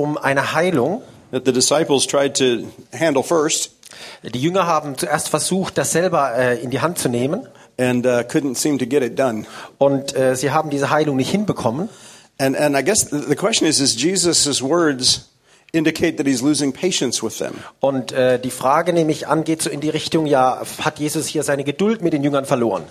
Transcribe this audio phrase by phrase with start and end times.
[0.00, 1.02] um eine Heilung.
[1.30, 3.70] that the disciples tried to handle first
[4.22, 7.46] Die Jünger haben zuerst versucht, das selber äh, in die Hand zu nehmen.
[7.78, 9.46] and uh, couldn't seem to get it done.
[9.78, 11.88] Und äh, sie haben diese Heilung nicht hinbekommen.
[12.38, 15.30] And, and I guess the question is, is Jesus' words
[15.72, 17.54] indicate that he's losing patience with them?
[17.80, 21.26] Und äh, die Frage, nehme ich an, geht so in die Richtung, ja, hat Jesus
[21.26, 22.84] hier seine Geduld mit den Jüngern verloren?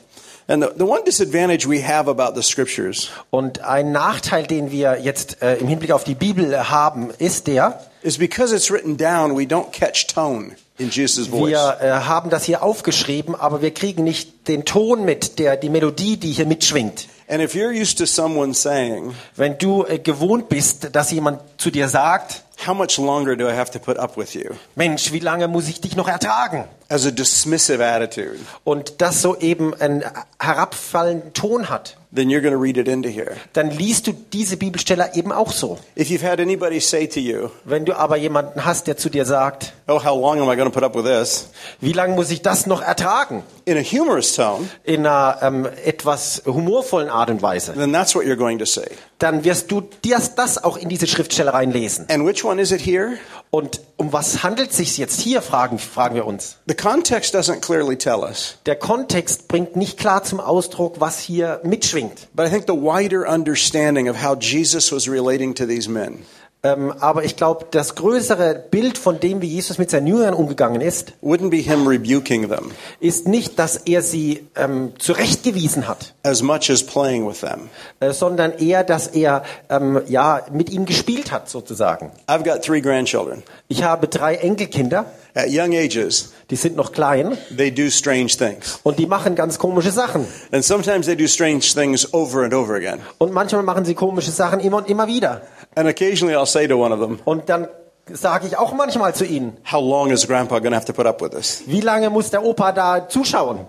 [0.49, 4.99] And the, the one disadvantage we have about the scriptures Und ein Nachteil, den wir
[4.99, 9.37] jetzt äh, im Hinblick auf die Bibel haben, ist der, is because it's written down,
[9.37, 11.51] we don't catch tone in Jesus' voice.
[11.51, 15.69] wir äh, haben das hier aufgeschrieben, aber wir kriegen nicht den Ton mit, der die
[15.69, 17.07] Melodie, die hier mitschwingt.
[17.27, 21.69] And if you're used to someone saying, Wenn du äh, gewohnt bist, dass jemand zu
[21.69, 24.51] dir sagt, How much longer do I have to put up with you?
[24.75, 26.65] Mensch, wie lange muss ich dich noch ertragen?
[26.89, 30.03] As a dismissive attitude, Und das so eben einen
[30.39, 33.37] herabfallenden Ton hat, then you're going to read it into here.
[33.53, 35.77] dann liest du diese Bibelstelle eben auch so.
[35.97, 39.25] If you've had anybody say to you, Wenn du aber jemanden hast, der zu dir
[39.25, 41.49] sagt, Oh, how long am I going to put up with this?
[41.79, 43.43] wie lange muss ich das noch ertragen?
[43.65, 47.73] In a humorous tone, In einer ähm, etwas humorvollen Art und Weise.
[47.73, 48.87] then that's what you're going to say.
[49.19, 52.07] Dann wirst du dir das auch in diese Schriftstelle reinlesen.
[52.09, 53.17] And which one is it here?
[53.51, 56.57] Und um was handelt es sich jetzt hier, fragen, fragen wir uns.
[56.67, 61.59] The context doesn't clearly tell us, Der Kontext bringt nicht klar zum Ausdruck, was hier
[61.63, 62.27] mitschwingt.
[62.33, 66.19] but I think the wider understanding of how Jesus was relating to these men
[66.61, 70.81] Ähm, aber ich glaube, das größere Bild von dem, wie Jesus mit seinen Jüngern umgegangen
[70.81, 76.41] ist, wouldn't be him rebuking them ist nicht, dass er sie ähm, zurechtgewiesen hat, as
[76.41, 77.69] much as playing with them.
[78.01, 82.11] äh, sondern eher, dass er ähm, ja mit ihm gespielt hat, sozusagen.
[82.27, 83.43] I've got three grandchildren.
[83.69, 85.05] Ich habe drei Enkelkinder,
[85.39, 88.79] At young ages, die sind noch klein they do strange things.
[88.83, 90.25] und die machen ganz komische Sachen.
[90.51, 92.99] And sometimes they do strange things over and over again.
[93.17, 95.41] Und manchmal machen sie komische Sachen immer und immer wieder.
[95.75, 97.67] And occasionally I'll say to one of them, Und dann
[98.11, 101.05] sage ich auch manchmal zu ihnen, How long is grandpa going to have to put
[101.05, 101.63] up with this?
[101.67, 103.65] wie lange muss der Opa da zuschauen?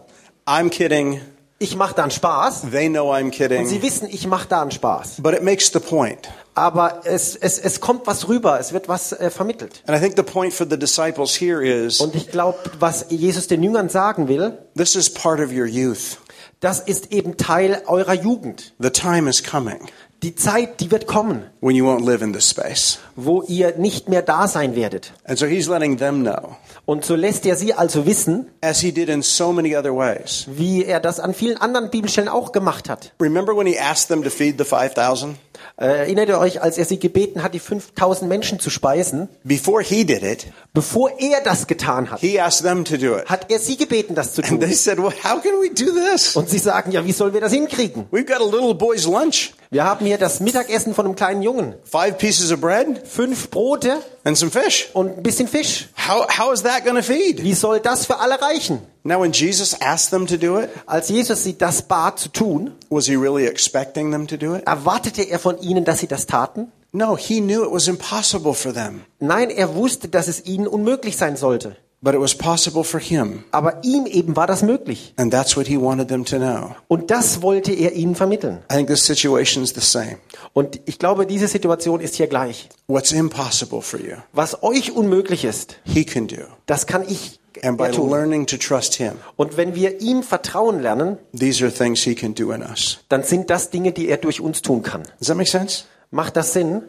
[0.46, 1.20] I'm kidding.
[1.62, 2.62] Ich mache da einen Spaß.
[2.72, 3.82] They know I'm Und sie kidding.
[3.82, 5.16] wissen, ich mache da einen Spaß.
[5.22, 6.30] But it makes the point.
[6.60, 9.82] Aber es, es, es kommt was rüber, es wird was äh, vermittelt.
[9.86, 13.46] And I think the point for the disciples here is Und ich glaube, was Jesus
[13.46, 16.18] den Jüngern sagen will, this is part of your youth.
[16.60, 18.74] das ist eben Teil eurer Jugend.
[18.78, 19.78] The time is coming
[20.22, 22.98] Die Zeit, die wird kommen, when you won't live in this space.
[23.24, 25.12] Wo ihr nicht mehr da sein werdet.
[25.24, 28.92] And so he's letting them know, Und so lässt er sie also wissen, as he
[28.92, 30.46] did in so many other ways.
[30.48, 33.12] wie er das an vielen anderen Bibelstellen auch gemacht hat.
[33.20, 35.36] Remember when he asked them to feed the 5,000?
[35.76, 39.28] Äh, erinnert ihr euch, als er sie gebeten hat, die 5000 Menschen zu speisen?
[39.44, 43.26] Before he did it, Bevor er das getan hat, he asked them to do it.
[43.26, 44.60] hat er sie gebeten, das zu And tun.
[44.60, 46.36] they said, Well, how can we do this?
[46.36, 48.06] Und sie sagen, ja, wie sollen wir das hinkriegen?
[48.10, 51.74] We've got a little boy's lunch, Wir haben hier das Mittagessen von einem kleinen Jungen.
[51.84, 53.90] five pieces of bread Fünf Brote
[54.22, 54.88] and some fish.
[54.92, 55.88] und ein bisschen Fisch.
[56.08, 57.42] How, how is that to feed?
[57.42, 58.78] Wie soll das für alle reichen?
[59.02, 62.70] Now, when Jesus asked them to do it, Als Jesus sie das bat zu tun,
[62.88, 64.62] was he really expecting them to do it?
[64.64, 66.70] erwartete er von ihnen, dass sie das taten?
[66.92, 71.16] No, he knew it was impossible for them, Nein, er wusste, dass es ihnen unmöglich
[71.16, 71.76] sein sollte.
[72.02, 73.44] but it was possible for him.
[73.50, 75.12] Aber ihm eben war das möglich.
[75.16, 76.74] And that's what he wanted them to know.
[76.88, 78.60] Und das wollte er ihnen vermitteln.
[78.72, 80.16] I think this situation is the same.
[80.52, 82.68] Und ich glaube, diese Situation ist hier gleich.
[82.88, 86.42] What's impossible for you, Was euch unmöglich ist, he can do.
[86.66, 88.08] das kann ich And by tun.
[88.10, 92.34] learning to trust him, Und wenn wir ihm vertrauen lernen, these are things he can
[92.34, 92.98] do in us.
[93.08, 95.02] dann sind das Dinge, die er durch uns tun kann.
[95.18, 95.84] Does that make sense?
[96.10, 96.82] Macht das Sinn?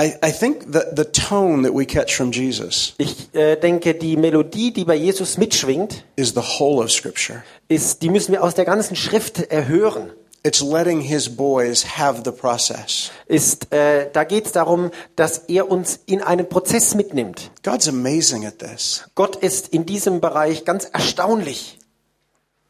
[0.00, 4.16] I, I think the, the tone that we catch from Jesus Ich äh, denke, die
[4.16, 7.42] Melodie, die bei Jesus mitschwingt, is the whole of Scripture.
[7.68, 10.10] ist, die müssen wir aus der ganzen Schrift äh, hören.
[10.44, 13.10] It's letting his boys have the process.
[13.26, 17.50] Ist, äh, da geht es darum, dass er uns in einen Prozess mitnimmt.
[17.64, 19.04] God's amazing at this.
[19.14, 21.78] Gott ist in diesem Bereich ganz erstaunlich.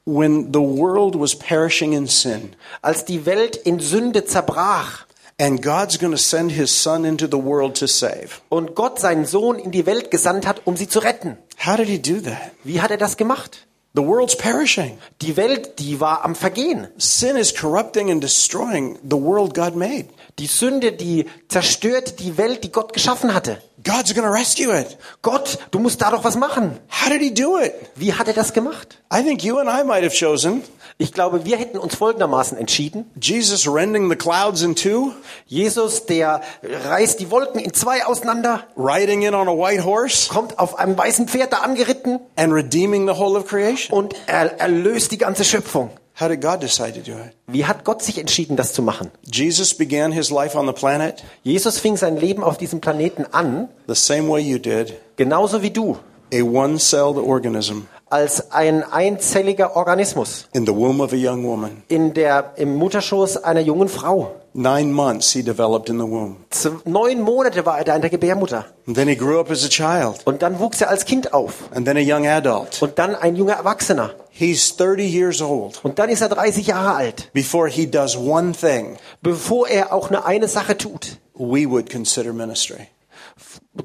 [0.07, 5.07] When the world was perishing in sin, Als die Welt in Sünde zerbrach
[5.39, 8.29] and God's going to send his son into the world to save.
[8.49, 11.37] und Gott seinen Sohn in die Welt gesandt hat, um sie zu retten.
[11.65, 12.51] How did he do that?
[12.65, 13.67] Wie hat er das gemacht?
[13.95, 14.99] The world's perishing.
[15.23, 16.89] Die Welt, die war am Vergehen.
[16.99, 20.09] Sin is corrupting and destroying the world God made.
[20.39, 23.61] Die Sünde, die zerstört die Welt, die Gott geschaffen hatte.
[23.83, 24.99] God's to rescue it.
[25.23, 26.79] Gott, du musst da doch was machen.
[26.91, 27.73] How did he do it?
[27.97, 28.99] Wie hat er das gemacht?
[29.13, 30.63] I think you and I might have chosen
[31.01, 33.09] Ich glaube, wir hätten uns folgendermaßen entschieden.
[33.23, 35.13] Jesus rending the clouds in two,
[35.47, 40.59] Jesus, der reißt die Wolken in zwei auseinander, riding in on a white horse, kommt
[40.59, 43.97] auf einem weißen Pferd da angeritten and redeeming the whole of creation.
[43.97, 45.91] und er erlöst die ganze Schöpfung.
[46.21, 47.33] How did God decide to do it?
[47.47, 49.13] Wie hat Gott sich entschieden, das zu machen?
[49.23, 53.69] Jesus began his life on the planet Jesus fing sein Leben auf diesem Planeten an,
[53.87, 55.97] the same way you did, genauso wie du,
[56.35, 61.83] a one-celled organism als ein einzelliger Organismus in the womb of a young woman.
[61.89, 64.35] in der, im Mutterschoß einer jungen Frau.
[64.55, 66.37] Nine months he developed in the womb.
[66.85, 68.65] Neun Monate war er da in der Gebärmutter.
[68.87, 71.69] And then he grew up as a child Und dann wuchs er als Kind auf.
[71.75, 72.81] and then a young adult.
[72.83, 74.11] Und dann ein junger Erwachsener.
[74.31, 77.31] He's 30 years old Und dann ist er 30 Jahre alt.
[77.35, 82.33] before he does one thing Bevor er auch nur eine Sache tut, we would consider
[82.33, 82.89] ministry.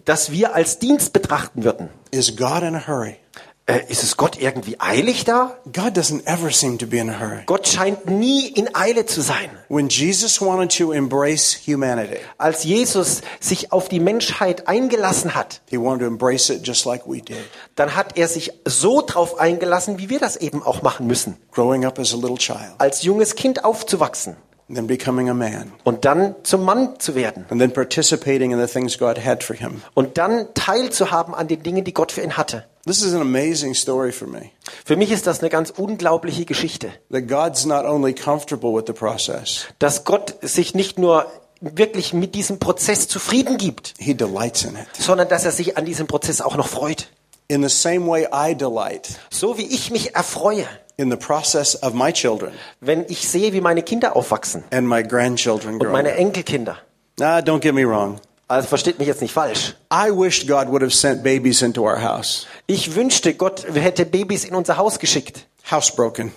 [0.05, 1.89] das wir als Dienst betrachten würden.
[2.11, 3.17] Is God in a hurry?
[3.65, 5.57] Äh, ist es Gott irgendwie eilig da?
[5.71, 7.43] God doesn't ever seem to be in a hurry.
[7.45, 9.49] Gott scheint nie in Eile zu sein.
[9.69, 15.77] When Jesus wanted to embrace humanity, Als Jesus sich auf die Menschheit eingelassen hat, he
[15.77, 17.37] wanted to embrace it just like we did.
[17.75, 21.37] dann hat er sich so drauf eingelassen, wie wir das eben auch machen müssen.
[21.53, 24.35] Growing up as a little child Als junges Kind aufzuwachsen
[24.73, 28.67] then becoming a man und dann zum Mann zu werden and then participating in the
[28.71, 29.81] things God had for him.
[29.93, 32.65] und dann teilzuhaben an den Dingen, die Gott für ihn hatte.
[32.85, 34.49] This is an amazing story for me.
[34.85, 38.93] Für mich ist das eine ganz unglaubliche Geschichte, That God's not only comfortable with the
[38.93, 41.25] process, dass Gott sich nicht nur
[41.61, 44.87] wirklich mit diesem Prozess zufrieden gibt, he delights in it.
[44.99, 47.07] sondern dass er sich an diesem Prozess auch noch freut.
[47.47, 50.65] In the same way I delight So wie ich mich erfreue,
[50.97, 52.51] in the process of my children
[52.81, 56.19] wenn ich sehe, wie meine Kinder aufwachsen and my grandchildren und growing meine up.
[56.19, 56.77] Enkelkinder.
[57.19, 58.19] Nah, don't get me wrong.
[58.47, 59.73] Also versteht mich jetzt nicht falsch.
[59.91, 62.45] I wished God would have sent babies into our house.
[62.67, 65.47] Ich wünschte, Gott hätte Babys in unser Haus geschickt.
[65.71, 66.31] Housebroken.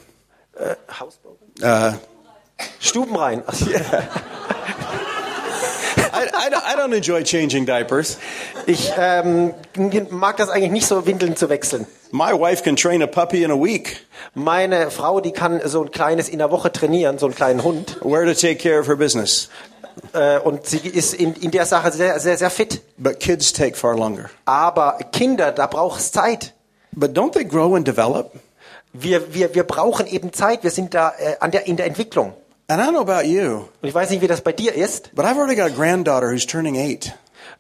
[0.59, 1.19] Äh, Haus-
[1.63, 1.93] Uh,
[2.81, 3.43] Stuben rein.
[3.47, 3.81] Also, I,
[6.47, 8.19] I, don't- I don't enjoy changing diapers.
[8.67, 9.55] Ich ähm,
[10.11, 11.87] mag das eigentlich nicht so, Windeln zu wechseln.
[12.13, 15.91] My wife can train a puppy in a week Meine Frau, die kann so ein
[15.91, 17.97] kleines in der Woche trainieren, so einen kleinen Hund.
[18.03, 19.49] where to take care of her business.
[20.13, 22.81] Äh, und sie ist in, in der Sache sehr, sehr, sehr fit.
[22.99, 24.31] But kids take far longer.
[24.45, 26.53] Aber Kinder, da braucht es Zeit.
[26.93, 28.33] But don't they grow and develop?
[28.93, 30.63] Wir, wir, wir brauchen eben Zeit.
[30.63, 32.35] Wir sind da äh, an der, in der Entwicklung.
[32.69, 35.15] And I don't know about you, Und ich weiß nicht, wie das bei dir ist.
[35.15, 37.13] but I've already got a granddaughter who's turning eight.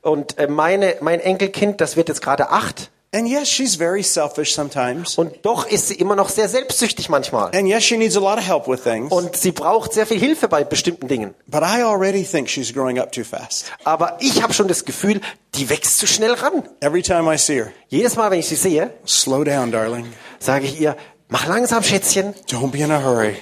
[0.02, 2.90] Und äh, meine, mein Enkelkind, das wird jetzt gerade acht.
[3.14, 5.16] And yes, she's very selfish sometimes.
[5.16, 7.52] Und doch ist sie immer noch sehr selbstsüchtig manchmal.
[7.54, 9.12] And yes, she needs a lot of help with things.
[9.12, 11.34] Und sie braucht sehr viel Hilfe bei bestimmten Dingen.
[11.46, 13.66] But I already think she's growing up too fast.
[13.84, 15.20] Aber ich habe schon das Gefühl,
[15.54, 16.68] die wächst zu schnell ran.
[16.80, 20.12] Every time I see her, Jedes Mal, wenn ich sie sehe, slow down, darling.
[20.40, 20.96] sage ich ihr,
[21.28, 23.36] mach langsam, Schätzchen, Don't be in a hurry.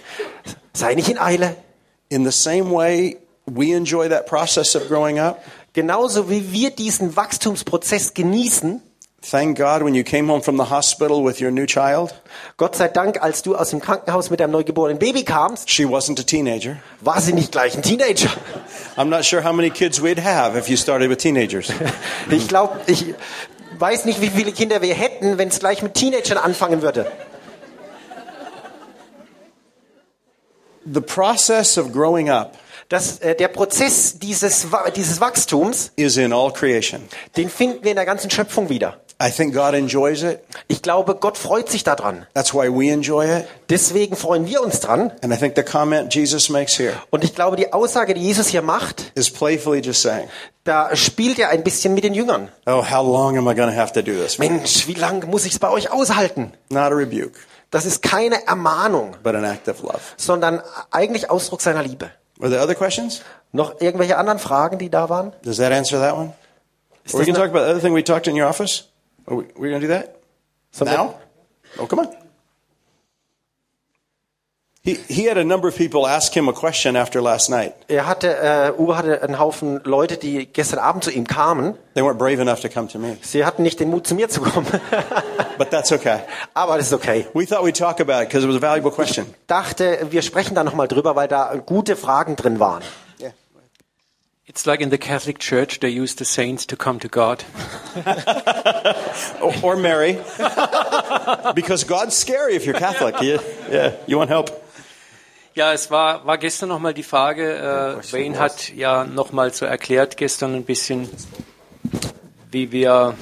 [0.72, 1.56] sei nicht in Eile.
[2.08, 3.16] In the same way
[3.46, 5.42] we enjoy that process of growing up,
[5.72, 8.80] Genauso wie wir diesen Wachstumsprozess genießen,
[9.28, 12.14] thank God when you came home from the hospital with your new child,
[12.58, 16.20] Gott sei Dank, als du aus dem Krankenhaus mit deinem neugeborenen Baby kamst, she wasn't
[16.20, 16.76] a teenager.
[17.00, 18.28] war sie nicht gleich ein Teenager.
[18.96, 21.72] I'm not sure how many kids we'd have if you started with teenagers.
[22.30, 23.12] Ich glaube, ich
[23.80, 27.10] weiß nicht, wie viele Kinder wir hätten, wenn es gleich mit Teenagern anfangen würde.
[30.92, 32.58] The process of growing up
[32.90, 37.00] Das, äh, der Prozess dieses, dieses Wachstums, is in all creation.
[37.36, 38.98] den finden wir in der ganzen Schöpfung wieder.
[39.22, 40.40] I think God enjoys it.
[40.68, 42.26] Ich glaube, Gott freut sich daran.
[42.34, 43.46] That's why we enjoy it.
[43.70, 45.12] Deswegen freuen wir uns dran.
[45.22, 48.48] And I think the comment Jesus makes here Und ich glaube, die Aussage, die Jesus
[48.48, 50.28] hier macht, is playfully just saying,
[50.64, 52.48] da spielt er ein bisschen mit den Jüngern.
[52.66, 54.38] Oh, how long am I going to have to do this?
[54.38, 56.52] Mensch, wie lange muss ich es bei euch aushalten?
[56.68, 57.38] Not a rebuke,
[57.74, 59.98] Das ist keine Ermahnung, but an act of love.
[60.16, 60.62] sondern
[60.92, 62.08] eigentlich Ausdruck seiner Liebe.
[62.38, 63.22] Were there other questions?
[63.50, 65.32] Noch irgendwelche anderen Fragen, die da waren?
[65.42, 66.32] Does that answer that one?
[67.12, 68.84] Or we can talk about the other thing we talked in your office.
[69.26, 70.14] Are we, we going to do that
[70.72, 71.14] wir- now?
[71.78, 72.23] Oh, come on.
[74.86, 77.72] He, he had a number of people ask him a question after last night.
[77.88, 81.72] Er hatte, äh, Uwe hatte einen Haufen Leute, die gestern Abend zu ihm kamen.
[81.94, 84.28] They weren't brave enough to come to me, Sie hatten nicht den Mut, zu mir
[84.28, 84.66] zu kommen.
[85.58, 86.18] but that's okay.
[86.52, 87.26] Aber das ist okay.
[87.32, 89.24] We thought we'd talk about it because it was a valuable question.
[89.46, 92.82] Dachte, wir sprechen da nochmal drüber, weil da gute Fragen drin waren.
[93.18, 93.32] Yeah.
[94.46, 97.42] It's like in the Catholic Church, they use the saints to come to God.
[99.40, 100.18] Or, or Mary,
[101.54, 103.20] because God's scary if you're Catholic.
[103.22, 103.38] You,
[103.70, 104.50] yeah, you want help.
[105.54, 110.16] Ja, es war, war gestern nochmal die Frage, äh, Wayne hat ja nochmal so erklärt
[110.16, 111.08] gestern ein bisschen,
[112.50, 113.14] wie wir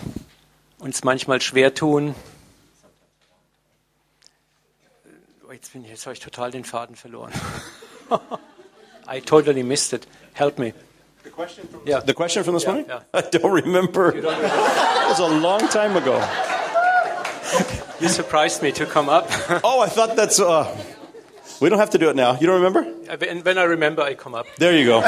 [0.78, 2.14] uns manchmal schwer tun.
[5.46, 7.32] Oh, Jetzt, bin ich, jetzt habe ich total den Faden verloren.
[9.06, 10.06] I totally missed it.
[10.32, 10.72] Help me.
[11.24, 12.00] The question from, Yeah.
[12.00, 12.86] the question from this morning?
[12.88, 13.02] yeah.
[13.12, 14.16] I don't remember.
[14.16, 16.18] it was a long time ago.
[18.00, 19.28] You surprised me to come up.
[19.62, 20.40] Oh, I thought that's.
[20.40, 20.66] Uh,
[21.62, 22.36] We don't have to do it now.
[22.40, 22.80] You don't remember?
[23.08, 24.46] Uh, and when I remember, I come up.
[24.58, 25.00] There you go.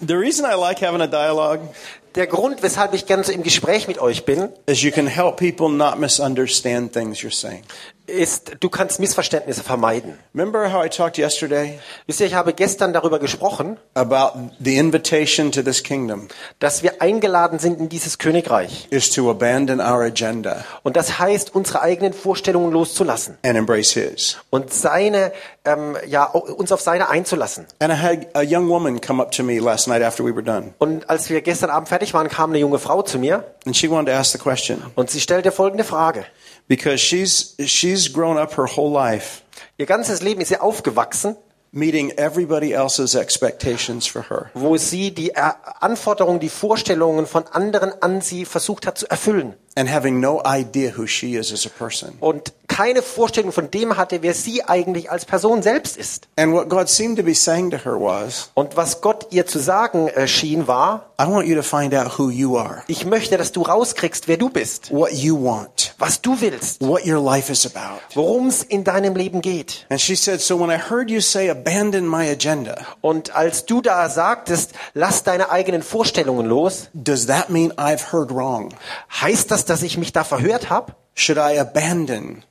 [0.00, 1.74] the reason I like having a dialogue
[2.14, 5.36] Der Grund, weshalb ich gerne so im Gespräch mit euch bin, is you can help
[5.36, 7.64] people not misunderstand things you're saying.
[8.06, 10.18] Ist, du kannst Missverständnisse vermeiden.
[10.34, 15.50] Remember how I talked yesterday Wisst ihr, ich habe gestern darüber gesprochen, about the invitation
[15.52, 18.88] to this kingdom dass wir eingeladen sind in dieses Königreich.
[18.90, 24.36] is to abandon our agenda Und das heißt, unsere eigenen Vorstellungen loszulassen and embrace His.
[24.50, 25.32] und seine,
[25.64, 27.66] ähm, ja, uns auf seine einzulassen.
[27.78, 30.42] And I had a young woman come up to me last night after we were
[30.44, 33.74] done, Und als wir gestern Abend fertig waren, kam eine junge Frau zu mir and
[33.74, 36.26] she wanted to ask the question und sie stellte folgende Frage.
[36.68, 39.42] Because she's she's grown up her whole life
[39.78, 41.36] Ihr ganzes Leben ist sie aufgewachsen,
[41.72, 44.50] meeting everybody else's expectations for her.
[44.54, 49.54] wo sie die Er- Anforderungen, die Vorstellungen von anderen an sie versucht hat zu erfüllen.
[49.76, 52.16] and having no idea who she is as a person.
[52.20, 56.26] Und keine Vorstellung von dem hatte, wer sie eigentlich als Person selbst ist.
[56.36, 59.60] And what God seemed to be saying to her was, Und was Gott ihr zu
[59.60, 63.36] sagen äh, schien, war, I want you to find out who you are, ich möchte,
[63.36, 67.52] dass du rauskriegst, wer du bist, what you want, was du willst, what your life
[67.52, 68.00] is about.
[68.14, 69.86] worum es in deinem Leben geht.
[69.88, 73.82] And she said, So when I heard you say, abandon my agenda, Und als du
[73.82, 78.74] da sagtest, lass deine eigenen Vorstellungen los, does that mean I've heard wrong?
[79.20, 80.94] heißt das, dass ich mich da verhört habe?
[81.14, 82.42] Should I abandon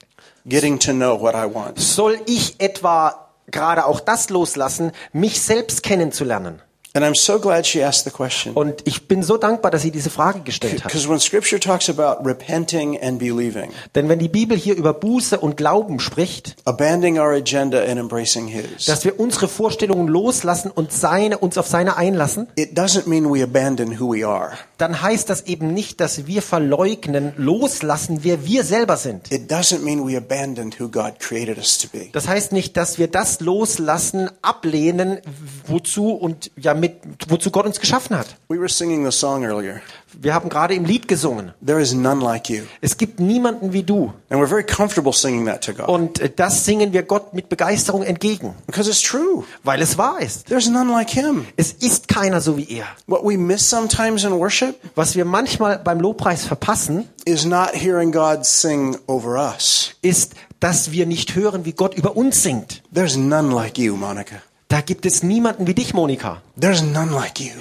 [0.46, 1.80] getting to know what I want?
[1.80, 6.62] Soll ich etwa gerade auch das loslassen, mich selbst kennenzulernen?
[6.96, 8.54] And I'm so glad she asked the question.
[8.54, 10.92] Und ich bin so dankbar, dass sie diese Frage gestellt hat.
[10.92, 15.40] Because when scripture talks about repenting and believing, Denn wenn die Bibel hier über Buße
[15.40, 20.94] und Glauben spricht, abandoning our agenda and embracing His, dass wir unsere Vorstellungen loslassen und
[20.94, 24.52] seine, uns auf seine einlassen, it doesn't mean we abandon who we are.
[24.84, 29.32] Dann heißt das eben nicht, dass wir verleugnen, loslassen, wer wir selber sind.
[29.32, 32.10] It doesn't mean we abandoned who God created us to be.
[32.12, 35.22] Das heißt nicht, dass wir das loslassen, ablehnen,
[35.66, 36.98] wozu und ja mit
[37.30, 38.36] wozu Gott uns geschaffen hat.
[38.50, 39.80] We were singing the song earlier.
[40.22, 41.54] Wir haben gerade im Lied gesungen.
[41.66, 42.64] There is none like you.
[42.82, 44.14] Es gibt niemanden wie du.
[44.30, 45.88] And we're very comfortable singing that to God.
[45.88, 49.44] Und äh, das singen wir Gott mit Begeisterung entgegen, Because it's true.
[49.64, 50.48] weil es wahr ist.
[50.48, 51.46] There's none like him.
[51.58, 52.86] Es ist keiner so wie er.
[53.08, 58.12] What we miss sometimes in worship Was wir manchmal beim Lobpreis verpassen, is not hearing
[58.12, 59.92] God sing over us.
[60.02, 62.82] ist, dass wir nicht hören, wie Gott über uns singt.
[62.94, 64.36] There's none like you, Monica.
[64.70, 66.42] Da gibt es niemanden wie dich, Monika.
[66.60, 67.52] There's none like you.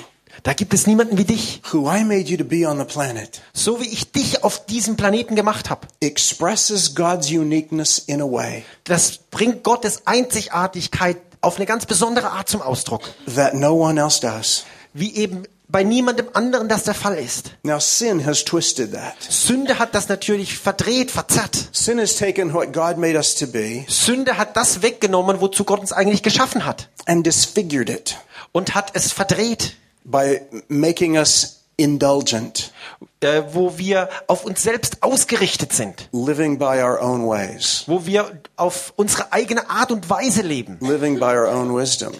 [0.45, 1.63] Da gibt es niemanden wie dich.
[1.71, 4.97] Who I made you to be on the planet So wie ich dich auf diesem
[4.97, 5.87] Planeten gemacht habe.
[6.01, 12.49] expresses God's uniqueness in a way Das bringt Gottes Einzigartigkeit auf eine ganz besondere Art
[12.49, 13.03] zum Ausdruck.
[13.35, 14.65] that no one else does.
[14.95, 17.53] Wie eben bei niemandem anderen das der Fall ist.
[17.63, 19.15] Now, sin has twisted that.
[19.27, 21.57] Sünde hat das natürlich verdreht, verzerrt.
[21.73, 25.81] Sin has taken what God made us to be Sünde hat das weggenommen, wozu Gott
[25.81, 26.89] uns eigentlich geschaffen hat.
[27.07, 28.17] and disfigured it
[28.53, 32.73] Und hat es verdreht, by making us indulgent,
[33.21, 36.09] äh, wo wir auf uns selbst ausgerichtet sind.
[36.13, 40.79] living by our own ways, Wo wir auf unsere eigene Art und Weise leben.
[40.81, 42.13] living by our own wisdom,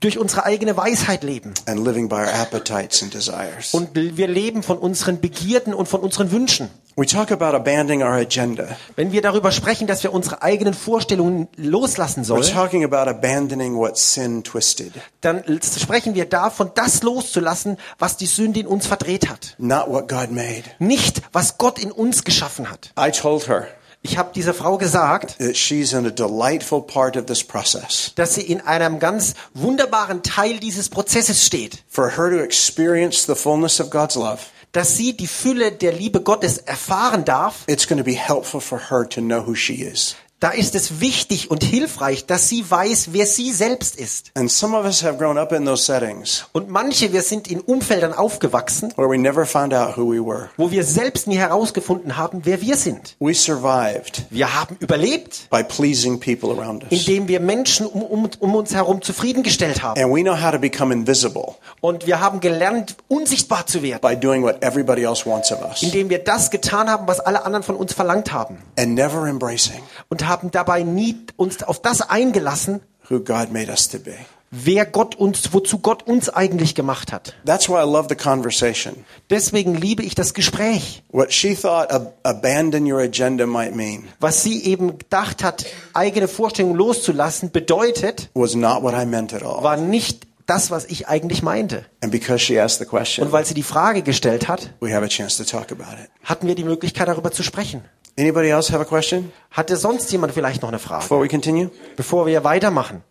[0.00, 1.52] Durch unsere eigene Weisheit leben.
[1.66, 3.74] and living by our appetites and desires.
[3.74, 6.70] Und wir leben von unseren Begierden und von unseren Wünschen.
[6.94, 8.76] We talk about abandoning our agenda.
[8.96, 13.76] Wenn wir darüber sprechen, dass wir unsere eigenen Vorstellungen loslassen We're sollen, talking about abandoning
[13.78, 15.42] what sin twisted, dann
[15.78, 19.54] sprechen wir davon, das loszulassen, was die Sünde in uns verdreht hat.
[19.58, 20.64] not what God made.
[20.80, 22.92] Nicht, was Gott in uns geschaffen hat.
[22.98, 23.68] I told her
[24.04, 28.12] Ich habe dieser Frau gesagt, that she's in a delightful part of this process.
[28.16, 31.84] dass sie in einem ganz wunderbaren Teil dieses Prozesses steht.
[31.88, 34.40] For her to experience the fullness of God's love,
[34.72, 38.90] Dass sie die Fülle der Liebe Gottes erfahren darf, it's going to be helpful for
[38.90, 40.16] her to know who she is.
[40.42, 44.32] Da ist es wichtig und hilfreich, dass sie weiß, wer sie selbst ist.
[44.34, 47.60] And some of us have grown up in those settings Und manche, wir sind in
[47.60, 50.50] Umfeldern aufgewachsen, where we never found out who we were.
[50.56, 53.14] wo wir selbst nie herausgefunden haben, wer wir sind.
[53.20, 56.90] We survived Wir haben überlebt, by pleasing people around us.
[56.90, 60.00] indem wir Menschen um, um, um uns herum zufriedengestellt haben.
[60.02, 64.16] And we know how to become invisible Und wir haben gelernt, unsichtbar zu werden, by
[64.18, 67.62] doing what everybody else wants of us indem wir das getan haben, was alle anderen
[67.62, 68.58] von uns verlangt haben.
[68.76, 73.88] and never embracing Und haben dabei nie uns auf das eingelassen, who God made us
[73.88, 74.14] to be.
[74.50, 77.34] wer Gott uns, wozu Gott uns eigentlich gemacht hat.
[77.46, 79.04] That's why I love the conversation.
[79.30, 81.02] Deswegen liebe ich das Gespräch.
[81.10, 86.28] What she thought ab- abandon your agenda might mean Was sie eben gedacht hat, eigene
[86.28, 89.62] Vorstellungen loszulassen, bedeutet, was not what I meant at all.
[89.62, 91.84] war nicht das, was ich eigentlich meinte.
[92.02, 95.02] And because she asked the question, Und weil sie die Frage gestellt hat, we have
[95.04, 96.10] a chance to talk about it.
[96.24, 97.82] hatten wir die Möglichkeit, darüber zu sprechen.
[98.16, 101.70] Anybody else have a question Hatte sonst jemand vielleicht noch eine Frage, before we continue?
[101.96, 103.02] bevor wir weitermachen?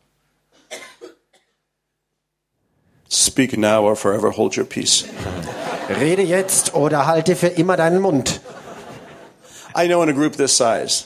[3.10, 5.06] Speak now or forever hold your peace.
[5.90, 8.40] Rede jetzt oder halte für immer deinen Mund.
[9.76, 11.06] I know in a group this size,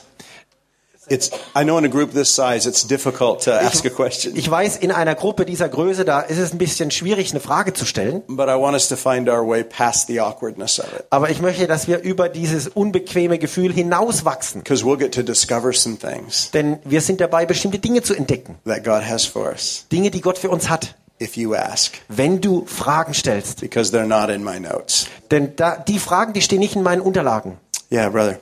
[1.08, 4.36] it's, I know in a group this size, it's difficult to ask a question.
[4.36, 7.72] Ich weiß, in einer Gruppe dieser Größe, da ist es ein bisschen schwierig, eine Frage
[7.72, 8.22] zu stellen.
[8.28, 11.04] But I want us to find our way past the awkwardness of it.
[11.10, 14.62] Aber ich möchte, dass wir über dieses unbequeme Gefühl hinauswachsen.
[14.62, 18.56] Because we'll get to discover some things Denn wir sind dabei, bestimmte Dinge zu entdecken.
[18.64, 20.94] that God has for us Dinge, die Gott für uns hat.
[21.20, 21.94] if you ask.
[22.08, 23.60] Wenn du Fragen stellst.
[23.60, 25.06] Because they're not in my notes.
[25.30, 27.56] Denn da, die Fragen, die stehen nicht in meinen Unterlagen.
[27.90, 28.38] Yeah, brother.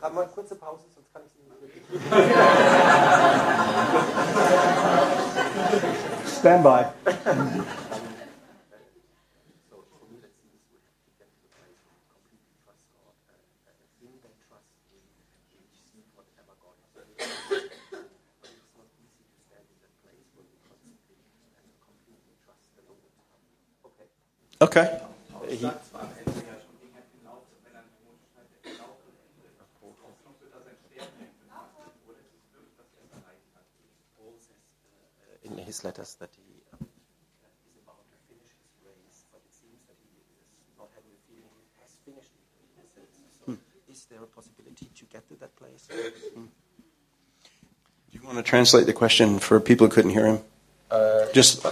[0.00, 1.58] Haben wir eine kurze Pause, sonst kann ich Sie nicht
[6.38, 6.84] Stand by.
[24.60, 24.98] Okay.
[35.50, 36.86] in his letters that he um,
[37.66, 40.28] is about to finish his race, but it seems that he is
[40.76, 42.44] not having the feeling he has finished it.
[42.76, 43.16] in a sense.
[43.40, 43.56] So,
[43.88, 45.86] is there a possibility to get to that place?
[45.88, 46.12] Do
[48.12, 50.40] you want to translate the question for people who couldn't hear him?
[51.32, 51.66] just,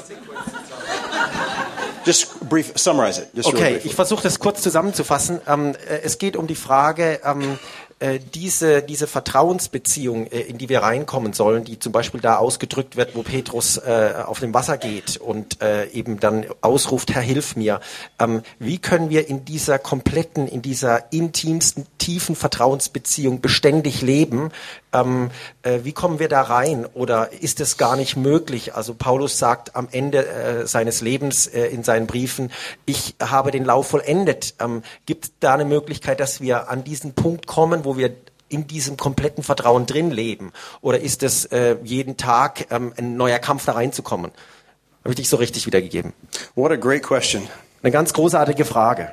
[2.05, 3.29] just brief, summarize it.
[3.35, 5.41] Just Okay, ich versuche das kurz zusammenzufassen.
[5.47, 7.59] Ähm, äh, es geht um die Frage, ähm,
[7.99, 12.97] äh, diese, diese Vertrauensbeziehung, äh, in die wir reinkommen sollen, die zum Beispiel da ausgedrückt
[12.97, 17.57] wird, wo Petrus äh, auf dem Wasser geht und äh, eben dann ausruft, Herr, hilf
[17.57, 17.81] mir.
[18.19, 24.53] Ähm, wie können wir in dieser kompletten, in dieser intimsten, tiefen Vertrauensbeziehung beständig leben?
[24.93, 25.31] Ähm,
[25.63, 26.87] äh, wie kommen wir da rein?
[26.95, 28.77] Oder ist es gar nicht möglich?
[28.77, 32.53] Also Paulus sagt am Ende äh, seines Lebens äh, in seinen Briefen,
[32.85, 34.55] ich habe den Lauf vollendet.
[34.61, 38.15] Ähm, gibt es da eine Möglichkeit, dass wir an diesen Punkt kommen, wo wir
[38.49, 40.53] in diesem kompletten Vertrauen drin leben?
[40.83, 44.31] Oder ist es äh, jeden Tag ähm, ein neuer Kampf da reinzukommen?
[45.03, 46.13] Habe ich dich so richtig wiedergegeben?
[46.55, 47.49] What a great question.
[47.83, 49.11] Eine ganz großartige Frage.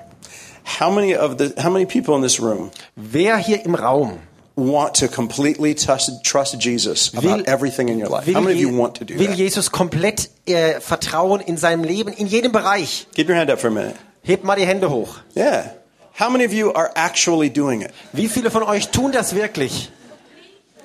[0.64, 4.20] How many of the how many people in this room Wer hier im Raum
[4.56, 8.32] want to completely trust, trust Jesus about will, everything in your life?
[8.32, 9.38] How many of you want to do will that?
[9.38, 13.08] Jesus komplett äh, vertrauen in seinem Leben, in jedem Bereich?
[13.16, 13.96] Keep your hand up for a minute.
[14.24, 15.20] Hebt mal die Hände hoch.
[15.36, 15.72] Yeah.
[16.14, 17.92] How many of you are actually doing it?
[18.14, 19.90] Wie viele von euch tun das wirklich?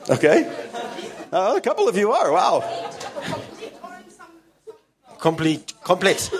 [0.08, 0.46] Okay.
[1.30, 2.32] Uh, a couple of you are.
[2.32, 2.64] Wow.
[5.18, 6.30] Komplett, komplett,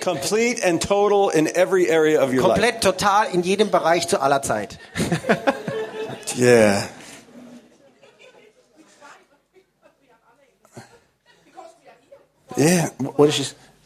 [0.00, 2.60] Complete and total in every area of your life.
[2.60, 4.78] komplett, total in jedem Bereich zu aller Zeit.
[6.36, 6.86] Yeah.
[12.56, 12.90] Yeah.
[13.16, 13.44] What is she?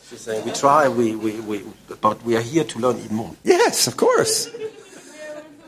[0.08, 1.62] She's saying, we try, we, we, we,
[2.00, 3.30] but we are here to learn even more.
[3.44, 4.50] Yes, of course.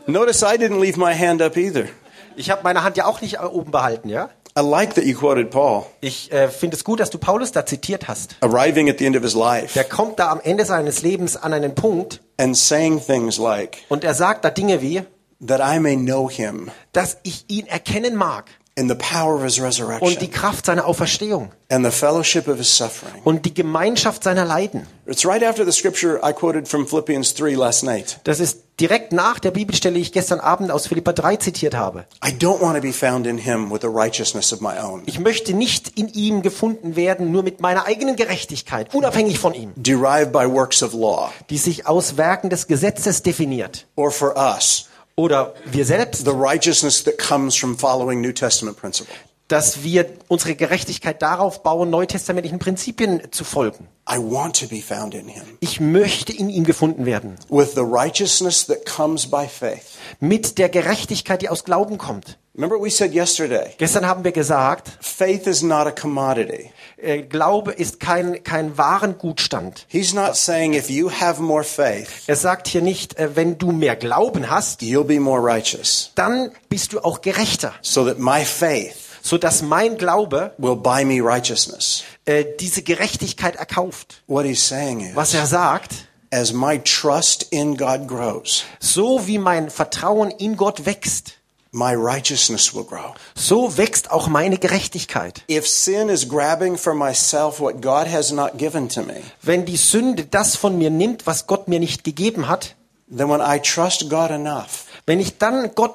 [0.07, 1.89] Notice I didn't leave my hand up either.
[2.37, 4.29] Ich habe meine Hand ja auch nicht oben behalten, ja?
[4.57, 7.67] I like that you quoted Paul, Ich äh, finde es gut, dass du Paulus da
[7.67, 8.37] zitiert hast.
[8.41, 11.53] arriving at the end of his life Der kommt da am Ende seines Lebens an
[11.53, 15.03] einen Punkt and saying things like, und er sagt da Dinge wie,
[15.45, 18.45] that I may know him dass ich ihn erkennen mag
[18.77, 22.59] in the power of his und die resurrection Kraft seiner Auferstehung and the fellowship of
[22.59, 23.23] his suffering.
[23.25, 24.87] und die Gemeinschaft seiner Leiden.
[25.07, 28.19] It's right after the scripture I quoted from Philippians 3 last night.
[28.25, 32.07] Das ist direkt nach der Bibelstelle, die ich gestern Abend aus Philippa 3 zitiert habe.
[32.27, 35.21] I don't want to be found in him with the righteousness of my own, Ich
[35.21, 41.59] möchte nicht in ihm gefunden werden, nur mit meiner eigenen Gerechtigkeit, unabhängig von ihm, die
[41.59, 43.87] sich aus Werken des Gesetzes definiert.
[43.95, 49.15] or for us, Oder wir selbst, the righteousness that comes from following New Testament principle.
[49.49, 53.89] dass wir unsere Gerechtigkeit darauf bauen, neutestamentlichen Prinzipien zu folgen.
[54.11, 57.37] I want to be found in him Ich möchte in ihm gefunden werden.
[57.51, 59.99] with the righteousness that comes by faith.
[60.19, 62.39] Mit der Gerechtigkeit, die aus Glauben kommt.
[62.57, 63.71] Remember what we said yesterday?
[63.79, 66.71] Gestern haben wir gesagt, Faith is not a commodity.
[67.05, 69.87] Äh, Glaube ist kein, kein Warengutstand.
[69.89, 73.73] He's not saying if you have more faith, Er sagt hier nicht, äh, wenn du
[73.73, 76.11] mehr Glauben hast, you'll be more righteous.
[76.15, 81.05] dann bist du auch gerechter, So that my faith so dass mein Glaube will buy
[81.05, 82.03] me righteousness.
[82.27, 84.23] äh, diese Gerechtigkeit erkauft.
[84.27, 89.39] What he's saying is, Was er sagt, as my trust in God grows, so wie
[89.39, 91.35] mein Vertrauen in Gott wächst,
[91.75, 93.15] my righteousness will grow.
[93.35, 95.43] so wächst auch meine Gerechtigkeit.
[95.51, 99.77] If sin is grabbing for myself what God has not given to me, Wenn die
[99.77, 102.77] Sünde das von mir nimmt, was Gott mir nicht gegeben hat,
[103.15, 105.95] then when I trust God enough wenn ich dann Gott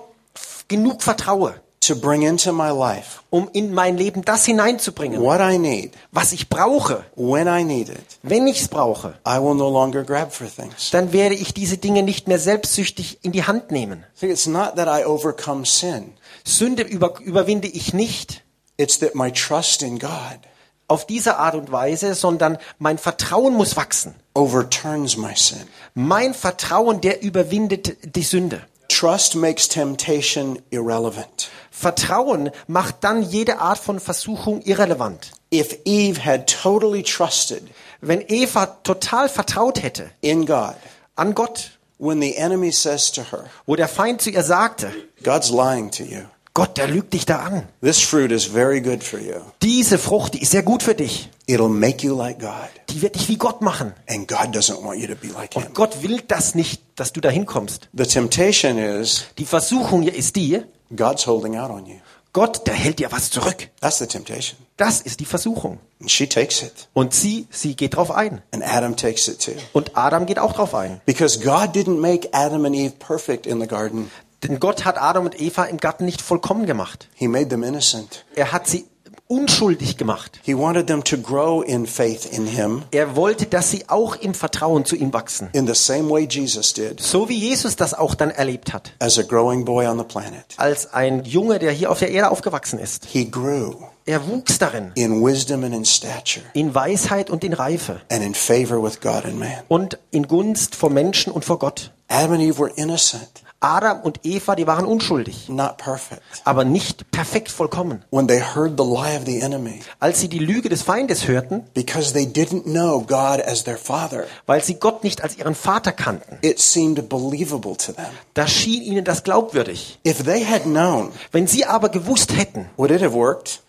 [0.67, 1.55] genug vertraue,
[1.89, 6.31] to bring into my life um in mein Leben das hineinzubringen, what I need, was
[6.31, 10.33] ich brauche, when I need it, wenn ich es brauche, I will no longer grab
[10.33, 10.91] for things.
[10.91, 14.05] dann werde ich diese Dinge nicht mehr selbstsüchtig in die Hand nehmen.
[14.15, 16.13] See, it's not that I overcome sin.
[16.45, 18.43] Sünde über, überwinde ich nicht
[18.77, 20.39] It's that my trust in God
[20.87, 24.15] auf diese Art und Weise, sondern mein Vertrauen muss wachsen.
[24.33, 25.67] overturns my sin.
[25.93, 28.61] Mein Vertrauen, der überwindet die Sünde.
[28.87, 31.49] Trust makes temptation irrelevant.
[31.79, 35.31] Vertrauen macht dann jede Art von Versuchung irrelevant.
[35.53, 37.63] If Eve had totally trusted
[38.01, 40.75] Wenn Eva total vertraut hätte in God,
[41.15, 44.91] an Gott, when the enemy says to her, wo der Feind zu ihr sagte,
[45.23, 46.21] God's lying to you.
[46.53, 47.67] Gott, der lügt dich da an.
[47.81, 49.35] This fruit is very good for you.
[49.61, 51.29] Diese Frucht, die ist sehr gut für dich.
[51.47, 52.69] It'll make you like God.
[52.89, 53.93] Die wird dich wie Gott machen.
[54.09, 55.63] And God doesn't want you to be like him.
[55.63, 57.87] Und Gott will das nicht, dass du dahin kommst.
[57.93, 60.61] The temptation is Die Versuchung hier ist die,
[60.95, 61.95] God's holding out on you.
[62.31, 63.69] Gott, der hält dir was zurück.
[63.81, 64.57] That's the temptation.
[64.77, 65.79] Das ist die Versuchung.
[65.99, 66.87] And she takes it.
[66.93, 68.41] Und sie, sie geht drauf ein.
[68.51, 69.53] And Adam takes it too.
[69.73, 71.01] Und Adam geht auch drauf ein.
[71.05, 74.11] Because God didn't make Adam and Eve perfect in the garden.
[74.43, 77.09] Denn Gott hat Adam und Eva im Garten nicht vollkommen gemacht.
[77.15, 78.25] He made them innocent.
[78.35, 78.85] Er hat sie
[79.29, 80.39] unschuldig gemacht.
[80.43, 84.33] He wanted them to grow in faith in him Er wollte, dass sie auch im
[84.33, 85.49] Vertrauen zu ihm wachsen.
[85.53, 88.91] in the same way Jesus did So wie Jesus das auch dann erlebt hat.
[88.99, 90.43] as a growing boy on the planet.
[90.57, 93.05] Als ein Junge, der hier auf der Erde aufgewachsen ist.
[93.05, 94.91] He grew Er wuchs darin.
[94.95, 98.01] in wisdom and in stature In Weisheit und in Reife.
[98.11, 99.51] and in favor with God and man.
[99.67, 101.91] Und in Gunst vor Menschen und vor Gott.
[102.07, 105.49] Adam and Eve were innocent, Adam und Eva, die waren unschuldig.
[105.49, 106.21] not perfect.
[106.45, 108.05] Aber nicht perfekt vollkommen.
[108.09, 111.65] When they heard the lie of the enemy, Als sie die Lüge des Feindes hörten,
[111.73, 115.91] because they didn't know God as their father, weil sie Gott nicht als ihren Vater
[115.91, 118.05] kannten, it seemed believable to them.
[118.33, 119.99] da schien ihnen das glaubwürdig.
[120.07, 123.61] If they had known, Wenn sie aber gewusst hätten, would it have worked?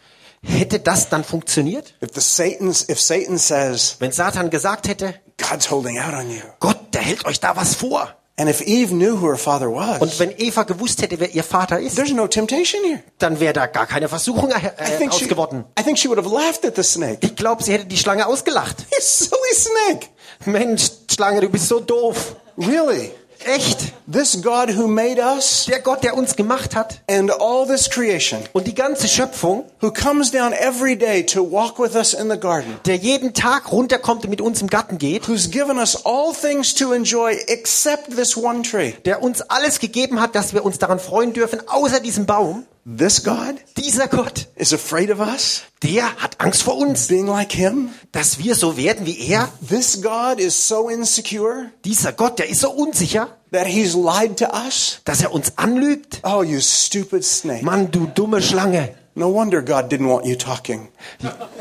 [0.42, 1.94] hätte das dann funktioniert?
[2.14, 6.40] Satan's Satan says, Wenn Satan gesagt hätte, God's holding out on you.
[6.60, 8.14] Gott, der hält euch da was vor.
[8.40, 11.44] And if Eve knew who her father Und was, wenn Eva gewusst hätte, wer ihr
[11.44, 13.02] Vater ist, there's no temptation here.
[13.18, 15.66] dann wäre da gar keine Versuchung äh, she, ausgeworden.
[15.78, 17.18] I think she would have laughed at the snake.
[17.20, 18.86] Ich glaube, sie hätte die Schlange ausgelacht.
[18.92, 20.06] You silly snake.
[20.46, 22.34] Mensch, Schlange, du bist so doof.
[22.56, 23.10] Really?
[23.44, 23.92] Echt?
[24.10, 28.40] This God who made us Der Gott, der uns gemacht hat and all this creation,
[28.54, 32.38] und die ganze Schöpfung, who comes down every day to walk with us in the
[32.38, 36.32] garden, der jeden Tag runterkommt und mit uns im Garten geht, who's given us all
[36.32, 38.92] things to enjoy except this one tree.
[39.04, 42.64] der uns alles gegeben hat, dass wir uns daran freuen dürfen, außer diesem Baum.
[42.98, 47.52] This God Dieser Gott, is afraid of us der hat Angst vor uns, being like
[47.52, 47.90] him.
[48.12, 49.48] dass wir so werden wie er.
[49.68, 54.46] This God is so insecure Dieser Gott, der ist so unsicher, that he's lied to
[54.46, 55.00] us.
[55.04, 56.20] dass er uns anlügt.
[56.22, 57.64] Oh, you stupid snake.
[57.64, 58.94] Mann, du dumme Schlange.
[59.20, 60.88] No wonder God didn't want you talking.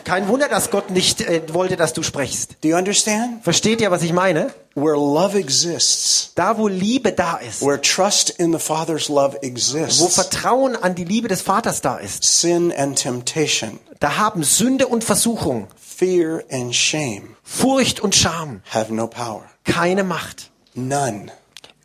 [0.05, 2.55] Kein Wunder, dass Gott nicht äh, wollte, dass du sprichst.
[2.63, 3.43] Do you understand?
[3.43, 4.53] Versteht ihr, was ich meine?
[4.75, 9.45] Where love exists, Da, wo Liebe da ist, where trust in the Father's love wo
[9.45, 14.87] exists, Vertrauen an die Liebe des Vaters da ist, sin and temptation, da haben Sünde
[14.87, 19.43] und Versuchung, fear and shame Furcht und Scham have no power.
[19.65, 20.49] keine Macht.
[20.75, 21.29] None.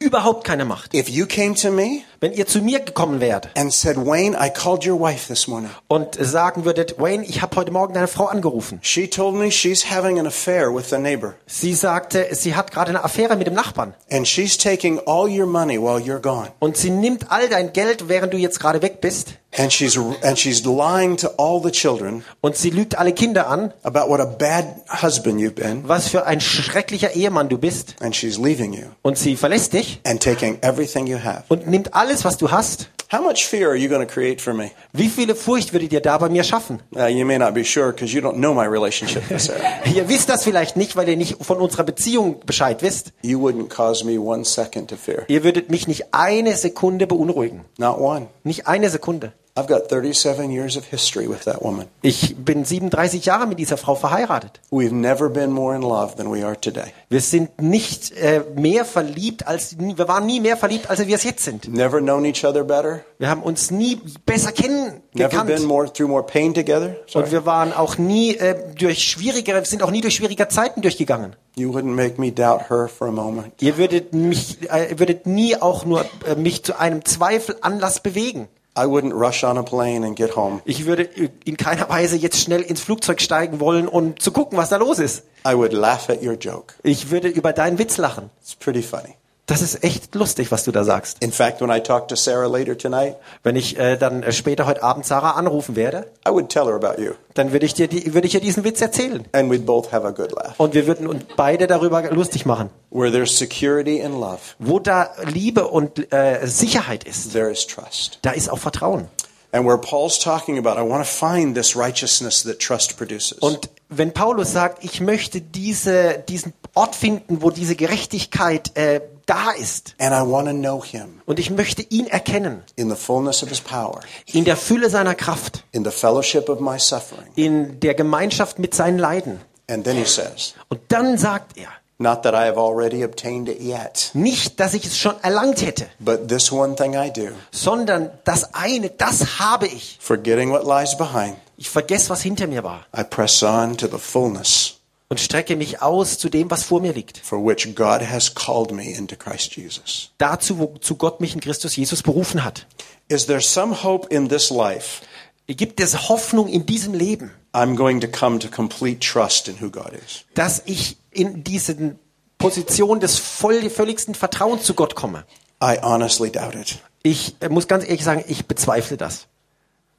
[0.01, 0.93] Überhaupt keine Macht.
[0.95, 4.51] If you came to me Wenn ihr zu mir gekommen wärt and said, Wayne, I
[4.51, 5.71] called your wife this morning.
[5.89, 8.79] und sagen würdet, Wayne, ich habe heute Morgen deine Frau angerufen.
[8.83, 12.91] She told me she's having an affair with the neighbor Sie sagte, sie hat gerade
[12.91, 16.49] eine Affäre mit dem Nachbarn and she's taking all your money while you're gone.
[16.59, 20.37] und sie nimmt all dein Geld, während du jetzt gerade weg bist And she's and
[20.37, 24.25] she's lying to all the children und sie lügt alle Kinder an, about what a
[24.25, 28.87] bad husband you've been was für ein schrecklicher Ehemann du bist and she's leaving you
[29.03, 31.45] und sie verlässt dich and taking everything you have.
[31.49, 32.88] und nimmt alles, was du hast.
[33.12, 34.73] How much fear are you going to create for me?
[34.93, 36.81] Wie viele Furcht würdet ihr da bei mir schaffen?
[36.97, 39.61] Uh, you may not be sure because you don't know my relationship with Sarah.
[39.95, 43.12] Ihr wisst das vielleicht nicht, weil ihr nicht von unserer Beziehung Bescheid wisst.
[43.23, 45.25] You wouldn't cause me one second to fear.
[45.29, 47.64] Ihr würdet mich nicht eine Sekunde beunruhigen.
[47.79, 48.27] Not one.
[48.43, 49.33] Nicht eine Sekunde.
[49.57, 51.87] I've got 37 years of history with that woman.
[52.03, 54.61] Ich bin 37 Jahre mit dieser Frau verheiratet.
[54.73, 56.93] We've never been more in love than we are today.
[57.09, 61.23] Wir sind nicht äh, mehr verliebt als wir waren nie mehr verliebt, als wir es
[61.23, 61.73] jetzt sind.
[61.73, 63.05] Never known each other better.
[63.21, 65.67] Wir haben uns nie besser Never been kennengelernt.
[65.69, 66.97] more through more pain together.
[67.07, 67.25] Sorry.
[67.27, 71.37] Und wir waren auch nie äh, durch schwierigere, sind auch nie durch schwierige Zeiten durchgegangen.
[71.55, 73.62] You wouldn't make me doubt her for a moment.
[73.62, 78.49] Ihr würdet mich, äh, würdet nie auch nur äh, mich zu einem Zweifel Anlass bewegen.
[78.77, 80.61] I wouldn't rush on a plane and get home.
[80.65, 81.05] Ich würde
[81.45, 84.99] in keiner Weise jetzt schnell ins Flugzeug steigen wollen, um zu gucken, was da los
[84.99, 85.23] ist.
[85.47, 86.75] I would laugh at your joke.
[86.83, 88.31] Ich würde über deinen Witz lachen.
[88.41, 89.15] It's pretty funny.
[89.47, 91.23] Das ist echt lustig, was du da sagst.
[91.23, 94.65] In fact, when I talk to Sarah later tonight, Wenn ich äh, dann äh, später
[94.65, 97.87] heute Abend Sarah anrufen werde, I would tell her about you, dann würde ich dir
[97.87, 99.27] die, würde ich ihr diesen Witz erzählen.
[99.33, 100.55] and we'd both have a good laugh.
[100.57, 102.71] Und wir würden uns beide darüber lustig machen.
[102.91, 108.21] Where there's security and love, Wo da Liebe und äh, Sicherheit ist, there is trust.
[108.23, 109.09] da ist auch Vertrauen.
[109.53, 113.39] And where Paul's talking about, I want to find this righteousness that trust produces.
[113.41, 119.51] Und wenn Paulus sagt, ich möchte diese, diesen Ort finden, wo diese Gerechtigkeit äh, da
[119.53, 121.21] ist, and I want to know him.
[121.27, 125.15] Und ich möchte ihn erkennen, in the fullness of his power, in der Fülle seiner
[125.15, 127.29] Kraft, in the fellowship of my suffering.
[127.37, 129.41] in der Gemeinschaft mit seinen Leiden.
[129.69, 133.61] And then he says, Und dann sagt er, Not that I have already obtained it
[133.61, 138.11] yet, nicht, dass ich es schon erlangt hätte, but this one thing I do, sondern
[138.25, 139.97] das eine, das habe ich.
[140.01, 142.85] forgetting what lies behind, Ich vergesse, was hinter mir war.
[142.99, 144.81] I press on to the fullness
[145.14, 147.18] und strecke mich aus zu dem, was vor mir liegt.
[147.18, 150.11] for which God has called me into Christ Jesus.
[150.18, 152.66] Dazu, wozu Gott mich in Christus Jesus berufen hat.
[153.07, 155.03] Is there some hope in this life?
[155.46, 159.70] Gibt es Hoffnung in diesem Leben, I'm going to come to complete trust in who
[159.70, 160.24] God is.
[160.35, 161.94] dass ich in diese
[162.38, 165.27] Position des voll, völligsten Vertrauens zu Gott komme?
[165.62, 166.79] I honestly doubt it.
[167.05, 169.29] Ich äh, muss ganz ehrlich sagen, ich bezweifle das.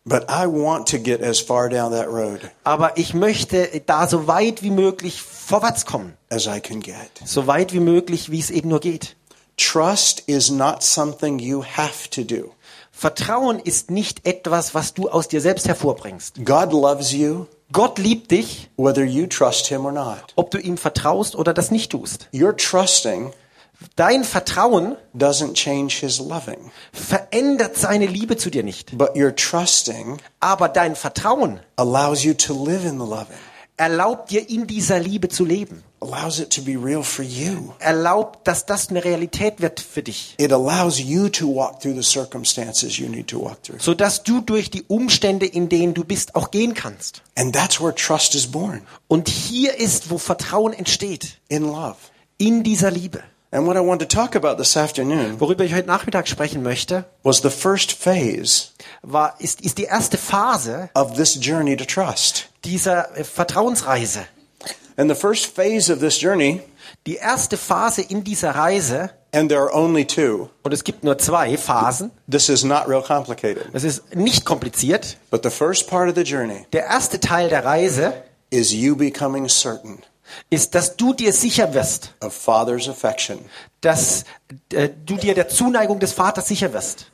[0.07, 4.27] But I want to get as far down that road Aber ich möchte da so
[4.27, 6.13] weit wie möglich vorwärts kommen.
[6.29, 6.95] as I can get.
[7.25, 9.15] So weit wie möglich, wie es eben nur geht.
[9.57, 12.51] Trust is not something you have to do.
[12.91, 16.45] Vertrauen ist nicht etwas, was du aus dir selbst hervorbringst.
[16.45, 20.33] God loves you Gott liebt dich, whether you trust him or not.
[20.35, 22.29] ob du ihm vertraust oder das nicht tust.
[22.31, 23.33] Your trusting
[23.95, 28.97] Dein Vertrauen doesn't change his loving, verändert seine Liebe zu dir nicht.
[28.97, 33.37] but your trusting Aber dein Vertrauen allows you to live in the loving,
[33.77, 35.83] erlaubt dir in dieser Liebe zu leben.
[37.79, 40.35] Erlaubt, dass das eine Realität wird für dich.
[40.37, 43.79] It allows you to walk through the circumstances you need to walk through.
[43.81, 47.21] Sodass du durch die Umstände, in denen du bist, auch gehen kannst.
[47.35, 51.39] And that's where trust is born Und hier ist, wo Vertrauen entsteht.
[51.47, 51.95] in love.
[52.37, 53.23] In dieser Liebe.
[53.55, 57.05] And what I want to talk about this afternoon Worüber ich heute Nachmittag sprechen möchte,
[57.23, 62.49] was the first phase war, ist, ist die erste Phase of this journey to trust.
[62.65, 64.25] dieser äh, Vertrauensreise.
[64.97, 66.63] And the first phase of this journey,
[67.07, 71.17] Die erste Phase in dieser Reise, and there are only two, und es gibt nur
[71.17, 73.67] zwei Phasen, this is not real complicated.
[73.71, 75.15] das ist nicht kompliziert.
[75.31, 78.15] But the first part of the journey Der erste Teil der Reise
[78.49, 80.03] is you becoming certain
[80.49, 82.13] ist, dass du dir sicher wirst,
[83.81, 84.23] dass
[84.73, 87.07] äh, du dir der Zuneigung des Vaters sicher wirst,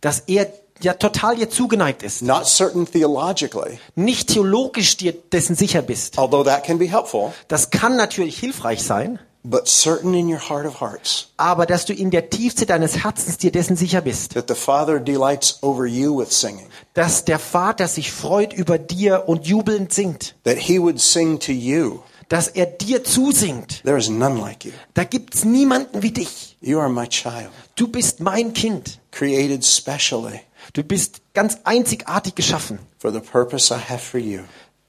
[0.00, 5.80] dass er ja total dir zugeneigt ist, Not certain theologically, nicht theologisch dir dessen sicher
[5.82, 6.18] bist.
[6.18, 10.66] although that can be helpful, Das kann natürlich hilfreich sein, but certain in your heart
[10.66, 14.46] of hearts aber dass du in der Tiefste deines Herzens dir dessen sicher bist, that
[14.48, 19.46] the Father delights over you with singing, dass der Vater sich freut über dir und
[19.46, 22.00] jubelnd singt, that He would sing to you.
[22.28, 23.82] dass er dir zusingt.
[23.84, 24.72] There is none like you.
[24.94, 26.56] Da gibt's niemanden wie dich.
[26.60, 29.00] You are my child, Du bist mein Kind.
[29.10, 30.40] created specially
[30.72, 34.40] Du bist ganz einzigartig geschaffen for the purpose I have for you,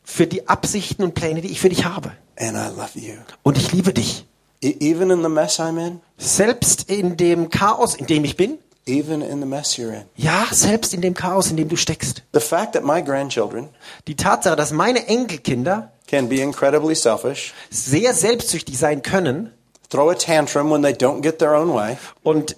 [0.03, 2.11] für die Absichten und Pläne, die ich für dich habe.
[2.37, 3.15] and I love you.
[3.41, 4.25] Und ich liebe dich.
[4.63, 8.57] E- even in the mess I'm in, Selbst in dem Chaos, in dem ich bin,
[8.85, 10.03] even in the mess you're in.
[10.15, 12.23] ja, selbst in dem Chaos, in dem du steckst.
[12.33, 13.69] The fact that my grandchildren
[14.07, 19.51] Die Tatsache, dass meine Enkelkinder can be incredibly selfish, sehr selbstsüchtig sein können
[19.89, 22.55] throw a tantrum when they don't get their own way, und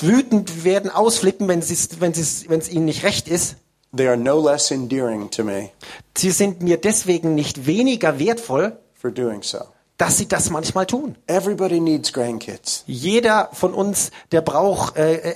[0.00, 3.56] wütend werden, ausflippen, wenn es wenn sie's- wenn es ihnen nicht recht ist,
[3.96, 5.70] they are no less endearing to me
[6.16, 9.58] sie sind mir deswegen nicht weniger wertvoll, for doing so.
[9.98, 11.16] Dass sie das manchmal tun.
[11.26, 12.84] Everybody needs grandkids.
[12.86, 15.34] Jeder von uns, der braucht äh,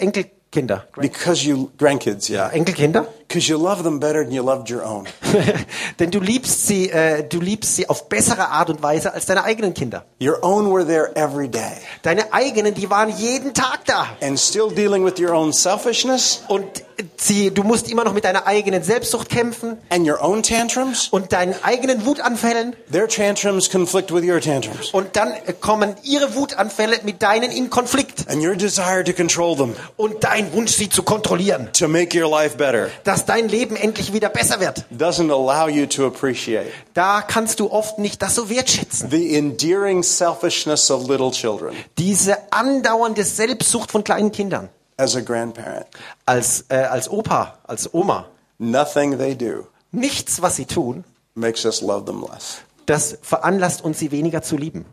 [0.53, 0.87] Kinder.
[1.01, 2.51] Because you, grandkids, yeah.
[2.51, 3.07] Enkelkinder?
[3.27, 5.09] Because you love them better than you loved your own.
[5.99, 9.45] Denn du liebst sie, äh, du liebst sie auf bessere Art und Weise als deine
[9.45, 10.05] eigenen Kinder.
[10.21, 11.73] Your own were there every day.
[12.03, 14.07] Deine eigenen, die waren jeden Tag da.
[14.21, 16.85] And still dealing with your own selfishness Und
[17.17, 21.09] sie, du musst immer noch mit deiner eigenen Selbstsucht kämpfen and your own tantrums.
[21.11, 22.75] und deinen eigenen Wutanfällen.
[22.91, 24.91] Their tantrums conflict with your tantrums.
[24.93, 28.29] Und dann kommen ihre Wutanfälle mit deinen in Konflikt.
[28.29, 31.69] And your desire to control them, Und dein Wunsch, sie zu kontrollieren.
[31.73, 34.85] to make your life better, Dass dein Leben endlich wieder besser wird.
[34.97, 39.11] doesn't allow you to appreciate Da kannst du oft nicht das so wertschätzen.
[39.11, 44.69] the endearing selfishness of little children Diese andauernde Selbstsucht von kleinen Kindern.
[45.03, 45.87] As a grandparent.
[46.27, 48.27] Als, äh, als Opa, als Oma.
[48.59, 52.59] Nothing they do Nichts, was sie tun, makes us love them less.
[52.87, 54.87] das veranlasst uns, sie weniger zu lieben.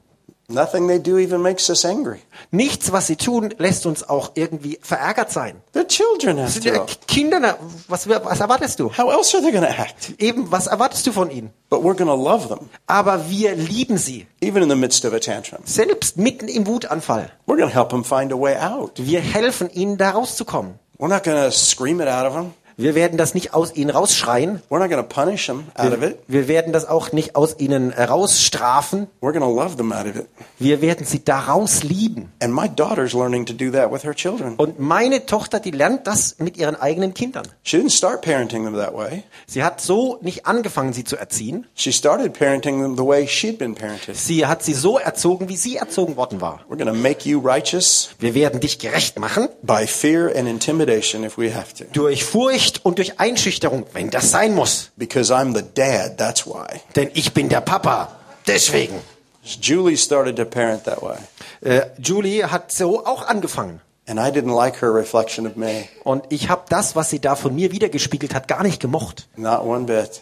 [0.49, 2.19] Nothing they do even makes us angry.
[2.51, 5.62] Nichts, was sie tun, lässt uns auch irgendwie verärgert sein.
[5.75, 6.88] They're children sind after ja all.
[7.07, 7.57] Kinder,
[7.88, 8.91] was, was erwartest du?
[8.97, 10.15] How else are they to act?
[10.17, 11.51] Eben, was erwartest du von ihnen?
[11.69, 15.19] But we're to love them, Aber wir lieben sie, even in the midst of a
[15.19, 15.62] tantrum.
[15.65, 17.29] selbst mitten im Wutanfall.
[17.45, 18.93] We're to help them find a way out.
[18.95, 20.79] Wir helfen ihnen, da rauszukommen.
[20.97, 22.53] We're not to scream it out of them.
[22.79, 24.61] Wir werden das nicht aus ihnen rausschreien.
[24.69, 26.19] We're not going to punish them out of Wir, it.
[26.27, 29.07] wir werden das auch nicht aus ihnen äh, rausstrafen.
[29.21, 30.27] We're going to love them out of it.
[30.59, 32.31] Wir werden sie daraus lieben.
[32.41, 34.55] And my daughter's learning to do that with her children.
[34.55, 37.45] Und meine Tochter, die lernt das mit ihren eigenen Kindern.
[37.63, 39.23] She didn't start parenting them that way.
[39.45, 41.67] Sie hat so nicht angefangen, sie zu erziehen.
[41.75, 44.15] She started parenting them the way she'd been parented.
[44.15, 46.61] Sie hat sie so erzogen, wie sie erzogen worden war.
[46.69, 51.25] We're going to make you righteous Wir werden dich gerecht machen by fear and intimidation
[51.25, 51.83] if we have to.
[51.91, 54.91] durch Furcht und durch Einschüchterung, wenn das sein muss.
[54.95, 56.82] Because I'm the dad, that's why.
[56.95, 58.15] Denn ich bin der Papa.
[58.47, 58.95] Deswegen.
[59.43, 61.17] Julie started to parent that way.
[61.62, 63.82] Äh, Julie hat so auch angefangen.
[64.08, 65.88] And I didn't like her reflection of me.
[66.03, 69.27] Und ich habe das, was sie da von mir wiedergespiegelt hat, gar nicht gemocht.
[69.36, 70.21] Not one bit.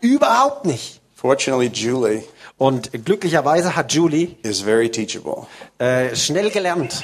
[0.00, 1.00] Überhaupt nicht.
[1.14, 2.24] Fortunately, Julie
[2.58, 5.46] Und glücklicherweise hat Julie is very teachable.
[5.78, 7.02] äh, schnell gelernt.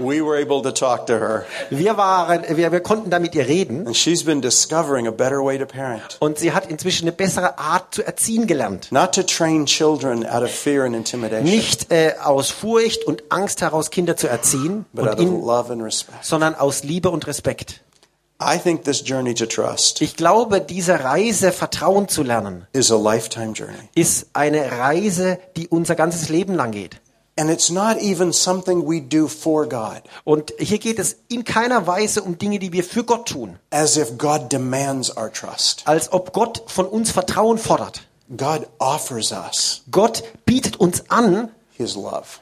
[0.00, 3.46] We were able to talk to her, Wir waren, wir, wir konnten da mit ihr
[3.46, 3.86] reden.
[3.86, 6.16] and she's been discovering a better way to parent.
[6.18, 8.90] Und sie hat inzwischen eine bessere Art zu erziehen gelernt.
[8.90, 13.60] Not to train children out of fear and intimidation, Nicht äh, aus Furcht und Angst
[13.62, 16.24] heraus Kinder zu erziehen, but und out of ihnen, love and respect.
[16.24, 17.80] sondern aus Liebe und Respekt.
[18.40, 22.96] I think this journey to trust Ich glaube, diese Reise, Vertrauen zu lernen, is a
[22.96, 23.78] lifetime journey.
[23.94, 27.00] ist eine Reise, die unser ganzes Leben lang geht.
[27.36, 31.86] And it's not even something we do for God, Und hier geht es in keiner
[31.86, 35.82] Weise um Dinge, die wir für Gott tun, as if God demands our trust.
[35.86, 38.02] als ob Gott von uns Vertrauen fordert.
[38.36, 42.38] God offers us Gott bietet uns an His love.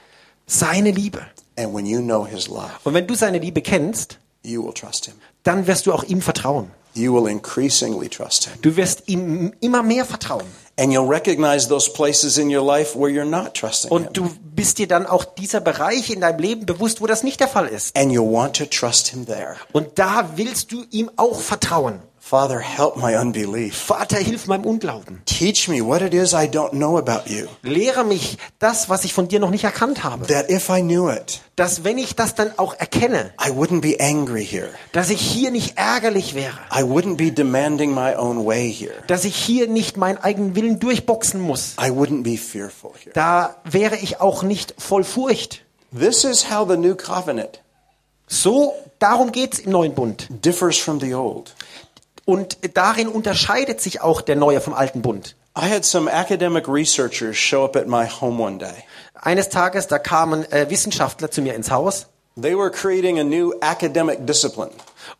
[0.46, 1.22] seine Liebe.
[1.56, 5.06] And when you know His love, Und wenn du seine Liebe kennst, you will trust
[5.06, 5.14] Him.
[5.42, 6.70] Dann wirst du auch ihm vertrauen.
[6.94, 8.60] You will increasingly trust Him.
[8.60, 10.44] Du wirst ihm immer mehr vertrauen.
[10.78, 13.96] And you'll recognize those places in your life where you're not trusting Him.
[13.96, 17.40] Und du bist dir dann auch dieser Bereich in deinem Leben bewusst, wo das nicht
[17.40, 17.96] der Fall ist.
[17.96, 19.56] And you'll want to trust Him there.
[19.72, 22.02] Und da willst du ihm auch vertrauen.
[22.24, 23.76] Father, help my unbelief.
[23.76, 25.20] Vater, hilf meinem Unglauben.
[25.26, 27.46] Teach me what it is I don't know about you.
[27.62, 30.26] Lehre mich das, was ich von dir noch nicht erkannt habe.
[30.28, 33.96] That if I knew it, Dass wenn ich das dann auch erkenne, I wouldn't be
[34.00, 34.70] angry here.
[34.92, 36.56] dass ich hier nicht ärgerlich wäre.
[36.72, 38.94] I wouldn't be demanding my own way here.
[39.08, 41.74] Dass ich hier nicht meinen eigenen Willen durchboxen muss.
[41.78, 43.12] I wouldn't be fearful here.
[43.14, 45.64] Da wäre ich auch nicht voll Furcht.
[45.94, 47.58] This is how the new covenant
[48.28, 50.28] So, darum geht's im neuen Bund.
[50.30, 51.52] differs from the old.
[52.24, 55.34] Und darin unterscheidet sich auch der neue vom alten Bund.
[55.56, 58.84] I had some academic researchers show up at my home one day.
[59.14, 62.06] Eines Tages, da kamen äh, Wissenschaftler zu mir ins Haus
[62.40, 64.70] They were creating a new academic discipline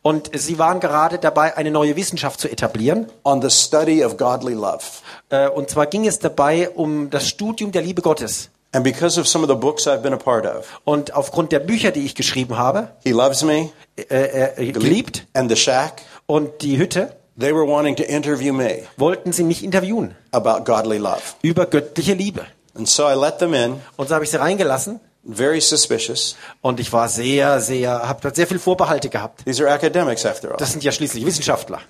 [0.01, 3.07] und sie waren gerade dabei, eine neue Wissenschaft zu etablieren.
[3.25, 4.81] on the study of godly love.
[5.29, 8.49] Äh, und zwar ging es dabei um das Studium der Liebe Gottes.
[8.75, 11.59] And because of some of the books I've been a part of, Und aufgrund der
[11.59, 16.51] Bücher, die ich geschrieben habe, He Loves Me, äh, äh, geliebt and The Shack, und
[16.63, 21.21] die Hütte, they were wanting to interview me wollten sie mich interviewen about godly love.
[21.43, 22.47] über göttliche Liebe.
[22.75, 26.37] And so I let them in, Und so habe ich sie reingelassen very suspicious.
[26.63, 29.45] und ich war sehr, sehr, habe sehr viel Vorbehalte gehabt.
[29.45, 30.57] These are academics after all.
[30.57, 31.81] Das sind ja schließlich Wissenschaftler.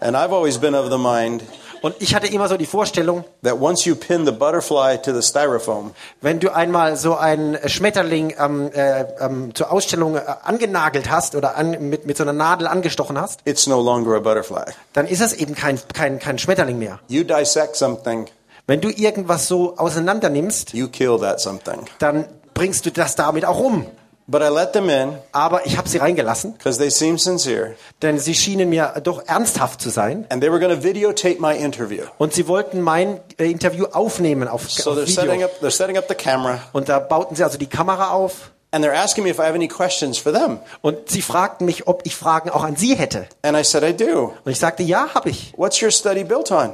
[0.00, 1.42] And I've always been of the mind
[1.82, 5.20] Und ich hatte immer so die Vorstellung, that once you pin the butterfly to the
[5.20, 11.34] styrofoam, wenn du einmal so einen Schmetterling ähm, äh, ähm, zur Ausstellung äh, angenagelt hast
[11.34, 14.72] oder an, mit, mit so einer Nadel angestochen hast, it's no longer a butterfly.
[14.92, 17.00] dann ist es eben kein, kein, kein Schmetterling mehr.
[17.08, 18.26] You dissect something,
[18.68, 21.80] Wenn du irgendwas so auseinander nimmst, you kill that something.
[21.98, 23.86] dann bringst du das damit auch um.
[24.32, 27.74] But I let them in aber ich habe sie reingelassen, because they seemed sincere.
[28.00, 30.24] denn sie schienen mir doch ernsthaft zu sein.
[30.30, 32.04] And they were going to videotape my interview.
[32.16, 35.44] Und sie wollten mein äh, Interview aufnehmen auf, So auf Video.
[35.44, 38.82] up they're setting up the camera Und da bauten sie also die Kamera auf and
[38.82, 40.58] they're asking me if I have any questions for them.
[40.80, 43.26] und sie fragten mich, ob ich Fragen auch an sie hätte.
[43.42, 44.32] And I said I do.
[44.46, 45.52] Und ich sagte, ja, habe ich.
[45.58, 46.72] What's your study built on?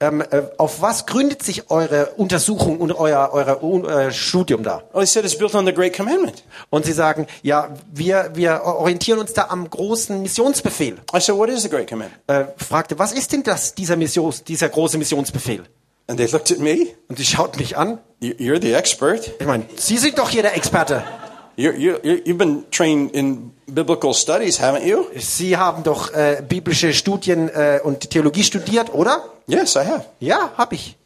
[0.00, 4.84] Ähm, äh, auf was gründet sich eure Untersuchung und euer, euer äh, Studium da?
[4.92, 6.44] Well, he said it's built on the great commandment.
[6.70, 10.98] Und sie sagen, ja, wir, wir orientieren uns da am großen Missionsbefehl.
[11.12, 12.22] I said, what is the great commandment?
[12.28, 15.64] Äh, fragte, was ist denn das, dieser, Missions, dieser große Missionsbefehl?
[16.06, 16.86] And they looked at me.
[17.08, 17.98] Und sie schauten mich an.
[18.20, 19.32] "You- You're the expert.
[19.40, 21.02] Ich meine, Sie sind doch hier der Experte.
[21.58, 25.06] You've been trained in biblical studies, haven't you?
[25.16, 29.24] Sie haben doch äh, biblische Studien äh, und Theologie studiert, oder?
[29.48, 30.04] Yes, I have.
[30.20, 30.96] Ja, habe ich.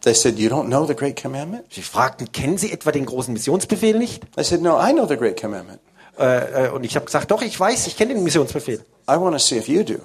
[0.00, 1.72] They said, You don't know the great commandment?
[1.72, 4.24] Sie fragten, kennen Sie etwa den großen Missionsbefehl nicht?
[4.36, 5.78] I said, No, I know the great commandment.
[6.18, 8.84] Äh, äh, und ich habe gesagt, doch, ich weiß, ich kenne den Missionsbefehl.
[9.08, 10.00] I want to see if you do.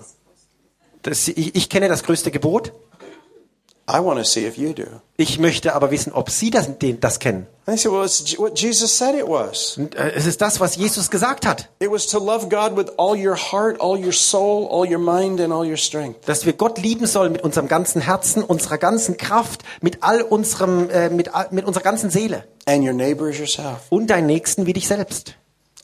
[1.01, 2.67] Das, ich, ich kenne das größte Gebot.
[2.67, 2.75] I want to see if you do.
[5.17, 6.69] Ich möchte aber wissen, ob Sie das,
[6.99, 7.47] das kennen.
[7.65, 9.77] And they said, Well, it's J- what Jesus said it was.
[9.77, 13.15] Und, es ist das, was Jesus gesagt hat, It was to love God with all
[13.17, 16.25] your heart, all your soul, all your mind, and all your strength.
[16.27, 20.89] dass wir Gott lieben sollen mit unserem ganzen Herzen, unserer ganzen Kraft, mit all unserem,
[20.89, 23.79] äh, mit, mit unserer ganzen Seele And your neighbor is yourself.
[23.89, 25.35] und deinen Nächsten wie dich selbst.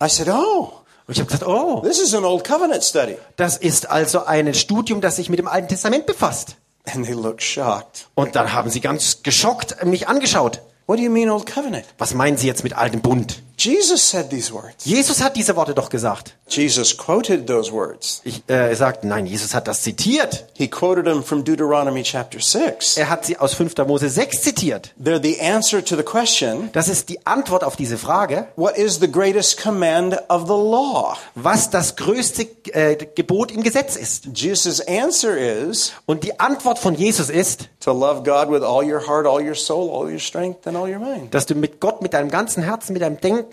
[0.03, 0.69] I said, Oh,
[1.07, 3.17] Und ich habe gesagt, oh, this is an old covenant study.
[3.37, 6.55] das ist also ein Studium, das sich mit dem Alten Testament befasst.
[6.93, 8.07] And they looked shocked.
[8.15, 10.61] Und dann haben sie ganz geschockt mich angeschaut.
[10.87, 11.85] What do you mean, old covenant?
[11.97, 13.41] Was meinen Sie jetzt mit altem Bund?
[13.57, 14.85] Jesus said these words.
[14.85, 16.35] Jesus hat diese Worte doch gesagt.
[16.47, 18.21] Jesus quoted those words.
[18.23, 20.45] Ich, äh, er sagt, nein, Jesus hat das zitiert.
[20.53, 22.97] He quoted them from Deuteronomy chapter 6.
[22.97, 23.75] Er hat sie aus 5.
[23.87, 24.91] Mose 6 zitiert.
[25.01, 28.99] They're the answer to the question Das ist die Antwort auf diese Frage, what is
[28.99, 31.17] the greatest command of the law?
[31.33, 32.43] was das größte
[32.73, 34.27] äh, Gebot im Gesetz ist.
[34.35, 39.07] Jesus' answer is Und die Antwort von Jesus ist, to love God with all your
[39.07, 41.33] heart, all your soul, all your strength, and all your mind.
[41.33, 43.44] dass du mit Gott, mit deinem ganzen Herzen, mit deinem Denken,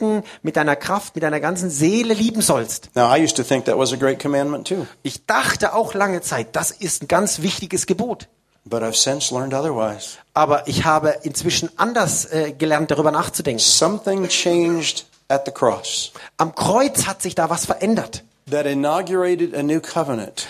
[0.42, 2.90] mit deiner Kraft, mit deiner ganzen Seele lieben sollst.
[2.94, 6.20] Now, I used to think that was a great commandment too, Ich dachte auch lange
[6.20, 8.28] Zeit, das ist ein ganz wichtiges Gebot.
[8.64, 10.18] but I've since learned otherwise.
[10.34, 13.58] Aber ich habe inzwischen anders äh, gelernt, darüber nachzudenken.
[13.58, 18.22] Something changed at the cross Am Kreuz hat sich da was verändert.
[18.50, 20.46] that inaugurated a new covenant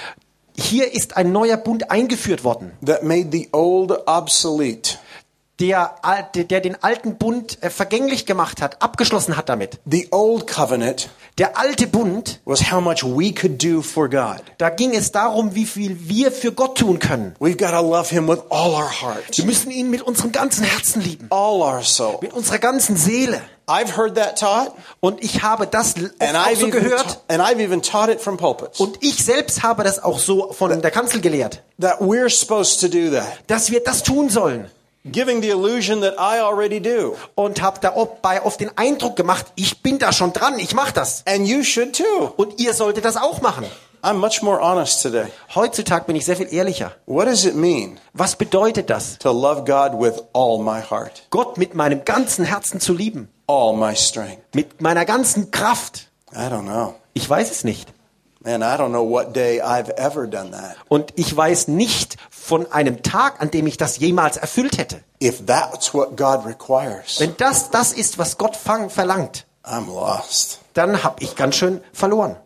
[0.54, 4.98] Hier ist ein neuer Bund eingeführt worden, that made the old obsolete.
[5.62, 5.94] Der,
[6.34, 9.78] der den alten Bund äh, vergänglich gemacht hat, abgeschlossen hat damit.
[9.90, 11.08] The old covenant
[11.38, 14.42] Der alte Bund, was how much we could do for God.
[14.58, 17.34] da ging es darum, wie viel wir für Gott tun können.
[17.40, 20.64] We've got to love Him with all our heart, Wir müssen ihn mit unserem ganzen
[20.64, 22.18] Herzen lieben, all our soul.
[22.20, 23.40] mit unserer ganzen Seele.
[23.68, 27.20] I've heard that taught, Und ich habe das and auch I've, so even gehört.
[27.28, 28.80] and I've even taught it from pulpits.
[28.80, 32.88] Und ich selbst habe das auch so von der Kanzel gelehrt, That we're supposed to
[32.88, 34.66] do that, dass wir das tun sollen.
[35.04, 39.82] Giving the illusion that I already do, Und habe dabei oft den Eindruck gemacht, ich
[39.82, 41.22] bin da schon dran, ich mache das.
[41.26, 42.32] and you should too.
[42.36, 43.66] Und ihr solltet das auch machen.
[44.04, 45.26] I'm much more honest today.
[45.54, 46.92] Heutzutage bin ich sehr viel ehrlicher.
[47.06, 49.16] What does it mean Was bedeutet das?
[49.18, 53.74] to love God with all my heart, Gott mit meinem ganzen Herzen zu lieben, all
[53.76, 54.42] my strength?
[54.54, 56.08] mit meiner ganzen Kraft.
[56.32, 56.94] I don't know.
[57.14, 57.88] Ich weiß es nicht.
[58.44, 60.74] Man, I don't know what day I've ever done that.
[60.88, 65.02] Und ich weiß nicht von einem Tag, an dem ich das jemals erfüllt hätte.
[65.22, 70.58] If that's what God requires, Wenn das das ist, was Gott fang, verlangt, I'm lost.
[70.74, 72.36] dann habe ich ganz schön verloren.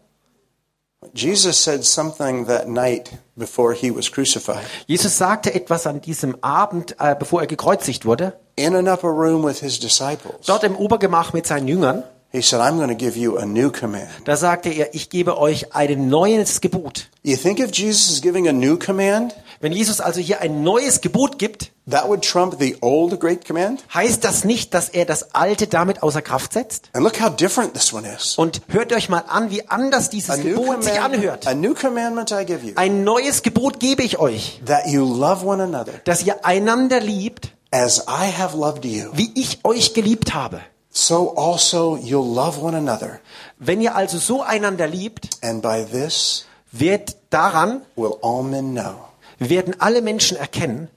[1.14, 4.64] Jesus said something that night before he was crucified.
[4.86, 9.44] Jesus sagte etwas an diesem Abend, äh, bevor er gekreuzigt wurde, In an upper room
[9.44, 12.02] with his disciples, dort im Obergemach mit seinen Jüngern.
[12.32, 14.08] he said, I'm going to give you a new command.
[14.24, 17.08] Da sagte er, ich gebe euch ein neues Gebot.
[17.22, 21.00] You think if Jesus is giving a new command, Wenn Jesus also hier ein neues
[21.00, 23.84] Gebot gibt, that would trump the old great command?
[23.94, 26.90] heißt das nicht, dass er das alte damit außer Kraft setzt?
[26.92, 28.36] And look how different this one is.
[28.36, 31.46] Und hört euch mal an, wie anders dieses A new, Gebot sich anhört.
[31.46, 35.44] a new commandment I give you, Ein neues Gebot gebe ich euch, that you love
[35.46, 39.10] one another dass ihr einander liebt, as I have loved you.
[39.14, 40.60] wie ich euch geliebt habe.
[40.90, 43.20] So also you'll love one another.
[43.58, 48.94] Wenn ihr also so einander liebt, And by this wird daran will all men know
[49.38, 50.88] werden alle Menschen erkennen,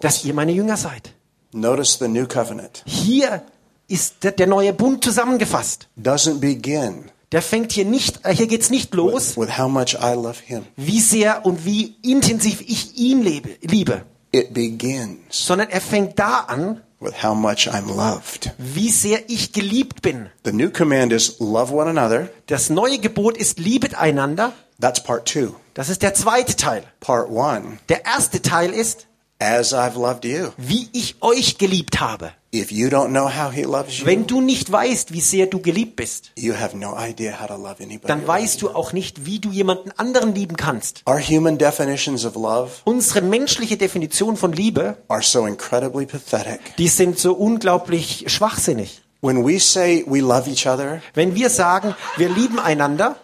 [0.00, 1.14] dass ihr meine Jünger seid.
[1.52, 3.42] Notice the new covenant Hier
[3.88, 5.88] ist der, neue Bund zusammengefasst.
[5.96, 10.14] doesn't begin Der fängt hier nicht, äh, hier geht's nicht los, with how much I
[10.14, 10.64] love him.
[10.76, 14.02] wie sehr und wie intensiv ich ihn lebe, liebe,
[14.32, 18.52] It begins sondern er fängt da an, with how much I'm loved.
[18.58, 20.26] wie sehr ich geliebt bin.
[20.44, 22.28] The new command is love one another.
[22.46, 24.52] Das neue Gebot ist liebet einander.
[24.80, 25.54] That's part two.
[25.74, 26.84] Das ist der zweite Teil.
[27.00, 29.06] Part one, Der erste Teil ist,
[29.40, 30.50] as I've loved you.
[30.56, 32.30] wie ich euch geliebt habe.
[32.54, 35.60] If you don't know how he loves you, Wenn du nicht weißt, wie sehr du
[35.60, 38.06] geliebt bist, you have no idea how to love anybody.
[38.06, 41.02] dann weißt du auch nicht, wie du jemanden anderen lieben kannst.
[41.08, 46.76] Our human definitions of love Unsere menschliche Definition von Liebe, are so incredibly pathetic.
[46.78, 49.02] die sind so unglaublich schwachsinnig.
[49.20, 53.16] When we say we love each other, Wenn wir sagen, wir lieben einander,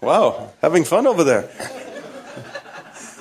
[0.00, 1.48] wow, having fun over there.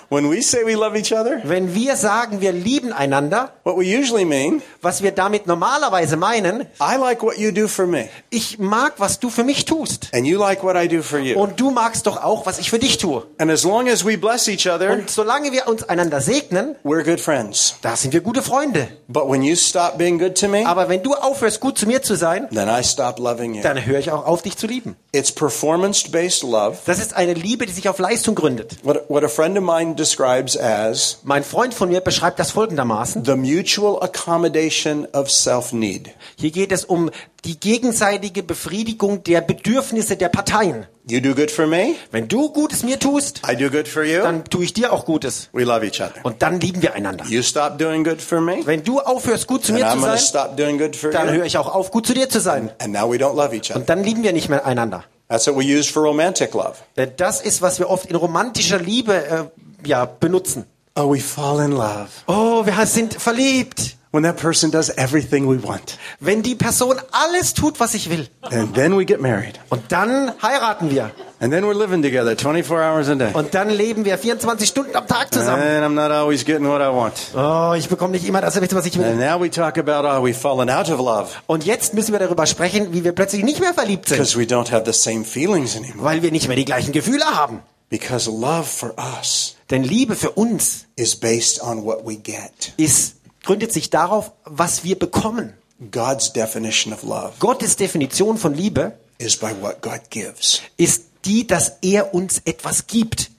[0.09, 3.83] When we say we love each other, wenn wir sagen, wir lieben einander, what we
[3.83, 8.57] usually mean, was wir damit normalerweise meinen, I like what you do for me, ich
[8.57, 10.07] mag, was du für mich tust.
[10.13, 11.37] and you like what I do for you.
[11.37, 13.23] Und du magst doch auch, was ich für dich tue.
[13.37, 17.03] And as long as we bless each other, Und solange wir uns einander segnen, we're
[17.03, 17.75] good friends.
[17.81, 18.87] da sind wir gute Freunde.
[19.09, 22.01] But when you stop being good to me, Aber wenn du aufhörst, gut zu mir
[22.01, 23.61] zu sein, then I stop loving you.
[23.61, 24.95] dann höre ich auch auf, dich zu lieben.
[25.11, 26.77] It's performance based love.
[26.85, 28.77] Das ist eine Liebe, die sich auf Leistung gründet.
[28.83, 33.25] What, what a friend of mine describes as Mein Freund von mir beschreibt das folgendermaßen.
[33.25, 36.09] the mutual accommodation of self need.
[36.37, 37.09] Hier geht es um
[37.45, 40.85] die gegenseitige Befriedigung der Bedürfnisse der Parteien.
[41.09, 44.21] You do good for me, Wenn du Gutes mir tust, I do good for you.
[44.21, 45.49] dann tue ich dir auch Gutes.
[45.53, 46.13] We love each other.
[46.23, 47.23] Und dann lieben wir einander.
[47.27, 49.99] You stop doing good for me, Wenn du aufhörst, gut zu and mir I'm zu
[50.01, 51.35] going to sein, stop doing good for dann you.
[51.35, 52.71] höre ich auch auf, gut zu dir zu sein.
[52.79, 53.79] And now we don't love each other.
[53.79, 55.05] Und dann lieben wir nicht mehr einander.
[55.29, 56.75] That's what we use for romantic love.
[57.17, 59.43] Das ist, was wir oft in romantischer Liebe äh,
[59.85, 60.65] ja, benutzen.
[60.95, 63.97] Oh, we fall in love Oh, wir sind verliebt.
[64.11, 65.97] when that person does everything we want.
[66.19, 68.27] Wenn die Person alles tut, was ich will.
[68.41, 69.59] And then we get married.
[69.69, 71.11] Und dann heiraten wir.
[71.39, 73.29] And then we're living together 24 hours a day.
[73.33, 75.61] Und dann leben wir 24 Stunden am Tag zusammen.
[75.61, 77.13] And I'm not always getting what I want.
[77.35, 79.05] Oh, ich bekomme nicht immer das, was ich will.
[79.05, 82.19] And now we talk about, oh, we've fallen out of love Und jetzt müssen wir
[82.19, 84.17] darüber sprechen, wie wir plötzlich nicht mehr verliebt sind.
[84.17, 86.03] because we don't have the same feelings anymore.
[86.03, 87.59] Weil wir nicht mehr die gleichen Gefühle haben.
[87.89, 92.73] Because love for us Denn Liebe für uns is based on what we get.
[92.77, 95.53] ist, gründet sich darauf, was wir bekommen.
[95.91, 100.61] God's definition of love Gottes Definition von Liebe is by what God gives.
[100.77, 103.31] ist die, dass er uns etwas gibt.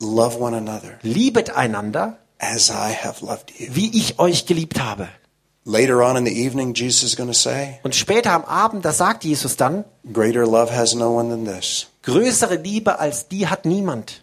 [0.00, 3.68] Love one another Liebet einander, as I have loved you.
[3.72, 5.08] wie ich euch geliebt habe.
[5.66, 8.92] Later on in the evening, Jesus is going to say, Und später am Abend, da
[8.92, 13.64] sagt Jesus dann, Greater love has no one than this, größere Liebe als die hat
[13.64, 14.22] niemand,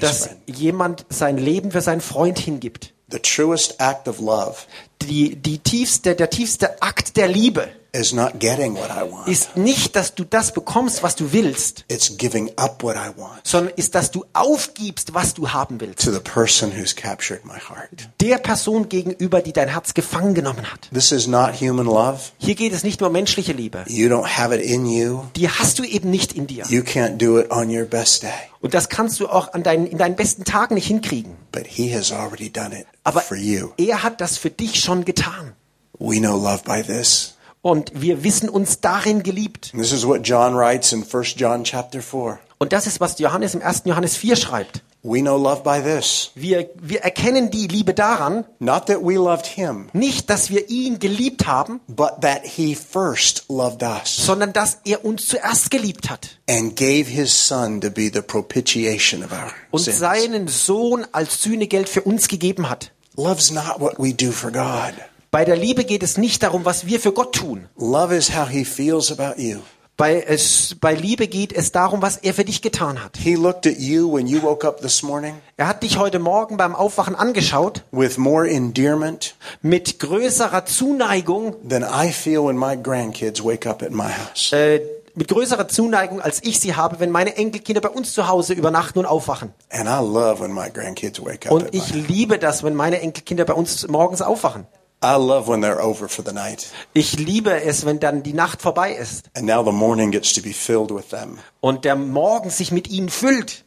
[0.00, 2.92] dass jemand sein Leben für seinen Freund hingibt.
[3.10, 4.56] The truest act of love
[5.02, 9.28] Die, die tiefste, der tiefste Akt der Liebe is not getting what I want.
[9.28, 13.40] ist nicht, dass du das bekommst, was du willst, It's giving up what I want
[13.44, 16.04] sondern ist, dass du aufgibst, was du haben willst.
[16.04, 18.08] to the person who's captured my heart.
[18.20, 20.88] Der Person gegenüber, die dein Herz gefangen genommen hat.
[20.92, 22.18] This is not human love.
[22.38, 23.84] Hier geht es nicht nur um menschliche Liebe.
[23.88, 25.22] You don't have it in you.
[25.36, 26.64] Die hast du eben nicht in dir.
[26.68, 28.30] You can't do it on your best day.
[28.60, 31.36] Und das kannst du auch an deinen, in deinen besten Tagen nicht hinkriegen.
[31.52, 33.70] But he has already done it Aber for you.
[33.78, 35.54] er hat das für dich schon getan.
[36.00, 37.34] We know love by this.
[37.62, 39.70] Und wir wissen uns darin geliebt.
[39.72, 42.38] And this is what John writes in 1 John chapter 4.
[42.58, 43.82] Und das ist, was Johannes im 1.
[43.84, 44.82] Johannes 4 schreibt.
[45.04, 46.32] We know love by this.
[46.34, 50.98] Wir, wir erkennen die Liebe daran, Not that we loved him, nicht, dass wir ihn
[50.98, 56.30] geliebt haben, but that he first loved us sondern dass er uns zuerst geliebt hat
[56.50, 60.00] and gave his son to be the propitiation of our und sins.
[60.00, 62.90] seinen Sohn als Sühnegeld für uns gegeben hat.
[63.14, 64.94] Love's not what we do for God.
[65.30, 67.68] Bei der Liebe geht es nicht darum, was wir für Gott tun.
[67.76, 69.58] Love is how he feels about you.
[69.98, 73.16] Bei, es, bei Liebe geht es darum, was er für dich getan hat.
[73.18, 76.56] He looked at you when you woke up this morning Er hat dich heute Morgen
[76.56, 83.44] beim Aufwachen angeschaut with more endearment mit größerer Zuneigung, than I feel when my grandkids
[83.44, 84.52] wake up at my house.
[84.52, 84.80] äh,
[85.16, 89.00] mit größerer Zuneigung, als ich sie habe, wenn meine Enkelkinder bei uns zu Hause übernachten
[89.00, 89.52] und aufwachen.
[89.70, 93.44] And I love when my grandkids wake up Und ich liebe das, wenn meine Enkelkinder
[93.44, 94.66] bei uns morgens aufwachen.
[95.02, 96.66] I love when they're over for the night.
[96.92, 100.42] Ich liebe es, wenn dann die Nacht vorbei ist And now the morning gets to
[100.42, 101.38] be filled with them.
[101.60, 103.64] und der Morgen sich mit ihnen füllt.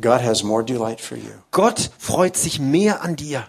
[0.00, 1.30] God has more delight for you.
[1.50, 3.46] Gott freut sich mehr an dir.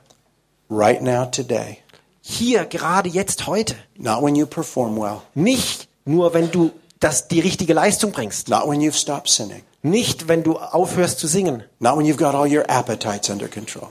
[0.70, 1.80] Right now, today.
[2.22, 3.76] Hier, gerade jetzt, heute.
[3.98, 5.22] Not when you perform well.
[5.36, 8.48] Nicht nur, wenn du das, die richtige Leistung bringst.
[8.50, 9.64] Not when you've stopped sinning.
[9.82, 11.64] Nicht, wenn du aufhörst zu singen.
[11.80, 13.90] Not when you've got all your appetites under control.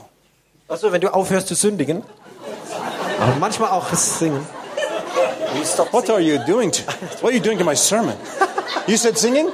[0.67, 2.03] Also, wenn du aufhörst zu sündigen.
[3.19, 4.45] Aber manchmal auch Singen.
[5.91, 6.71] What are you doing?
[6.71, 6.83] To,
[7.21, 8.17] what are you doing to my sermon?
[8.87, 9.47] You said singing?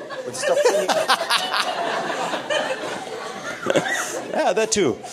[4.34, 4.98] yeah, that too.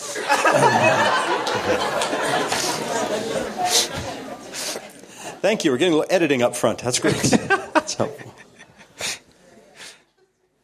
[5.43, 5.71] Thank you.
[5.71, 6.81] We're getting a little editing up front.
[6.81, 7.15] That's great.
[7.75, 8.35] That's helpful.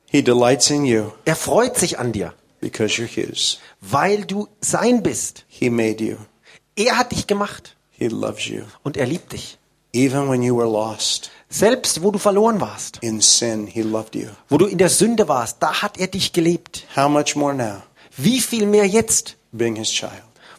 [0.06, 3.58] He delights in you Er freut sich an dir, because you're His.
[3.80, 5.44] weil du sein bist.
[5.48, 6.18] He made you.
[6.76, 8.62] Er hat dich gemacht He loves you.
[8.82, 9.58] und er liebt dich.
[9.94, 14.28] Even when you were lost Selbst wo du verloren warst, in sin, He loved you.
[14.48, 16.86] wo du in der Sünde warst, da hat er dich gelebt.
[16.96, 17.82] How much more now,
[18.16, 20.12] Wie viel mehr jetzt, being His child?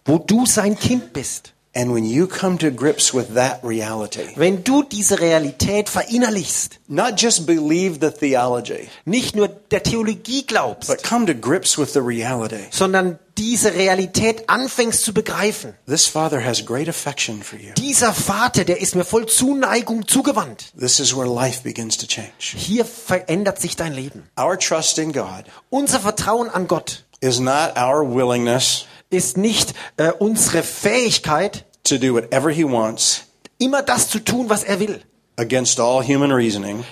[0.06, 1.53] wo du sein Kind bist.
[1.76, 7.20] And when you come to grips with that reality, Wenn du diese Realität verinnerlichst, not
[7.20, 12.00] just believe the theology, nicht nur der Theologie glaubst, but come to grips with the
[12.00, 12.66] reality.
[12.70, 15.74] sondern diese Realität anfängst zu begreifen.
[15.88, 17.74] This Father has great affection for you.
[17.76, 20.66] Dieser Vater, der ist mir voll Zuneigung zugewandt.
[20.80, 22.30] This is where life begins to change.
[22.56, 24.30] Hier verändert sich dein Leben.
[24.40, 30.12] Our trust in God Unser Vertrauen an Gott is not our willingness ist nicht äh,
[30.12, 33.24] unsere Fähigkeit, to do whatever He wants
[33.60, 35.02] immer das zu tun, was er will,
[35.38, 36.84] against all human reasoning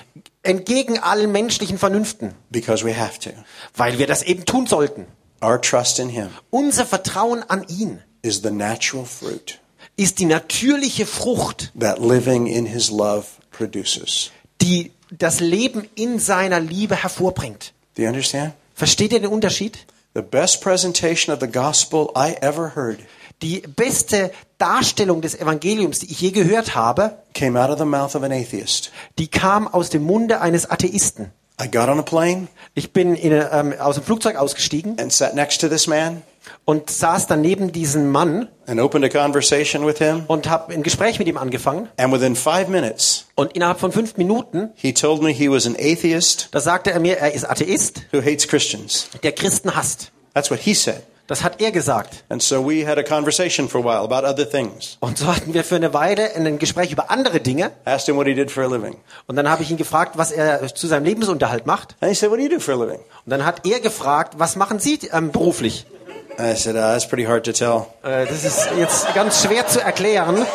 [0.43, 3.29] entgegen allen menschlichen Vernünften, because we have to.
[3.75, 5.05] weil wir das eben tun sollten.
[5.43, 9.59] Our trust in Him Unser Vertrauen an ihn is the natural fruit
[9.97, 14.31] ist die natürliche Frucht, that living in His love produces.
[14.61, 17.73] die das Leben in seiner Liebe hervorbringt.
[17.95, 18.53] Do you understand?
[18.75, 19.79] Versteht ihr den Unterschied?
[20.13, 22.99] The best presentation of the gospel I ever heard
[23.41, 28.15] Die beste Darstellung des Evangeliums, die ich je gehört habe, came out of the mouth
[28.15, 28.91] of an atheist.
[29.17, 31.31] die kam aus dem Munde eines Atheisten.
[31.59, 35.33] I got on a plane Ich bin in, ähm, aus dem Flugzeug ausgestiegen and sat
[35.33, 36.23] next to this man
[36.65, 40.23] und saß dann neben diesem Mann and opened a conversation with him.
[40.27, 41.87] und habe ein Gespräch mit ihm angefangen.
[41.97, 45.75] And within five minutes, Und innerhalb von fünf Minuten, he told me he was an
[45.75, 49.09] atheist da sagte er mir, er ist Atheist, who hates Christians.
[49.23, 50.11] der Christen hasst.
[50.33, 51.01] That's what he said.
[51.27, 52.25] Das hat er gesagt.
[52.27, 54.97] And so we had a conversation for a while about other things.
[54.99, 57.71] Und so hatten wir für eine Weile ein Gespräch über andere Dinge.
[57.85, 58.97] Asked him what he did for a living.
[59.27, 61.95] Und dann habe ich ihn gefragt, was er zu seinem Lebensunterhalt macht.
[62.01, 62.99] And he said, What do you do for a living?
[62.99, 65.85] Und dann hat er gefragt, was machen Sie ähm, beruflich?
[66.39, 67.87] I said, uh, That's pretty hard to tell.
[68.03, 70.45] Äh, das ist jetzt ganz schwer zu erklären.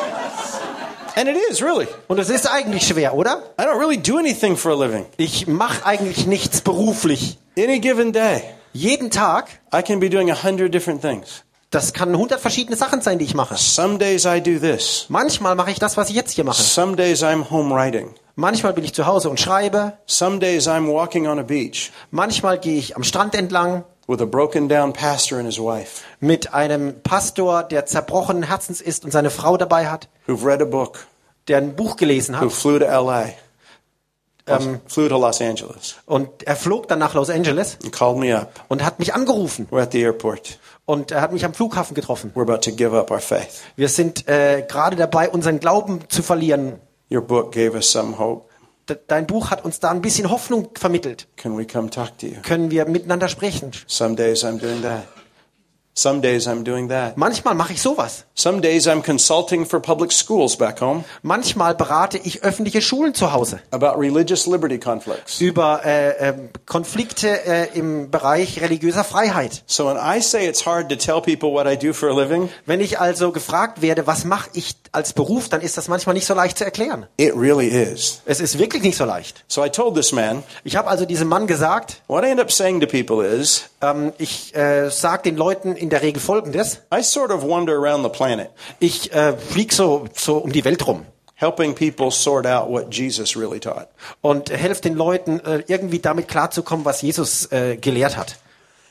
[1.14, 1.88] And it is, really.
[2.08, 3.42] Und es ist eigentlich schwer, oder?
[3.58, 5.06] I don't really do anything for a living.
[5.16, 7.38] Ich mache eigentlich nichts beruflich.
[7.58, 8.42] Any given day,
[8.74, 11.42] Jeden Tag, I can be doing a hundred different things.
[11.70, 13.56] das kann hundert verschiedene Sachen sein, die ich mache.
[13.56, 15.06] Some days I do this.
[15.08, 16.62] Manchmal mache ich das, was ich jetzt hier mache.
[16.62, 18.14] Some days I'm home writing.
[18.34, 19.94] Manchmal bin ich zu Hause und schreibe.
[20.04, 24.26] Some days I'm walking on a beach Manchmal gehe ich am Strand entlang with a
[24.26, 29.30] broken down pastor and his wife mit einem Pastor, der zerbrochenen Herzens ist und seine
[29.30, 31.06] Frau dabei hat, who've read a book,
[31.48, 32.52] der ein Buch gelesen who hat.
[32.52, 33.26] flew to LA,
[34.86, 38.52] flew to Los Angeles, Und er flog dann nach Los Angeles and called me up.
[38.68, 39.66] und hat mich angerufen.
[39.70, 40.58] We're at the airport.
[40.84, 42.30] Und er hat mich am Flughafen getroffen.
[42.36, 43.62] We're about to give up our faith.
[43.74, 46.78] Wir sind äh, gerade dabei, unseren Glauben zu verlieren.
[47.10, 48.48] Your book gave us some hope.
[48.88, 51.26] De dein Buch hat uns da ein bisschen Hoffnung vermittelt.
[51.36, 53.72] Können wir miteinander sprechen?
[53.88, 55.08] Some days I'm doing that.
[55.98, 57.16] Some days I'm doing that.
[57.16, 58.24] Manchmal mache ich sowas.
[58.34, 63.32] Some days I'm consulting for public schools back home Manchmal berate ich öffentliche Schulen zu
[63.32, 65.40] Hause about religious liberty conflicts.
[65.40, 69.62] über äh, ähm, Konflikte äh, im Bereich religiöser Freiheit.
[69.66, 72.50] So when I say it's hard to tell people what I do for a living,
[72.66, 76.26] Wenn ich also gefragt werde, was mache ich als Beruf, dann ist das manchmal nicht
[76.26, 77.06] so leicht zu erklären.
[77.16, 78.20] it really is.
[78.26, 79.44] Es ist wirklich nicht so leicht.
[79.48, 82.52] So I told this man, Ich habe also diesem Mann gesagt, what I end up
[82.52, 86.80] saying to people is, ähm, ich äh, sage den Leuten in der Regel Folgendes.
[86.92, 90.86] I sort of wander around the planet, Ich äh, fliege so, so um die Welt
[90.86, 91.06] rum
[91.36, 93.88] helping people sort out what Jesus really taught.
[94.22, 98.36] und helfe den Leuten äh, irgendwie damit klarzukommen, was Jesus äh, gelehrt hat.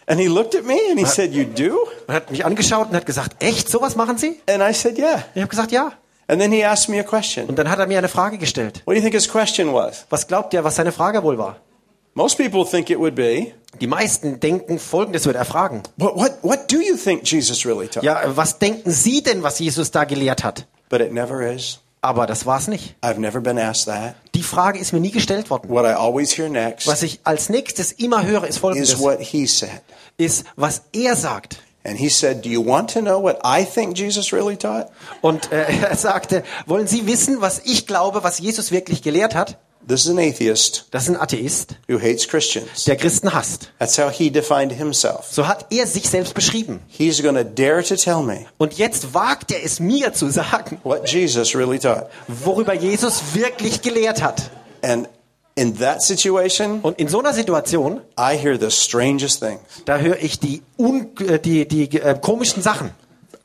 [0.08, 1.88] And he looked at me and he said, You do?
[2.08, 4.39] Er hat mich angeschaut und hat gesagt, echt, sowas machen Sie?
[4.48, 5.24] And I said, Yeah.
[5.34, 5.93] Ich habe gesagt, ja.
[6.28, 7.48] And then he asked me a question.
[7.48, 8.84] Und dann hat er mir eine Frage gestellt.
[8.86, 10.06] What do you think his question was?
[10.10, 11.58] Was glaubt ihr, was seine Frage wohl war?
[12.18, 15.84] Most people think it would be, Die meisten denken, folgendes wird er fragen.
[15.97, 18.03] What, what, what do you think Jesus really taught?
[18.05, 20.66] Ja, was denken Sie denn, was Jesus da gelehrt hat?
[20.88, 21.80] But it never is.
[22.01, 22.95] Aber das war's nicht.
[23.01, 24.16] I've never been asked that.
[24.34, 25.70] Die Frage ist mir nie gestellt worden.
[25.70, 28.99] What I always hear next Was ich als nächstes immer höre, ist is folgendes.
[28.99, 29.82] what he said.
[30.16, 31.57] Ist, was er sagt.
[31.84, 34.88] And he said, Do you want to know what I think Jesus really taught?
[35.22, 39.57] Und äh, er sagte, wollen Sie wissen, was ich glaube, was Jesus wirklich gelehrt hat?
[39.88, 42.86] This is an atheist Das ist ein Atheist, who hates Christians.
[42.86, 43.70] der Christen hasst.
[43.78, 45.28] That's how he defined himself.
[45.32, 46.80] So hat er sich selbst beschrieben.
[46.88, 50.80] He's going to dare to tell me Und jetzt wagt er es mir zu sagen,
[50.84, 52.08] what Jesus really taught.
[52.28, 54.50] worüber Jesus wirklich gelehrt hat.
[54.82, 55.08] And
[55.56, 59.60] in that situation, Und in so einer Situation, I hear the strangest things.
[59.86, 62.90] da höre ich die, un, äh, die, die äh, komischen Sachen.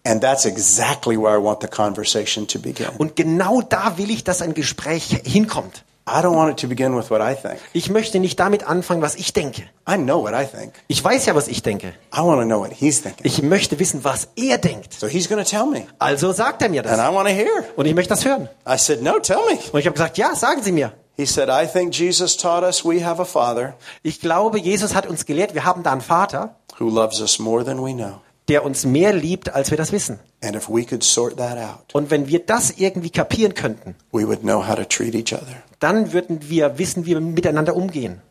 [0.04, 2.86] And that's exactly where I want the conversation to begin.
[2.96, 5.84] Und genau da will ich, dass ein Gespräch hinkommt.
[6.08, 7.58] I don't want it to begin with what I think.
[7.72, 9.62] Ich möchte nicht damit anfangen, was ich denke.
[9.88, 10.72] I know what I think.
[10.88, 11.88] Ich weiß ja, was ich denke.
[12.12, 13.24] I want to know what he's thinking.
[13.24, 14.92] Ich möchte wissen, was er denkt.
[14.94, 15.86] So he's going to tell me.
[15.98, 16.98] Also sagt er mir And das.
[16.98, 17.64] I want to hear.
[17.76, 18.48] Und ich möchte das hören.
[18.68, 19.58] I said, No, tell me.
[19.72, 20.92] Und ich habe gesagt, ja, sagen Sie mir.
[21.16, 25.06] He said, I think Jesus taught us we have a Father Ich glaube, Jesus hat
[25.06, 28.20] uns gelehrt, wir haben da einen Vater, who loves us more than we know.
[28.48, 30.18] der uns mehr liebt, als wir das wissen.
[30.42, 34.26] And if we could sort that out, Und wenn wir das irgendwie kapieren könnten, we
[34.26, 35.62] would know how to treat each other.
[35.80, 38.22] Dann würden wir wissen, wie wir miteinander umgehen.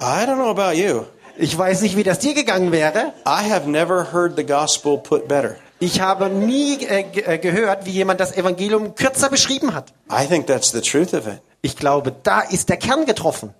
[0.00, 1.04] I don't know about you.
[1.36, 3.12] Ich weiß nicht, wie das dir gegangen wäre.
[3.26, 5.56] I have never heard the gospel put better.
[5.78, 9.92] Ich habe nie äh, äh, gehört, wie jemand das Evangelium kürzer beschrieben hat.
[10.10, 11.42] I think that's the truth of it.
[11.60, 13.52] Ich glaube, da ist der Kern getroffen.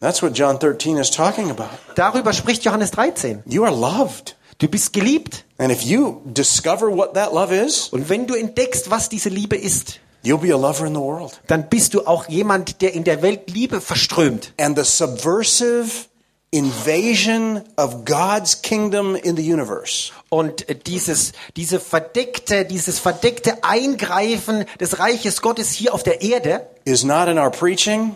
[0.00, 1.70] That's what John 13 is talking about.
[1.94, 3.44] Darüber spricht Johannes 13.
[3.46, 4.36] You are loved.
[4.58, 5.44] Du bist geliebt.
[5.58, 9.56] And if you discover what that love is, Und wenn du entdeckst, was diese Liebe
[9.56, 11.40] ist, you'll be a lover in the world.
[11.48, 14.52] dann bist du auch jemand, der in der Welt Liebe verströmt.
[14.58, 16.06] And the subversive
[16.54, 24.66] invasion of God's kingdom in the universe Und äh, dieses, diese verdeckte, dieses verdeckte Eingreifen
[24.78, 28.14] des Reiches Gottes hier auf der Erde is not in our preaching,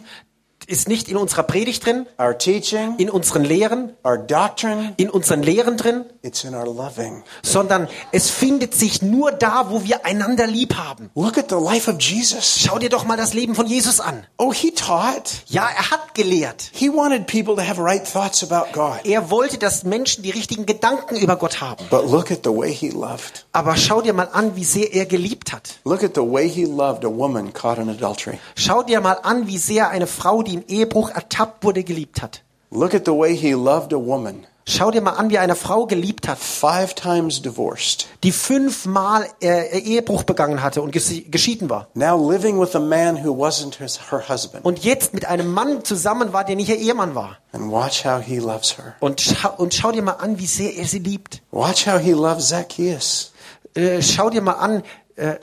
[0.67, 4.95] ist nicht in unserer Predigt drin, our teaching, in unseren Lehren, our doctrine.
[4.97, 7.23] in unseren Lehren drin, It's in our loving.
[7.43, 11.11] sondern es findet sich nur da, wo wir einander lieb haben.
[11.15, 12.59] Look at the life of Jesus.
[12.65, 14.27] Schau dir doch mal das Leben von Jesus an.
[14.39, 15.43] Oh, he taught.
[15.47, 16.71] Ja, er hat gelehrt.
[16.73, 19.05] He wanted people to have right thoughts about God.
[19.05, 21.85] Er wollte, dass Menschen die richtigen Gedanken über Gott haben.
[21.91, 23.47] But look at the way he loved.
[23.53, 25.79] Aber schau dir mal an, wie sehr er geliebt hat.
[25.85, 28.39] Look at the way he loved a woman caught in adultery.
[28.57, 32.43] Schau dir mal an, wie sehr eine Frau, die im Ehebruch ertappt wurde, geliebt hat.
[32.71, 35.87] Look at the way he loved a woman Schau dir mal an, wie eine Frau
[35.87, 41.87] geliebt hat, five times divorced, die fünfmal äh, Ehebruch begangen hatte und ges- geschieden war.
[41.95, 44.65] now living with a man who wasn't his, her husband.
[44.65, 47.39] Und jetzt mit einem Mann zusammen war, der nicht ihr Ehemann war.
[47.53, 48.97] And watch how he loves her.
[48.99, 51.43] Und schau, und schau dir mal an, wie sehr er sie liebt.
[51.53, 53.33] Watch how he loves Zacchaeus.
[53.77, 54.83] Äh, schau dir mal an,
[55.15, 55.37] äh,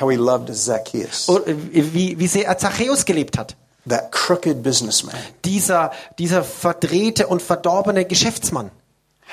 [0.00, 3.54] How he loved Zacchaeus, äh, wie, wie sehr er Zachäus gelebt hat.
[3.88, 5.16] That crooked businessman.
[5.44, 8.70] Dieser, dieser verdrehte und verdorbene Geschäftsmann.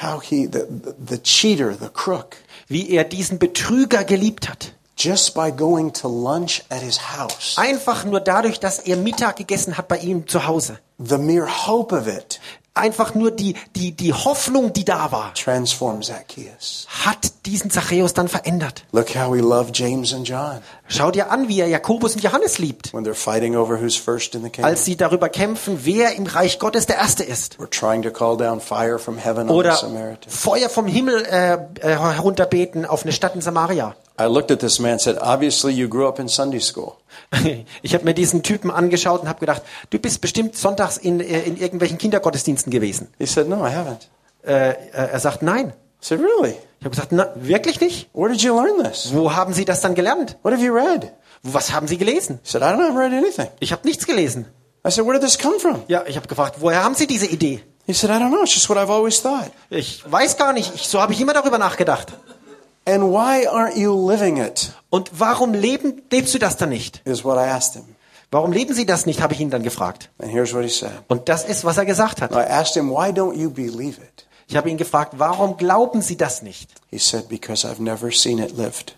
[0.01, 0.63] How he, the,
[1.07, 2.35] the, cheater, the crook,
[2.67, 4.73] Wie er diesen Betrüger geliebt hat.
[4.95, 7.57] just by going to lunch at his house.
[7.57, 10.79] Einfach nur dadurch, dass er Mittag gegessen hat bei ihm zu Hause.
[10.99, 12.39] The mere hope of it
[12.75, 18.83] Einfach nur die, die, die Hoffnung, die da war, hat diesen Zachäus dann verändert.
[18.91, 22.57] Look how he loved James and John Schau dir an, wie er Jakobus und Johannes
[22.57, 24.65] liebt, when they're fighting over who's first in the kingdom.
[24.65, 27.57] als sie darüber kämpfen, wer im Reich Gottes der Erste ist.
[29.49, 29.77] Oder.
[30.27, 33.95] Feuer vom Himmel äh, äh, herunterbeten auf eine Stadt in Samaria.
[34.19, 36.97] I looked at this man and said, Obviously, you grew up in Sunday school.
[37.81, 41.41] Ich habe mir diesen Typen angeschaut und habe gedacht, du bist bestimmt sonntags in, äh,
[41.41, 43.07] in irgendwelchen Kindergottesdiensten gewesen.
[43.17, 44.07] He said, No, I haven't.
[44.45, 45.69] Äh, äh, er sagt, nein.
[45.69, 45.73] I
[46.05, 46.55] said, Really?
[46.79, 48.09] Ich habe gesagt, na, wirklich nicht?
[48.13, 49.13] Where did you learn this?
[49.13, 50.37] Wo haben Sie das dann gelernt?
[50.43, 51.11] What have you read?
[51.43, 52.39] Was haben Sie gelesen?
[52.43, 53.47] He said, I don't have read anything.
[53.59, 54.45] Ich habe nichts gelesen.
[54.85, 55.83] I said, Where did this come from?
[55.87, 57.61] Ja, ich habe gefragt, woher haben Sie diese Idee?
[57.85, 58.43] He said, I don't know.
[58.43, 59.51] It's just what I've always thought.
[59.69, 60.73] Ich weiß gar nicht.
[60.75, 62.13] Ich, so habe ich immer darüber nachgedacht.
[62.85, 64.73] And why aren't you living it?
[64.89, 67.01] Und warum leben, lebst du das dann nicht?
[67.05, 67.95] Is what I asked him.
[68.31, 70.09] Warum leben Sie das nicht, habe ich ihn dann gefragt.
[70.19, 70.91] And here's what he said.
[71.07, 72.31] Und das ist, was er gesagt hat.
[72.31, 74.27] I asked him, Why don't you believe it?
[74.47, 76.69] Ich habe ihn gefragt, warum glauben Sie das nicht?
[76.89, 78.95] He said, Because I've never seen it lived.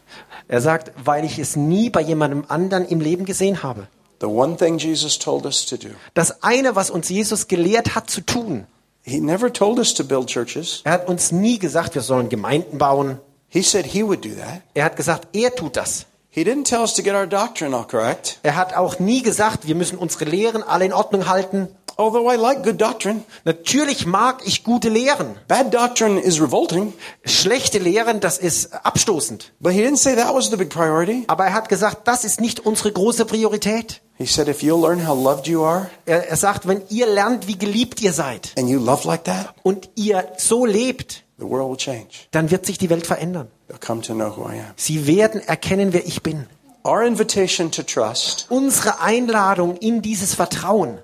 [0.48, 3.88] Er sagt, weil ich es nie bei jemandem anderen im Leben gesehen habe.
[4.22, 8.10] The one thing Jesus told us to do, Das eine, was uns Jesus gelehrt hat
[8.10, 8.66] zu tun,
[9.04, 10.82] he never told us to build churches.
[10.86, 13.20] er hat uns nie gesagt, wir sollen Gemeinden bauen.
[13.56, 14.64] He said he would do that.
[14.74, 16.08] Er hat gesagt, er tut das.
[16.30, 18.38] He didn't tell us to get our doctrine all correct.
[18.44, 21.70] Er hat auch nie gesagt, wir müssen unsere Lehren alle in Ordnung halten.
[21.96, 25.38] Although I like good doctrine, Natürlich mag ich gute Lehren.
[25.48, 26.92] bad doctrine is revolting.
[27.24, 29.54] Schlechte Lehren, das ist abstoßend.
[29.62, 31.24] But he didn't say that was the big priority.
[31.28, 34.02] Aber er hat gesagt, das ist nicht unsere große Priorität.
[34.18, 37.48] He said, if you'll learn how loved you are Er, er sagt, wenn ihr lernt,
[37.48, 41.70] wie geliebt ihr seid and you love like that, und ihr so lebt, the world
[41.70, 42.28] will change.
[42.32, 43.48] dann wird sich die Welt verändern.
[43.70, 44.74] They'll come to know who I am.
[44.76, 46.48] Sie werden erkennen, wer ich bin.
[46.86, 51.00] Our invitation to trust Unsere Einladung in dieses Vertrauen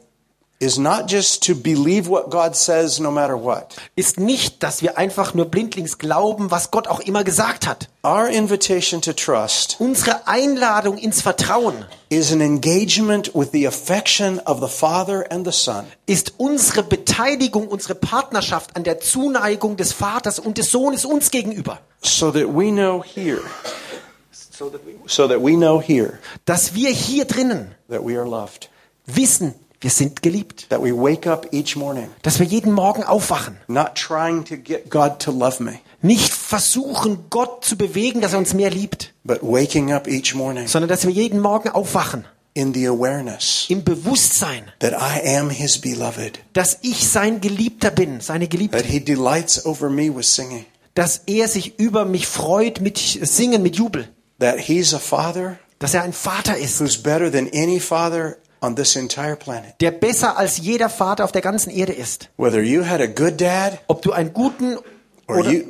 [0.61, 3.75] is not just to believe what God says no matter what.
[3.95, 7.89] ist nicht, dass wir einfach nur blindlings glauben, was Gott auch immer gesagt hat.
[8.03, 14.59] Our invitation to trust Unsere Einladung ins Vertrauen is an engagement with the affection of
[14.61, 15.85] the Father and the Son.
[16.05, 21.79] ist unsere Beteiligung, unsere Partnerschaft an der Zuneigung des Vaters und des Sohnes uns gegenüber.
[22.03, 23.41] So that we know here,
[25.07, 28.69] so that we know here Dass wir hier drinnen that we are loved.
[29.07, 30.67] wissen, wir sind geliebt.
[30.69, 33.57] That we wake up each morning Dass wir jeden Morgen aufwachen.
[33.67, 38.39] not trying to get God to love me, Nicht versuchen, Gott zu bewegen, dass er
[38.39, 42.25] uns mehr liebt, but waking up each morning sondern dass wir jeden Morgen aufwachen.
[42.53, 48.19] in the awareness Im Bewusstsein, that I am His beloved, dass ich sein Geliebter bin,
[48.21, 48.77] seine Geliebte.
[48.77, 53.61] that He delights over me with singing, Dass er sich über mich freut mit Singen,
[53.63, 54.09] mit Jubel.
[54.39, 56.77] that He's a Father Dass er ein Vater ist,
[58.61, 59.73] on this entire planet.
[59.81, 62.29] der besser als jeder Vater auf der ganzen Erde ist.
[62.37, 64.77] Whether you had a good dad Ob du einen guten
[65.27, 65.63] or oder, you,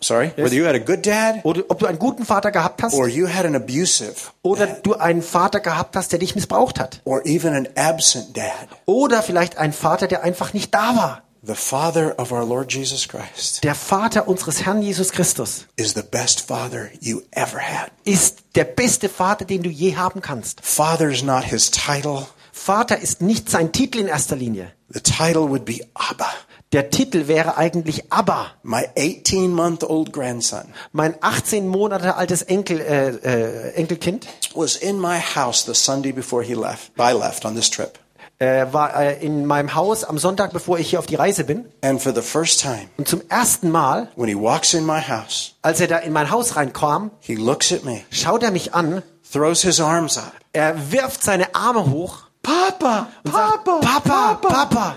[0.00, 2.94] sorry, whether you had a good dad oder ob du einen guten Vater gehabt hast
[2.94, 6.78] or you had an abusive oder dad du einen Vater gehabt hast, der dich missbraucht
[6.80, 7.00] hat.
[7.04, 11.22] or even an absent dad, Oder vielleicht ein Vater, der einfach nicht da war.
[11.46, 16.02] The Father of our Lord Jesus Christ Der Vater unseres Herrn Jesus Christus is the
[16.02, 17.90] best father you ever had.
[18.04, 20.60] ist der beste Vater, den du je haben kannst.
[20.62, 22.26] Father's not his title.
[22.52, 24.72] Vater ist nicht sein Titel in erster Linie.
[24.90, 26.30] The title would be Abba.
[26.72, 28.52] Der Titel wäre eigentlich Abba.
[28.62, 34.98] My 18 month old grandson Mein 18 Monate altes Enkel, äh, äh, Enkelkind was in
[35.00, 37.98] my house the Sunday before he left, I left on this trip.
[38.38, 41.66] Äh, war äh, in meinem Haus am Sonntag, bevor ich hier auf die Reise bin.
[41.82, 45.54] And for the first time, Und zum ersten Mal, when he walks in my house,
[45.62, 49.02] als er da in mein Haus reinkam, he looks at me, schaut er mich an,
[49.32, 50.32] throws his arms up.
[50.52, 54.96] er wirft seine Arme hoch Papa, und sagt, Papa, Papa.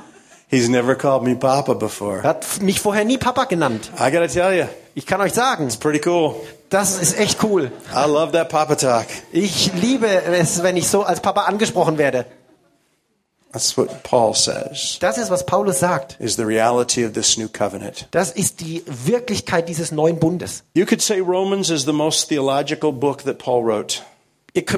[0.49, 2.19] He's never called me Papa before.
[2.19, 3.91] Er hat mich vorher nie Papa genannt.
[3.99, 4.65] I gotta tell you,
[4.95, 6.35] Ich kann euch sagen, pretty cool.
[6.69, 7.71] das ist echt cool.
[7.93, 9.05] I love that Papa talk.
[9.31, 12.25] Ich liebe es, wenn ich so als Papa angesprochen werde.
[13.57, 16.15] That's what Paul says Das ist, was Paulus sagt.
[16.19, 18.07] is the reality of this new covenant.
[18.11, 20.63] Das ist die Wirklichkeit dieses neuen Bundes.
[20.75, 24.03] You could say Romans is the most theological book that Paul wrote.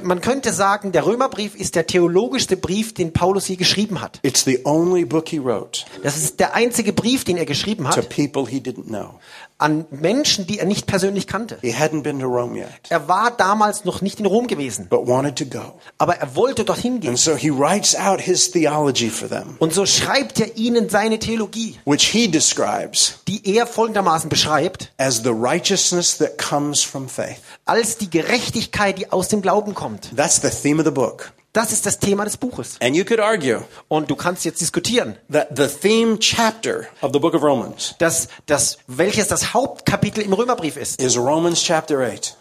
[0.03, 4.19] Man könnte sagen, der Römerbrief ist der theologischste Brief, den Paulus je geschrieben hat.
[4.23, 7.91] It's the only book he wrote Das ist der einzige Brief, den er geschrieben to
[7.97, 9.19] hat people he didn't know.
[9.60, 11.57] An Menschen, die er nicht persönlich kannte.
[11.62, 15.05] He hadn't been to Rome yet, Er war damals noch nicht in Rom gewesen, but
[15.07, 15.74] wanted to go.
[15.97, 17.10] aber er wollte dorthin gehen.
[17.10, 21.20] And so he writes out his theology for them, Und so schreibt er ihnen seine
[21.20, 27.38] Theologie, which he describes die er folgendermaßen beschreibt, as the righteousness that comes from faith.
[27.66, 30.16] als die Gerechtigkeit, die aus dem Glauben kommt.
[30.16, 31.32] That's the theme of the book.
[31.54, 32.78] Das ist das Thema des Buches.
[32.82, 37.20] And you could argue Und du kannst jetzt diskutieren, that the theme chapter of the
[37.20, 41.02] book of Romans dass das, welches das Hauptkapitel im Römerbrief ist.
[41.02, 42.36] is Romans chapter 8.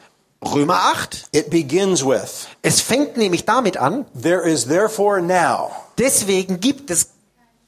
[0.45, 1.29] Römer 8.
[1.33, 7.09] It begins with, Es fängt nämlich damit an, There is therefore now deswegen gibt es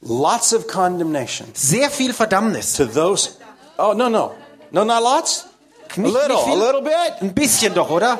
[0.03, 2.74] lots of condemnation sehr viel Verdammnis.
[2.74, 3.30] to those.
[3.78, 4.32] Oh, no, no.
[4.72, 5.47] No, not lots?
[5.97, 6.53] A Nicht- little, nicht viel.
[6.62, 7.22] a little bit.
[7.22, 8.18] Ein bisschen doch, oder?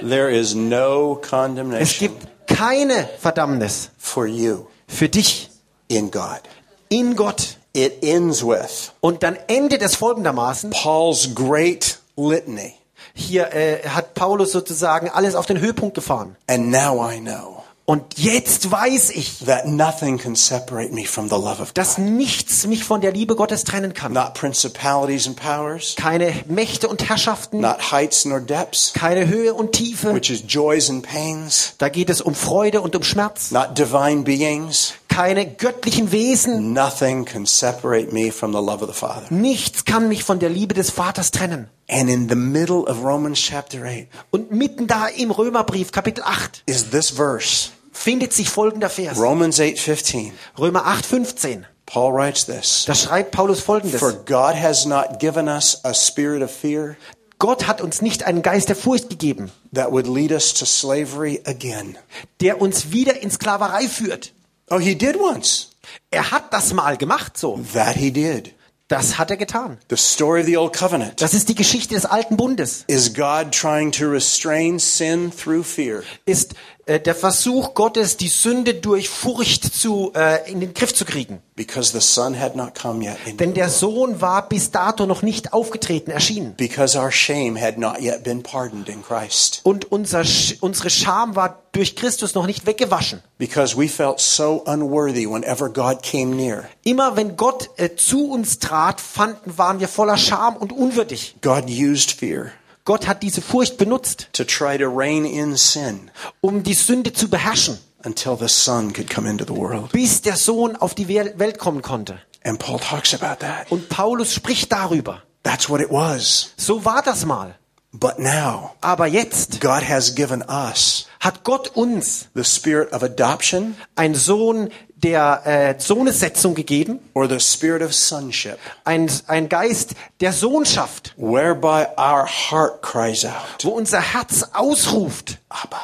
[0.00, 5.50] There is no Es condemnation gibt keine Verdammnis for you für dich
[5.88, 6.40] in God.
[6.88, 7.56] in Gott.
[7.74, 10.70] It ends with Und dann endet es folgendermaßen.
[10.70, 12.74] Paul's great litany.
[13.14, 16.36] Hier äh, hat Paulus sozusagen alles auf den Höhepunkt gefahren.
[16.46, 17.57] And now I know
[17.90, 22.04] Und jetzt weiß ich, that nothing can separate me from the love of dass God.
[22.04, 24.12] nichts mich von der Liebe Gottes trennen kann.
[24.12, 29.72] Not principalities and powers, Keine Mächte und Herrschaften, not heights nor depths, keine Höhe und
[29.72, 30.12] Tiefe.
[30.12, 33.52] which is joys and pains, Da geht es um Freude und um Schmerz.
[33.52, 34.92] not divine beings.
[35.08, 36.74] Keine göttlichen Wesen.
[36.74, 39.24] Nothing can separate me from the love of the Father.
[39.30, 41.68] Nichts kann mich von der Liebe des Vaters trennen.
[41.88, 46.64] And in the middle of Romans chapter 8 Und mitten da im Römerbrief, Kapitel 8,
[46.66, 49.18] is this verse, findet sich folgender Vers.
[49.18, 50.32] Romans 8:15.
[50.58, 51.66] Römer 8, 15.
[51.86, 53.98] Paul writes this, Da schreibt Paulus folgendes.
[53.98, 56.96] "For God has not given us a spirit of fear
[57.38, 61.40] Gott hat uns nicht einen Geist der Furcht gegeben, that would lead us to slavery
[61.46, 61.96] again."
[62.40, 64.32] der uns wieder in Sklaverei führt.
[64.70, 65.68] Oh, he did once.
[66.10, 67.58] Er hat das mal gemacht so.
[67.72, 68.54] That he did.
[68.88, 69.78] Das hat er getan.
[69.90, 72.84] The story of the old covenant Das ist die Geschichte des alten Bundes.
[72.86, 76.54] is God trying to restrain sin through fear Ist
[76.88, 81.42] äh, der Versuch Gottes, die Sünde durch Furcht zu, äh, in den Griff zu kriegen.
[81.54, 83.18] Because the Son had not come yet.
[83.38, 83.68] Denn der.
[83.68, 86.54] Sohn war bis dato noch nicht aufgetreten, erschienen.
[86.56, 89.60] Because our shame had not yet been pardoned in Christ.
[89.64, 90.24] Und unser,
[90.60, 93.22] unsere Scham war durch Christus noch nicht weggewaschen.
[93.36, 96.64] Because we felt so unworthy whenever God came near.
[96.82, 101.36] Immer wenn Gott äh, zu uns trat, fanden, waren wir voller Scham und unwürdig.
[101.42, 102.52] God used fear
[102.88, 106.10] Gott hat diese Furcht benutzt, to try to rein in sin
[106.40, 109.92] um die Sünde zu beherrschen, until the Son could come into the world.
[109.92, 112.18] bis der Sohn auf die Wel- Welt kommen konnte.
[112.44, 113.70] And Paul talks about that.
[113.70, 115.22] Und Paulus spricht darüber.
[115.42, 116.52] That's what it was.
[116.56, 117.56] So war das mal.
[117.92, 123.76] But now, Aber jetzt God has given us hat Gott uns the spirit of adoption
[123.96, 124.70] einen Sohn
[125.02, 131.86] der äh, Sohnessetzung gegeben, or the spirit of sonship, ein, ein Geist der Sohnschaft, whereby
[131.96, 135.80] our heart cries out, wo unser Herz ausruft, Abba,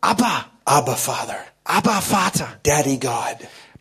[0.00, 3.36] Abba, Abba Father, Abba Vater, Daddy God.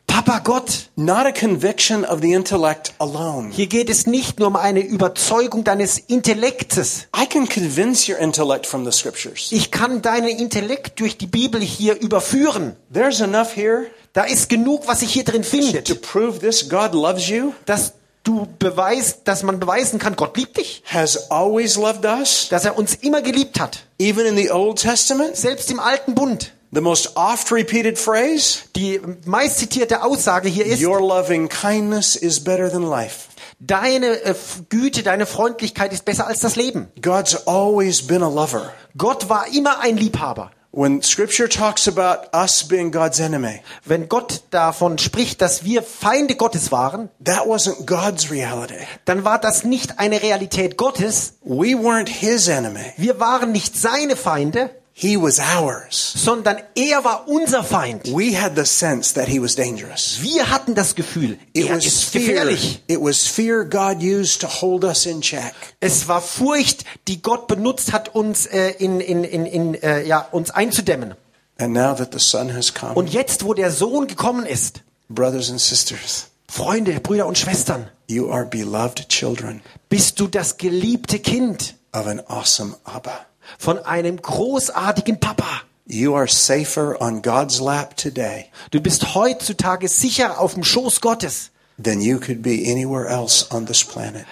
[0.08, 0.90] Papa Gott.
[0.96, 3.52] Not a conviction of the intellect alone.
[3.52, 7.08] Hier geht es nicht nur um eine Überzeugung deines Intellektes.
[7.16, 9.52] I can convince your intellect from the scriptures.
[9.52, 12.76] Ich kann deinen Intellekt durch die Bibel hier überführen.
[12.94, 16.94] There's enough here Da ist genug, was sich hier drin to findet, prove this God
[16.94, 22.06] loves you, dass du beweist, dass man beweisen kann, Gott liebt dich, has always loved
[22.06, 25.36] us, dass er uns immer geliebt hat, even in the Old Testament.
[25.36, 26.54] selbst im alten Bund.
[26.76, 32.44] The most oft repeated phrase, Die meist zitierte Aussage hier ist, your loving kindness is
[32.44, 33.30] better than life.
[33.62, 34.36] deine äh,
[34.68, 36.90] Güte, deine Freundlichkeit ist besser als das Leben.
[37.02, 38.74] God's always been a lover.
[38.98, 40.52] Gott war immer ein Liebhaber.
[40.74, 46.36] When scripture talks about us being God's enemy, Wenn Gott davon spricht, dass wir Feinde
[46.36, 48.86] Gottes waren, that wasn't God's reality.
[49.06, 51.36] dann war das nicht eine Realität Gottes.
[51.42, 52.92] We weren't his enemy.
[52.98, 56.14] Wir waren nicht seine Feinde, He was ours.
[56.16, 58.06] sondern er war unser Feind.
[58.16, 60.20] We had the sense that he was dangerous.
[60.22, 62.22] Wir hatten das Gefühl, It er was ist fear.
[62.28, 62.82] gefährlich.
[62.88, 65.54] It was fear God used to hold us in check.
[65.82, 70.20] Es war Furcht, die Gott benutzt hat, uns äh, in, in, in, in äh, ja,
[70.32, 71.16] uns einzudämmen.
[71.60, 75.50] And now that the Son has come, Und jetzt, wo der Sohn gekommen ist, brothers
[75.50, 81.76] and sisters, Freunde, Brüder und Schwestern, you are beloved children bist du das geliebte Kind
[81.92, 83.26] of an awesome Abba.
[83.58, 85.62] Von einem großartigen Papa.
[85.88, 91.52] You are safer on God's lap today Du bist heutzutage sicher auf dem Schoß Gottes,
[91.82, 94.26] than you could be anywhere else on this planet.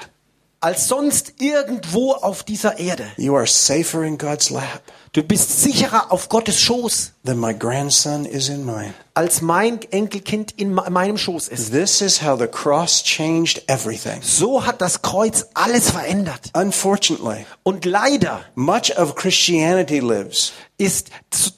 [0.63, 3.05] Als sonst irgendwo auf dieser Erde.
[3.17, 8.25] You are safer in God's lap Du bist sicherer auf Gottes Schoß, than my grandson
[8.25, 8.95] is in mine.
[9.13, 11.71] als mein Enkelkind in me- meinem Schoß ist.
[11.71, 14.21] This is how the cross changed everything.
[14.23, 16.49] So hat das Kreuz alles verändert.
[16.55, 21.11] Unfortunately, Und leider much of Christianity lives ist,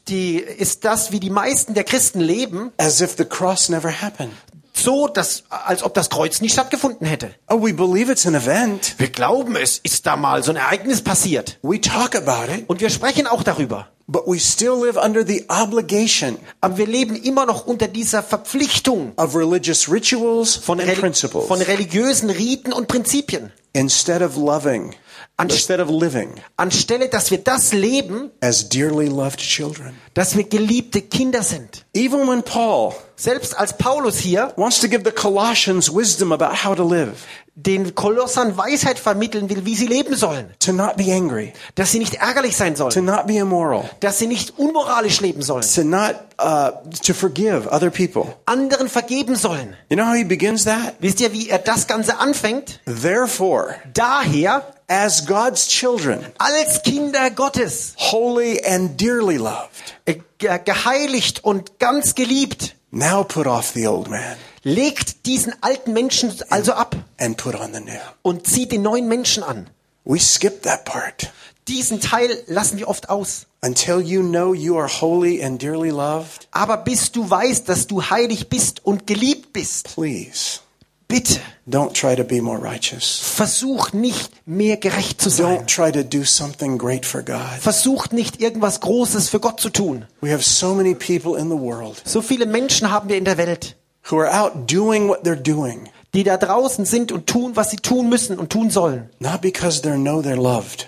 [0.10, 4.34] die, ist das, wie die meisten der Christen leben, as if the cross never happened.
[4.78, 7.34] So, dass, als ob das Kreuz nicht stattgefunden hätte.
[7.50, 8.96] Oh, we believe it's an event.
[8.98, 11.58] Wir glauben, es ist da mal so ein Ereignis passiert.
[11.62, 13.88] We talk about it, Und wir sprechen auch darüber.
[14.08, 19.14] but we still live under the obligation Aber wir leben immer noch unter dieser Verpflichtung
[19.18, 23.52] of religious rituals von, and Reli principles von religiösen Riten und Prinzipien.
[23.74, 24.94] instead of loving,
[25.42, 29.96] instead of living Anstelle, dass wir das leben, as dearly loved children.
[30.14, 31.86] dass wir geliebte Kinder sind.
[31.94, 36.76] Even when Paul Selbst als Paulus hier wants to give the Colossians wisdom about how
[36.76, 37.14] to live,
[37.58, 40.54] den Kolossern Weisheit vermitteln will, wie sie leben sollen.
[40.60, 43.06] to not be angry, Dass sie nicht ärgerlich sein to sollen.
[43.06, 45.64] not be immoral, Dass sie nicht unmoralisch leben sollen.
[45.64, 48.36] to not uh, to forgive other people.
[48.46, 49.76] Anderen vergeben sollen.
[49.90, 50.96] You know how he begins that?
[51.00, 52.82] Wisst ihr, wie er das Ganze anfängt?
[52.86, 61.44] Therefore, Daher, as God's children, als Kinder Gottes, holy and dearly loved, äh, ge- geheiligt
[61.46, 64.36] und ganz geliebt, now put off the old man
[64.66, 67.92] legt diesen alten Menschen also ab and put on the new.
[68.24, 69.70] und zieht den neuen Menschen an.
[70.04, 71.32] We skip that part.
[71.68, 73.46] Diesen Teil lassen wir oft aus.
[73.64, 78.04] Until you know you are holy and dearly loved, Aber bis du weißt, dass du
[78.04, 80.60] heilig bist und geliebt bist, please
[81.08, 83.20] bitte don't try to be more righteous.
[83.36, 85.60] versuch nicht mehr gerecht zu sein.
[85.60, 87.40] Don't try to do something great for God.
[87.60, 90.06] Versucht nicht irgendwas Großes für Gott zu tun.
[90.22, 93.38] We have so many people in the world So viele Menschen haben wir in der
[93.38, 93.76] Welt,
[94.10, 97.78] who are out doing what they're doing, die da draußen sind und tun, was sie
[97.78, 99.10] tun müssen und tun sollen.
[99.20, 100.88] not because they know they're loved,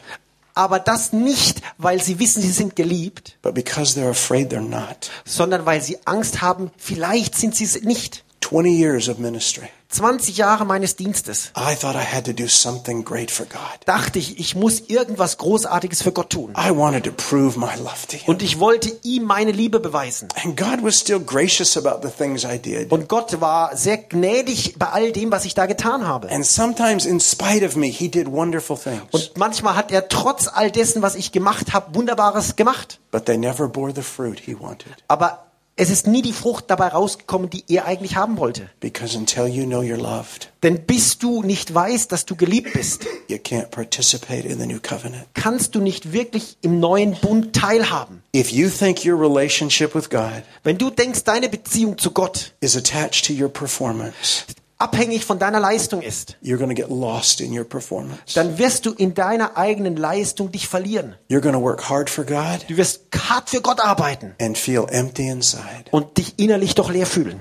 [0.54, 5.10] Aber das nicht, weil sie wissen, sie sind geliebt, but because they're afraid they're not.
[5.26, 8.24] sondern weil sie Angst haben, vielleicht sind sie es nicht.
[8.42, 13.06] 20 years of ministry, 20 Jahre meines Dienstes, I thought I had to do something
[13.06, 13.60] great for God.
[13.86, 16.54] dachte ich, ich muss irgendwas Großartiges für Gott tun.
[16.58, 18.28] I wanted to prove my love to Him.
[18.28, 20.28] Und ich wollte ihm meine Liebe beweisen.
[20.44, 22.92] And God was still gracious about the things I did.
[22.92, 26.30] Und Gott war sehr gnädig bei all dem, was ich da getan habe.
[26.30, 29.04] And sometimes, in spite of me, He did wonderful things.
[29.12, 33.00] Und manchmal hat er trotz all dessen, was ich gemacht habe, Wunderbares gemacht.
[33.12, 34.92] But they never bore the fruit He wanted.
[35.08, 35.47] Aber
[35.80, 38.70] es ist nie die Frucht dabei rausgekommen, die er eigentlich haben wollte.
[38.80, 43.06] Because until you know you're loved, Denn bis du nicht weißt, dass du geliebt bist,
[43.28, 45.26] you can't participate in the new covenant.
[45.36, 48.24] kannst du nicht wirklich im neuen Bund teilhaben.
[48.36, 52.76] If you think your relationship with God Wenn du denkst, deine Beziehung zu Gott is
[52.76, 54.46] attached to your performance,
[54.80, 58.34] abhängig von deiner Leistung ist, you're going to get lost in your performance.
[58.36, 61.16] dann wirst du in deiner eigenen Leistung dich verlieren.
[61.30, 64.86] You're going to work hard for God Du wirst hart für Gott arbeiten and feel
[64.90, 65.86] empty inside.
[65.92, 67.40] und dich innerlich doch leer fühlen.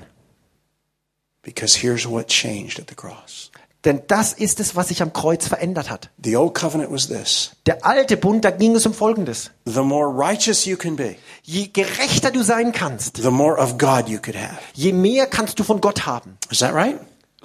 [1.42, 3.50] Because here's what changed at the cross.
[3.84, 6.10] Denn das ist es, was sich am Kreuz verändert hat.
[6.24, 9.52] The old covenant was this Der alte Bund, da ging es um Folgendes.
[9.64, 11.14] the more righteous you can be,
[11.44, 14.58] Je gerechter du sein kannst, the more of God you could have.
[14.74, 16.36] je mehr kannst du von Gott haben.
[16.50, 16.98] Is that right?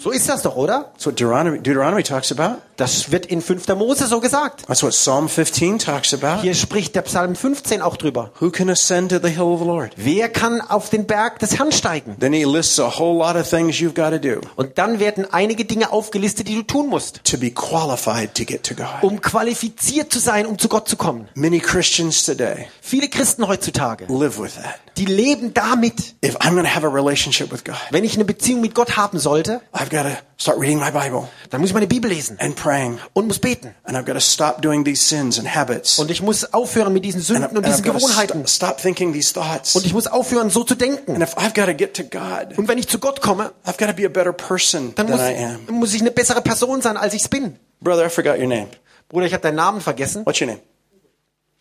[0.04, 0.92] So ist das doch, oder?
[0.94, 2.60] That's what Deuteronomy, Deuteronomy talks about.
[2.76, 3.68] Das wird in 5.
[3.76, 4.66] Mose so gesagt.
[4.66, 6.42] That's what Psalm 15 talks about.
[6.42, 8.32] Hier spricht der Psalm 15 auch drüber.
[8.40, 9.92] Who can ascend to the hill of the Lord?
[9.98, 12.18] Wer kann auf den Berg des Herrn steigen?
[12.20, 15.32] Then he lists a whole lot of things you've got to do Und dann werden
[15.32, 19.04] einige Dinge aufgelistet, die du tun musst, to be qualified to get to God.
[19.04, 21.28] um qualifiziert zu sein, um zu Gott zu kommen.
[21.36, 24.80] Many Christians today Viele Christen heutzutage, live with that.
[24.98, 26.16] die leben damit.
[26.26, 28.98] If I'm going to have a relationship with God, Wenn ich eine Beziehung mit Gott
[28.98, 32.38] haben sollte, I've got to start reading my Bible dann muss ich meine Bibel lesen
[32.40, 32.98] and praying.
[33.14, 33.76] und muss beten.
[33.84, 36.00] And I've got to stop doing these sins and habits.
[36.00, 38.44] Und ich muss aufhören mit diesen And, Sünden and und diesen Gewohnheiten.
[38.46, 39.76] st- stop thinking these thoughts.
[39.76, 41.22] Und ich muss aufhören, so zu And denken.
[41.22, 43.88] if I've got to get to God, Und wenn ich zu Gott komme, I've got
[43.90, 45.76] to be a better person dann than muss, I am.
[45.76, 47.58] muss ich eine bessere Person sein, als ich es bin.
[47.82, 48.68] Brother, I forgot your name.
[49.10, 50.26] Bruder, ich habe deinen Namen vergessen.
[50.26, 50.62] What's your name?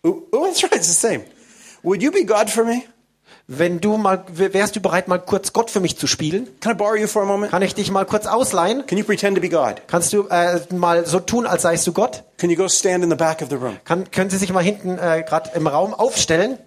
[0.05, 0.75] Oh, that's right.
[0.77, 1.25] It's the same.
[1.83, 2.85] Would you be God for me?
[3.53, 6.47] Wenn du mal, wärst du bereit, mal kurz Gott für mich zu spielen?
[6.61, 7.51] Can I borrow you for a moment?
[7.51, 8.87] Kann ich dich mal kurz ausleihen?
[8.87, 9.83] Can you pretend to be God?
[9.89, 12.23] Kannst du äh, mal so tun, als seist du Gott?
[12.39, 13.77] Can you go stand in the back of the room?
[13.85, 16.59] Kann, können Sie sich mal hinten äh, gerade im Raum aufstellen?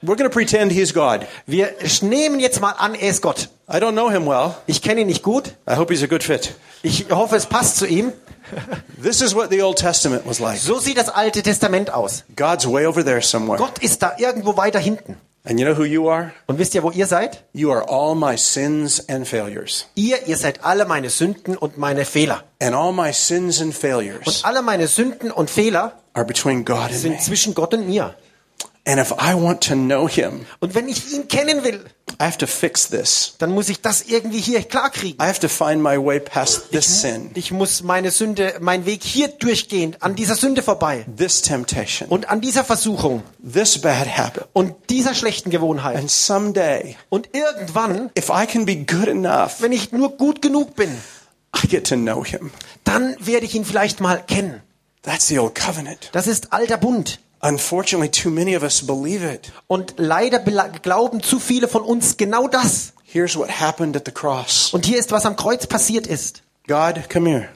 [0.00, 1.26] We're going to pretend he's God.
[1.44, 3.50] Wir nehmen jetzt mal an, er ist Gott.
[3.68, 4.54] I don't know him well.
[4.66, 5.52] Ich kenne ihn nicht gut.
[5.68, 6.54] I hope he's a good fit.
[6.82, 8.14] Ich hoffe, es passt zu ihm.
[9.02, 10.56] This is what the Old Testament was like.
[10.56, 12.24] So sieht das Alte Testament aus.
[12.36, 13.58] God's way over there somewhere.
[13.58, 15.16] Gott ist da irgendwo weiter hinten.
[15.48, 16.32] And you know who you are?
[16.46, 17.44] Und wisst ihr, wo ihr seid?
[17.52, 19.86] You are all my sins and failures.
[19.94, 22.42] Ihr, ihr seid alle meine Sünden und meine Fehler.
[22.60, 26.76] And all my sins and Und failures alle meine Sünden und Fehler are between God
[26.78, 26.98] and me.
[26.98, 28.16] sind zwischen Gott und mir.
[28.88, 31.84] And if I want to know him, Und wenn ich ihn kennen will,
[32.20, 33.34] I have to fix this.
[33.38, 35.20] dann muss ich das irgendwie hier klarkriegen.
[35.20, 39.02] I have to find my way past this sin, Ich muss meine Sünde, meinen Weg
[39.02, 44.44] hier durchgehen, an dieser Sünde vorbei this temptation, und an dieser Versuchung this bad habit.
[44.52, 45.96] und dieser schlechten Gewohnheit.
[45.96, 50.76] And someday, Und irgendwann, if I can be good enough, wenn ich nur gut genug
[50.76, 50.90] bin,
[51.60, 52.52] I get to know him.
[52.84, 54.62] dann werde ich ihn vielleicht mal kennen.
[55.02, 56.08] That's the old covenant.
[56.12, 57.18] Das ist alter Bund.
[57.42, 59.52] Unfortunately, too many of us believe it.
[59.66, 62.92] Und leider glauben zu viele von uns genau das.
[63.04, 64.72] Here's what happened at the cross.
[64.72, 66.42] Und hier ist, was am Kreuz passiert ist.
[66.66, 67.48] God, come here.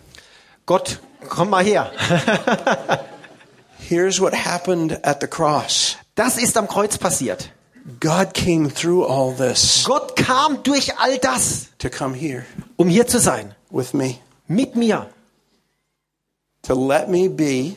[0.67, 1.91] Gott, komm mal her.
[3.89, 5.97] Here's what happened at the cross.
[6.15, 7.51] Das ist am Kreuz passiert.
[7.99, 12.45] God came through all this Gott kam durch all das, to come here
[12.77, 13.55] um hier zu sein.
[13.71, 15.09] with me, Mit mir.
[16.63, 17.77] to let me be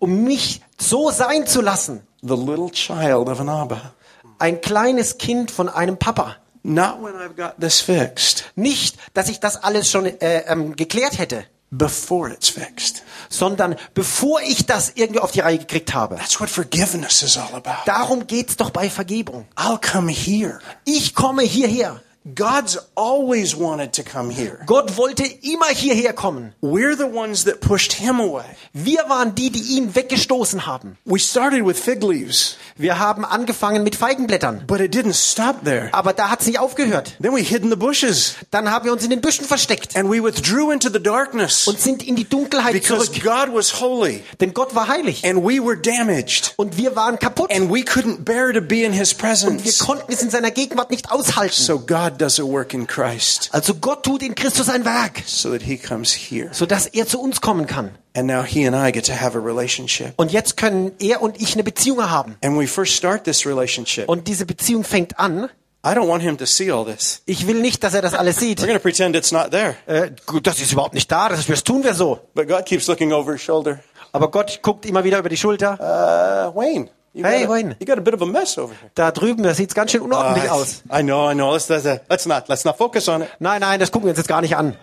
[0.00, 2.02] Um mich so sein zu lassen.
[2.22, 3.92] the little child of an Abba.
[4.38, 6.36] Ein kleines Kind von einem Papa.
[6.62, 11.18] Not when I've got this fixed, Nicht, dass ich das alles schon äh, ähm, geklärt
[11.18, 13.02] hätte, before it's fixed.
[13.28, 16.16] sondern bevor ich das irgendwie auf die Reihe gekriegt habe.
[16.16, 17.82] That's what forgiveness is all about.
[17.84, 19.46] Darum geht's doch bei Vergebung.
[19.56, 20.58] I'll come here.
[20.86, 22.00] Ich komme hierher.
[22.34, 24.60] God's always wanted to come here.
[24.64, 26.54] Gott wollte immer hierher kommen.
[26.62, 28.44] We're the ones that pushed him away.
[28.72, 30.96] Wir waren die, die ihn weggestoßen haben.
[31.04, 34.64] We started with fig leaves, Wir haben angefangen mit Feigenblättern.
[34.66, 35.90] but it didn't stop there.
[35.92, 37.12] Aber da hat's nicht aufgehört.
[37.20, 40.10] Then we hid in the bushes Dann haben wir uns in den Büschen versteckt and
[40.10, 43.22] we withdrew into the darkness und sind in die Dunkelheit because zurück.
[43.22, 45.26] God was holy Denn Gott war heilig.
[45.26, 47.52] and we were damaged Und wir waren kaputt.
[47.52, 49.78] and we couldn't bear to be in his Und wir presence.
[49.80, 51.52] konnten es in seiner Gegenwart nicht aushalten.
[51.54, 55.50] So God does a work in Christ Also Gott tut in Christus ein Werk, so
[55.50, 56.48] that he comes here.
[56.52, 57.90] sodass er zu uns kommen kann.
[58.16, 60.12] And now he and I get to have a relationship.
[60.16, 62.36] Und jetzt können er und ich eine Beziehung haben.
[62.44, 64.08] And we first start this relationship.
[64.08, 65.48] Und diese Beziehung fängt an,
[65.86, 67.20] I don't want him to see all this.
[67.26, 68.58] Ich will nicht, dass er das alles We're sieht.
[68.60, 69.74] going to pretend it's not there.
[69.86, 70.12] Äh,
[70.42, 72.20] das ist überhaupt nicht da, das, das tun wir so.
[72.34, 73.80] But God keeps looking over his shoulder.
[74.12, 75.74] Aber Gott guckt immer wieder über die Schulter.
[75.80, 77.76] Uh, Wayne, you Hey, Wayne.
[77.80, 78.90] you got a bit of a mess over here.
[78.94, 80.82] Da drüben, da sieht's ganz schön unordentlich aus.
[80.92, 81.52] I know, I know.
[81.52, 83.28] Let's, let's, let's not let's not focus on it.
[83.38, 84.76] Nein, nein, das gucken wir uns jetzt gar nicht an.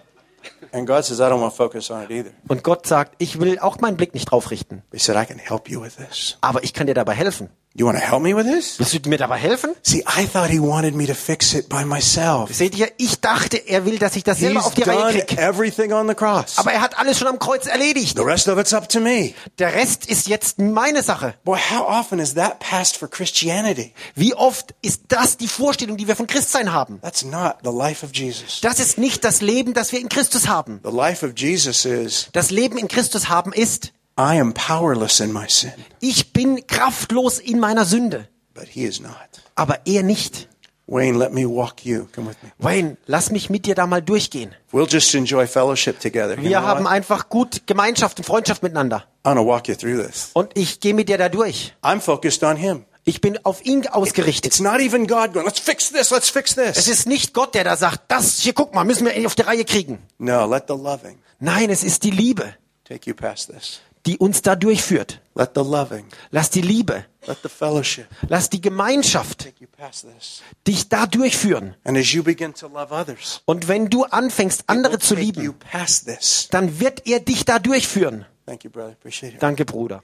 [0.73, 2.31] And God says, I don't want to focus on it either.
[2.47, 4.83] Und Gott sagt, ich will auch meinen Blick nicht drauf richten.
[4.91, 6.37] He said, I can help you with this.
[6.41, 7.49] Aber ich kann dir dabei helfen.
[7.73, 8.77] You want to help me with this?
[8.79, 9.73] Willst du mir dabei helfen?
[9.81, 12.53] See, I thought he wanted me to fix it by myself.
[12.53, 15.25] Seht ihr, ich dachte, er will, dass ich das selber He's auf die Reihe done
[15.25, 15.37] krieg.
[15.39, 16.57] everything on the cross.
[16.57, 18.17] Aber er hat alles schon am Kreuz erledigt.
[18.17, 19.33] The rest of it's up to me.
[19.57, 21.35] Der Rest ist jetzt meine Sache.
[21.45, 23.93] Boy, how often is that passed for Christianity?
[24.15, 26.99] Wie oft ist das die Vorstellung, die wir von Christsein haben?
[27.01, 28.59] That's not the life of Jesus.
[28.59, 30.81] Das ist nicht das Leben, das wir in Christus haben.
[30.83, 35.33] The life of Jesus is, Das Leben in Christus haben ist, I am powerless in
[35.33, 38.27] my sin, ich bin kraftlos in meiner Sünde.
[38.53, 39.15] but he is not.
[39.55, 40.47] Aber er nicht.
[40.87, 42.07] Wayne, let me walk you.
[42.13, 42.51] Come with me.
[42.59, 44.53] Wayne, lass mich mit dir da mal durchgehen.
[44.73, 46.35] We'll just enjoy fellowship together.
[46.37, 46.91] You Wir know haben what?
[46.91, 49.05] einfach gut Gemeinschaft und Freundschaft miteinander.
[49.23, 50.31] I'm gonna walk you through this.
[50.33, 51.73] Und ich gehe mit dir da durch.
[51.81, 52.85] I'm focused on him.
[53.03, 54.51] Ich bin auf ihn ausgerichtet.
[54.51, 57.63] It's not even God going, let's fix this, let's fix Es ist nicht Gott, der
[57.63, 59.97] da sagt, das hier, guck mal, müssen wir auf die Reihe kriegen.
[60.19, 62.53] No, let the loving Nein, es ist die Liebe,
[62.83, 63.79] take you past this.
[64.05, 65.21] Die uns da durchführt.
[65.35, 70.05] Let the loving, Lass die Liebe, let the fellowship lass die Gemeinschaft take you past
[70.05, 70.41] this.
[70.67, 71.75] dich da durchführen.
[71.83, 76.05] And as you begin to love others, Und wenn du anfängst, andere zu lieben, past
[76.07, 76.47] this.
[76.51, 78.25] dann wird er dich da durchführen.
[78.45, 78.91] Thank you, brother.
[78.91, 79.41] Appreciate it.
[79.41, 80.03] Danke, Bruder.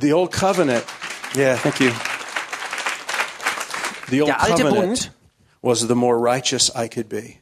[0.00, 0.84] The old covenant.
[1.34, 1.90] Yeah, thank you.
[4.10, 5.12] The old Der alte covenant Bund
[5.62, 7.40] was the more righteous I could be,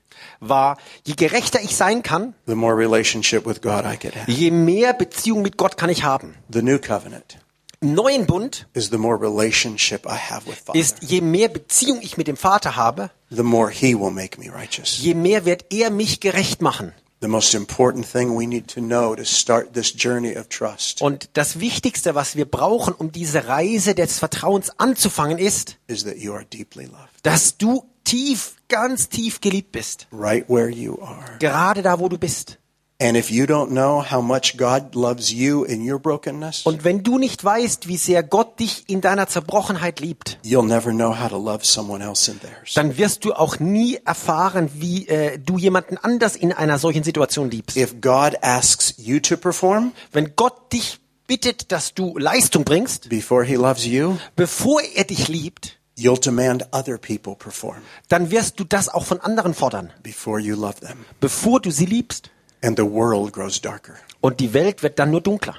[0.49, 2.35] war, je gerechter ich sein kann,
[4.27, 6.35] je mehr Beziehung mit Gott kann ich haben.
[6.53, 7.39] The new covenant
[7.85, 12.17] neuen Bund is the more relationship I have with Father, ist, je mehr Beziehung ich
[12.17, 13.45] mit dem Vater habe, je
[15.15, 16.93] mehr wird er mich gerecht machen.
[21.01, 25.79] Und das Wichtigste, was wir brauchen, um diese Reise des Vertrauens anzufangen, ist,
[27.23, 30.07] dass du tief, ganz tief geliebt bist.
[30.13, 31.39] right where you are.
[31.39, 32.59] Gerade da, wo du bist.
[33.03, 37.03] And if you don't know how much God loves you in your brokenness, Und wenn
[37.03, 41.29] du nicht weißt, wie sehr Gott dich in deiner Zerbrochenheit liebt, you'll never know how
[41.29, 42.75] to love someone else in theirs.
[42.75, 47.51] dann wirst du auch nie erfahren, wie äh, du jemanden anders in einer solchen Situation
[47.51, 47.77] liebst.
[47.77, 53.45] If God asks you to perform Wenn Gott dich bittet, dass du Leistung bringst, before
[53.45, 58.65] He loves you, bevor er dich liebt, you'll demand other people perform dann wirst du
[58.65, 61.05] das auch von anderen fordern, before you love them.
[61.21, 62.31] bevor du sie liebst.
[62.63, 63.95] And the world grows darker.
[64.23, 65.57] Und die Welt wird dann nur dunkler.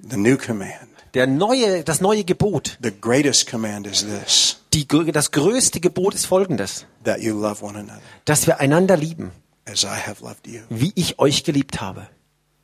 [0.00, 5.30] The new command, Der neue, das neue Gebot, the greatest command is this die, das
[5.30, 9.30] größte Gebot ist folgendes, that you love one another dass wir einander lieben,
[9.66, 10.60] as I have loved you.
[10.70, 12.08] wie ich euch geliebt habe.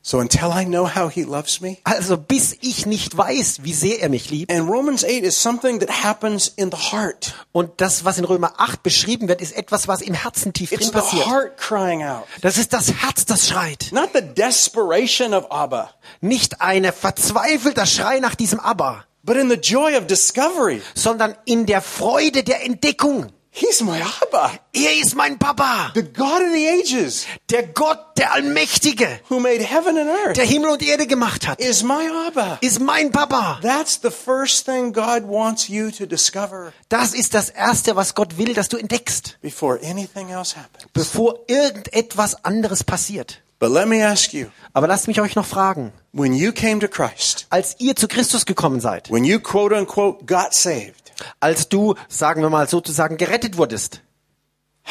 [0.01, 4.01] So until I know how He loves me, Also bis ich nicht weiß, wie sehr
[4.01, 7.35] er mich liebt, and Romans 8 is something that happens in the heart.
[7.53, 10.91] und das, was in Römer 8 beschrieben wird, ist etwas, was im Herzen tief It's
[10.91, 11.27] drin the passiert.
[11.27, 13.89] heart crying out, Das ist das Herz, das schreit.
[13.93, 19.57] not the desperation of Abba, Nicht eine verzweifelter Schrei nach diesem Aber, but in the
[19.57, 20.81] joy of discovery.
[20.95, 23.27] sondern in der Freude der Entdeckung.
[23.61, 28.33] He's my Abba, Er ist mein Papa, the God of the ages, der Gott, der
[28.33, 32.59] Allmächtige, who made heaven and earth, der Himmel und Erde gemacht hat, is my Abba.
[32.61, 33.59] ist mein Papa.
[33.63, 38.39] That's the first thing God wants you to discover Das ist das Erste, was Gott
[38.39, 40.87] will, dass du entdeckst, before anything else happens.
[40.93, 43.41] bevor irgendetwas anderes passiert.
[43.59, 46.87] But let me ask you, Aber lasst mich euch noch fragen, when you came to
[46.87, 51.08] Christ, als ihr zu Christus gekommen seid, when you quote unquote got saved,
[51.41, 54.03] als du, sagen wir mal sozusagen, gerettet wurdest,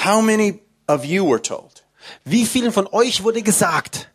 [0.06, 1.86] how many of you were told,
[2.24, 4.10] wie vielen von euch wurde gesagt,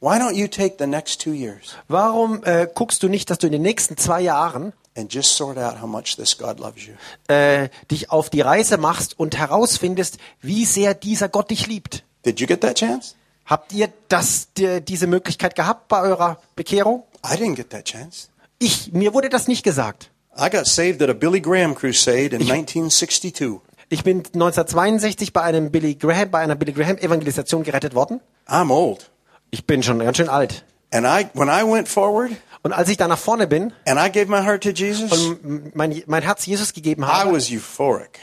[0.00, 3.46] why don't you take the next two years warum äh, guckst du nicht, dass du
[3.46, 6.94] in den nächsten zwei Jahren and just sort out how much this God loves you?
[7.28, 12.04] äh, dich auf die Reise machst und herausfindest, wie sehr dieser Gott dich liebt?
[12.24, 13.14] Did you get that chance?
[13.46, 17.04] Habt ihr das, die, diese Möglichkeit gehabt bei eurer Bekehrung?
[17.24, 18.28] I didn't get that chance.
[18.58, 20.09] Ich, mir wurde das nicht gesagt.
[20.36, 23.60] I got saved at a Billy Graham crusade in 1962.
[23.88, 28.20] Ich bin 1962 bei einem Billy Graham, bei einer Billy Graham Evangelisation gerettet worden.
[28.48, 29.10] I'm old.
[29.50, 30.64] Ich bin schon ganz schön alt.
[30.92, 32.30] And I, when I went forward
[32.62, 35.74] Und als ich da nach vorne bin and I gave my heart to Jesus, und
[35.74, 38.18] mein, mein Herz Jesus gegeben I habe, was euphoric.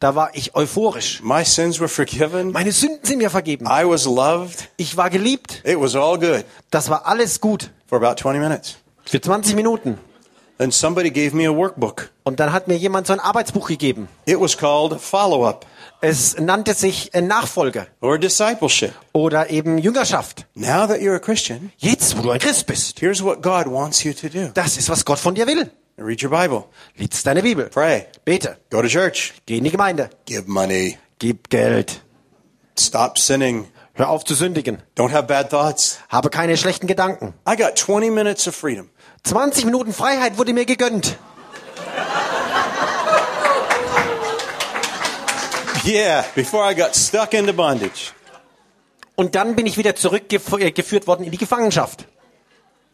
[0.00, 1.22] da war ich euphorisch.
[1.22, 2.50] My sins were forgiven.
[2.52, 3.66] Meine Sünden sind mir vergeben.
[3.66, 4.68] I was loved.
[4.76, 5.62] Ich war geliebt.
[5.64, 7.70] It was all good Das war alles gut.
[7.86, 8.76] for about 20 minutes.
[9.04, 9.98] Für 20 Minuten.
[10.60, 12.10] And somebody gave me a workbook.
[12.24, 14.08] Und dann hat mir jemand so ein Arbeitsbuch gegeben.
[14.26, 15.64] It was called Follow Up
[16.00, 18.92] Es nannte sich äh, Nachfolge or Discipleship.
[19.12, 20.46] oder eben Jüngerschaft.
[20.54, 24.02] Now that you're a Christian, Jetzt, wo du ein Christ bist, here's what God wants
[24.02, 25.70] you to do das ist, was Gott von dir will.
[25.96, 26.64] read your Bible,
[26.96, 27.66] Lies deine Bibel.
[27.68, 28.56] pray, Bete.
[28.70, 30.10] go to church, Geh in die Gemeinde.
[30.26, 32.00] give money, Gib Geld.
[32.78, 34.78] stop sinning, Hör auf zu sündigen.
[34.96, 35.98] don't have bad thoughts.
[36.08, 37.34] Habe keine schlechten Gedanken.
[37.48, 38.90] I got 20 minutes of freedom.
[39.24, 41.16] 20 Minuten Freiheit wurde mir gegönnt.
[45.84, 48.12] Yeah, before I got stuck into bondage.
[49.16, 52.04] Und dann bin ich wieder zurückgeführt worden in die Gefangenschaft.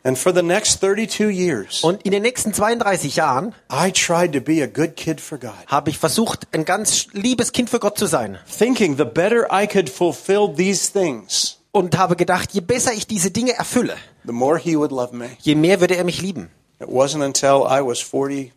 [0.04, 3.88] And for the next 32 years, Und in den nächsten 32 Jahren habe
[5.90, 8.38] ich versucht, ein ganz liebes Kind für Gott zu sein.
[8.46, 13.30] thinking the better I could fulfill these things, Und habe gedacht, je besser ich diese
[13.30, 13.96] Dinge erfülle,
[14.26, 15.30] the more He would love me.
[15.40, 16.50] je mehr würde er mich lieben.
[16.80, 18.52] It wasn't until I was 44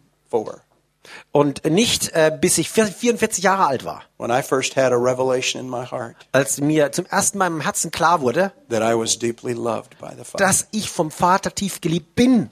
[1.32, 5.62] Und nicht äh, bis ich 44 Jahre alt war, when I first had a revelation
[5.62, 9.18] in my heart als mir zum ersten Mal im Herzen klar wurde, that I was
[9.18, 10.46] deeply loved by the Father.
[10.46, 12.50] dass ich vom Vater tief geliebt bin.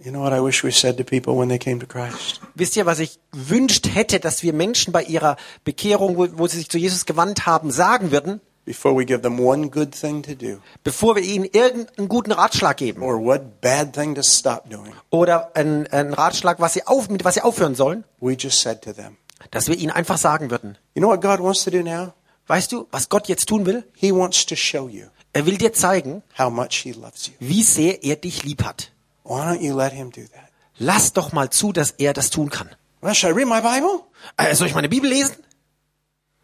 [0.00, 2.40] You know what I wish we said to people when they came to Christ?
[2.54, 6.58] Wisst ihr, was ich gewünscht hätte, dass wir Menschen bei ihrer Bekehrung, wo, wo sie
[6.58, 10.34] sich zu Jesus gewandt haben, sagen würden, Before we give them one good thing to
[10.34, 14.92] do bevor wir ihnen irgendeinen guten Ratschlag geben or what bad thing to stop doing,
[15.10, 18.80] oder einen, einen Ratschlag, was sie auf, mit was sie aufhören sollen, we just said
[18.82, 19.18] to them,
[19.50, 22.14] dass wir ihnen einfach sagen würden, You know what God wants to do now?
[22.46, 23.84] weißt du, was Gott jetzt tun will?
[23.94, 27.32] He wants to show you Er will dir zeigen, how much He loves you.
[27.40, 28.92] wie sehr er dich lieb hat.
[29.24, 30.48] Why don't you let Him do that?
[30.78, 32.70] Lass doch mal zu, dass er das tun kann.
[33.02, 34.00] Well, should I read my Bible?
[34.38, 35.36] Äh, soll ich meine Bibel lesen?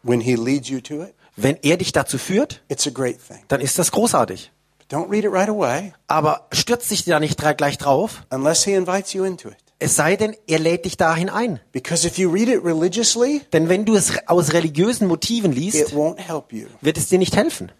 [0.03, 3.39] When He leads you to it, Wenn er dich dazu führt, it's a great thing.
[3.47, 4.51] dann ist das großartig.
[4.79, 8.73] But don't read it right away Aber stürz dich da nicht gleich drauf, unless He
[8.73, 9.55] invites you into it.
[9.79, 11.59] es sei denn, er lädt dich dahin ein.
[11.71, 16.97] Because if you read it religiously, Denn wenn du es aus religiösen Motiven liest, wird
[16.97, 17.71] es dir nicht helfen.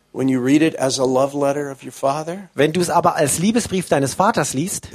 [1.91, 4.89] Father, Wenn du es aber als Liebesbrief deines Vaters liest,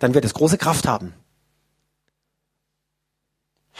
[0.00, 1.14] dann wird es große Kraft haben.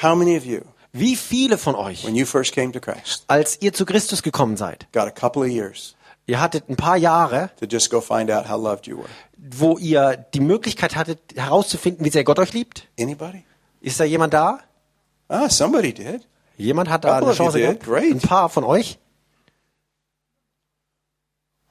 [0.03, 0.61] How many of you,
[0.93, 4.57] Wie viele von euch, when you first came to Christ, als ihr zu Christus gekommen
[4.57, 5.95] seid, got a couple of years
[6.27, 9.09] ihr hattet ein paar Jahre, to just go find out how loved you were?
[9.37, 12.89] wo ihr die Möglichkeit hattet, herauszufinden, wie sehr Gott euch liebt?
[12.99, 13.45] Anybody?
[13.81, 14.61] Ist da jemand da?
[15.29, 16.29] Ah, somebody did.
[16.57, 17.85] Jemand hat da eine Chance gehabt?
[17.85, 18.13] Great.
[18.13, 18.99] Ein paar von euch?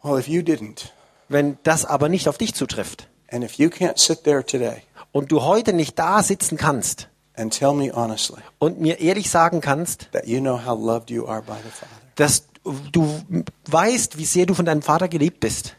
[0.03, 0.89] Well, if you didn't,
[1.29, 4.81] Wenn das aber nicht auf dich zutrifft and if you can't sit there today
[5.11, 7.07] und du heute nicht da sitzen kannst
[7.41, 11.27] and tell me honestly und mir ehrlich sagen kannst, that you know how loved you
[11.27, 12.45] are by the Father, dass
[12.91, 13.21] du
[13.69, 15.75] weißt, wie sehr du von deinem Vater geliebt bist,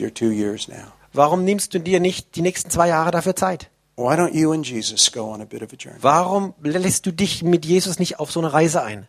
[0.00, 0.56] your
[1.12, 3.70] warum nimmst du dir nicht die nächsten zwei Jahre dafür Zeit?
[6.00, 9.08] Warum lässt du dich mit Jesus nicht auf so eine Reise ein?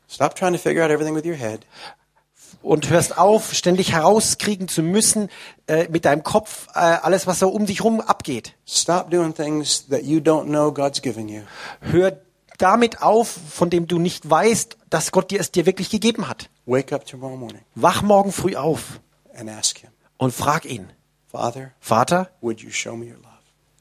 [2.61, 5.30] Und hörst auf, ständig herauskriegen zu müssen
[5.68, 8.56] äh, mit deinem Kopf äh, alles, was so um dich rum abgeht.
[8.68, 11.41] Stop doing things that you don't know God's given you.
[11.80, 12.19] Hör
[12.57, 16.49] damit auf, von dem du nicht weißt, dass Gott dir es dir wirklich gegeben hat.
[16.65, 18.99] Wake up tomorrow morning Wach morgen früh auf
[19.34, 20.90] and ask Him, und frag ihn,
[21.27, 23.30] Father, Vater, would you show me your love?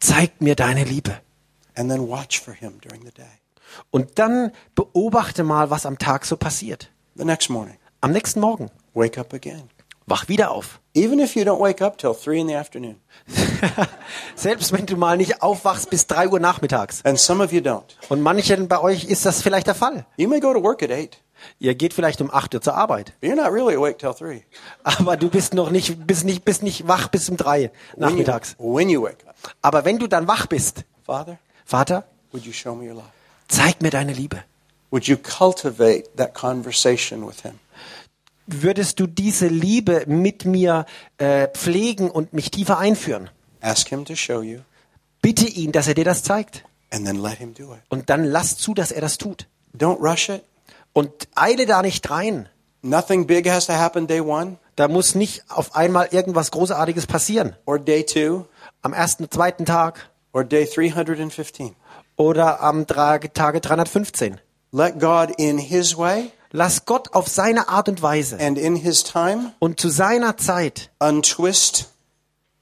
[0.01, 1.21] zeig mir deine Liebe.
[1.75, 3.27] And then watch for Him during the day.
[3.91, 6.91] Und dann beobachte mal, was am Tag so passiert.
[7.17, 9.71] The next morning, Am nächsten Morgen, wake up again.
[10.07, 10.81] wach wieder auf.
[10.95, 12.97] Even if you don't wake up till 3 in the afternoon.
[14.37, 17.05] Selbst wenn du mal nicht aufwachst bis drei Uhr nachmittags.
[17.05, 17.85] And some of you don't.
[18.09, 20.07] Und manchen bei euch ist das vielleicht der Fall.
[20.17, 21.19] You may go to work at 8,
[21.61, 23.13] Ihr geht vielleicht um 8 Uhr zur Arbeit.
[23.21, 24.45] but you're not really awake till 3.
[24.85, 28.01] Aber du bist noch nicht, bist nicht, bist nicht wach bis um drei When you,
[28.01, 28.55] nachmittags.
[28.59, 32.75] when you wake up, Aber wenn du dann wach bist, Father, Vater, would you show
[32.75, 33.07] me your love?
[33.49, 34.43] zeig mir deine Liebe.
[34.91, 37.59] Would you cultivate that conversation with Him?
[38.49, 40.87] Würdest du diese Liebe mit mir
[41.19, 43.29] äh, pflegen und mich tiefer einführen?
[43.61, 44.61] Ask Him to show you,
[45.21, 46.65] Bitte ihn, dass er dir das zeigt.
[46.91, 47.81] and then let Him do it.
[47.91, 49.47] Und dann lass zu, dass er das tut.
[49.77, 50.43] Don't rush it.
[50.95, 52.49] Und eile da nicht rein.
[52.81, 57.55] Nothing big has to happen day one Da muss nicht auf einmal irgendwas Großartiges passieren.
[57.67, 58.47] or day two
[58.81, 61.75] Am ersten, zweiten Tag or day 315.
[62.17, 63.29] oder am Tage
[63.61, 64.41] 315.
[64.73, 69.03] Let God in His way Lass Gott auf seine Art und Weise and in His
[69.05, 71.91] time und zu seiner Zeit untwist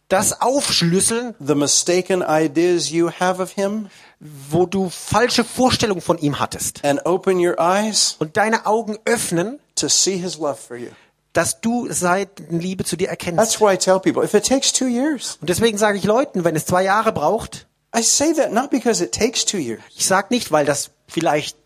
[0.08, 3.88] das aufschlüsseln, the mistaken ideas you have of Him
[4.20, 6.84] wo du falsche Vorstellungen von ihm hattest.
[6.84, 10.88] and open your eyes Und deine Augen öffnen, to see His love for you.
[11.32, 13.60] dass du Seitenliebe zu dir That's erkennst.
[13.60, 16.56] why I tell people if it takes two years, Und deswegen sage ich Leuten, wenn
[16.56, 20.28] es zwei Jahre braucht, I say that not because it takes two years, ich sage
[20.30, 21.56] nicht, weil das vielleicht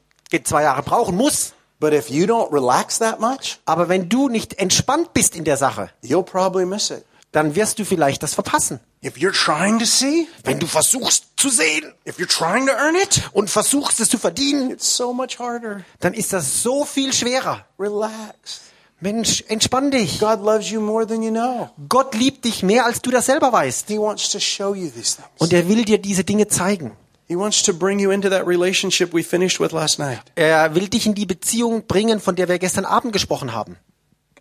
[0.44, 4.58] zwei Jahre brauchen muss, but if you don't relax that much, aber wenn du nicht
[4.58, 7.04] entspannt bist in der Sache, you'll probably miss it.
[7.32, 8.80] dann wirst du vielleicht das verpassen.
[9.02, 12.96] If you're trying to see, Wenn du versuchst zu sehen if you're trying to earn
[12.96, 15.82] it, und versuchst es zu verdienen, it's so much harder.
[16.00, 17.64] dann ist das so viel schwerer.
[17.78, 18.60] Relax.
[19.02, 20.20] Mensch, entspann dich.
[20.20, 21.70] God loves you more than you know.
[21.88, 23.88] Gott liebt dich mehr, als du das selber weißt.
[23.88, 25.28] He wants to show you these things.
[25.38, 26.94] Und er will dir diese Dinge zeigen.
[27.30, 30.18] He wants to bring you into that relationship we finished with last night.
[30.34, 33.76] Er will dich in die Beziehung bringen, von der wir gestern Abend gesprochen haben.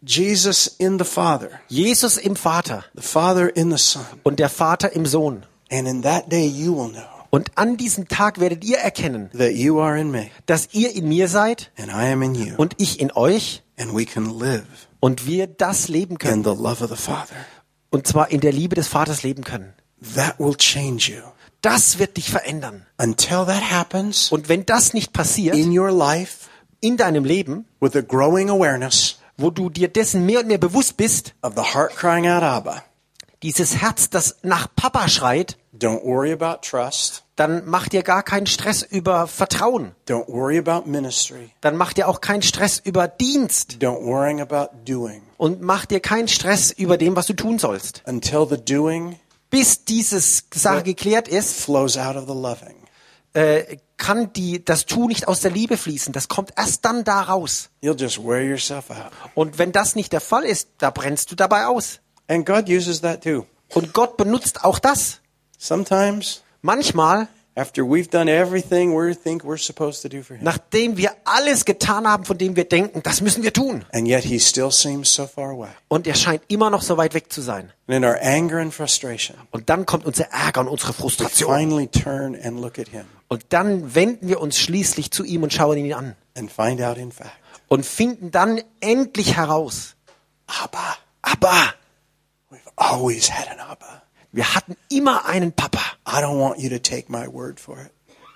[0.01, 4.03] Jesus in the Father, Jesus im Vater the Father in the Son.
[4.23, 5.45] und der Vater im Sohn.
[5.71, 9.51] And in that day you will know Und an diesem Tag werdet ihr erkennen, that
[9.51, 12.55] you are in me dass ihr in mir seid and I am in you.
[12.57, 14.65] und ich in euch And we can live
[14.99, 16.43] und wir das leben in können.
[16.43, 17.35] the love of the Father.
[17.91, 19.73] Und zwar in der Liebe des Vaters leben können.
[20.15, 21.21] That will change you.
[21.61, 22.85] Das wird dich verändern.
[22.97, 26.47] Until that happens Und wenn das nicht passiert in your life
[26.81, 30.97] in deinem Leben, with a growing awareness wo du dir dessen mehr und mehr bewusst
[30.97, 32.83] bist, of the heart crying out, Abba,
[33.41, 37.23] dieses Herz, das nach Papa schreit, don't worry about trust.
[37.37, 39.93] dann mach dir gar keinen Stress über Vertrauen.
[40.09, 41.51] Don't worry about ministry.
[41.61, 45.21] Dann mach dir auch keinen Stress über Dienst Don't worry about doing.
[45.37, 48.03] und mach dir keinen Stress über dem, was du tun sollst.
[48.05, 49.19] Until the doing
[49.49, 52.75] Bis dieses Sache geklärt ist, flows out of the loving.
[53.33, 56.13] äh, kann die, das Tu nicht aus der Liebe fließen.
[56.13, 57.69] Das kommt erst dann da raus.
[57.83, 59.11] You'll just wear yourself out.
[59.35, 61.99] Und wenn das nicht der Fall ist, da brennst du dabei aus.
[62.27, 63.45] And God uses that too.
[63.73, 65.19] Und Gott benutzt auch das.
[65.57, 67.27] Sometimes, Manchmal,
[67.59, 71.65] after we've done everything we think we're supposed to do for Him, nachdem wir alles
[71.65, 73.83] getan haben, von dem wir denken, das müssen wir tun.
[73.93, 75.69] and yet He still seems so far away.
[75.89, 77.71] Und er scheint immer noch so weit weg zu sein.
[77.87, 81.53] And in our anger and frustration, Und dann kommt unser Ärger und unsere Frustration.
[81.55, 85.53] finally turn and look at Him Und dann wenden wir uns schließlich zu ihm und
[85.53, 86.15] schauen ihn an.
[86.37, 87.31] and find out, in fact,
[87.67, 89.95] Und finden dann endlich heraus,
[90.47, 90.97] Abba.
[91.21, 91.73] aber
[92.51, 94.01] We've always had an Abba.
[94.31, 95.81] Wir hatten immer einen Papa.
[96.07, 97.91] I don't want you to take my word for it.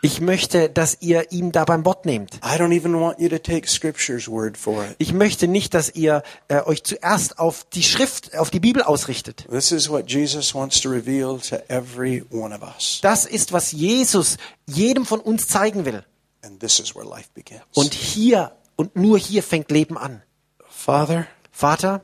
[0.06, 2.36] Ich möchte, dass ihr ihn da beim Wort nehmt.
[2.44, 4.96] I don't even want you to take Scripture's word for it.
[4.98, 9.48] Ich möchte nicht, dass ihr äh, euch zuerst auf die Schrift, auf die Bibel ausrichtet.
[9.50, 13.00] This is what Jesus wants to reveal to every one of us.
[13.02, 14.36] Das ist, was Jesus
[14.68, 16.04] jedem von uns zeigen will.
[16.42, 17.62] And this is where life begins.
[17.74, 20.22] Und hier und nur hier fängt Leben an.
[20.68, 22.02] Father, Vater,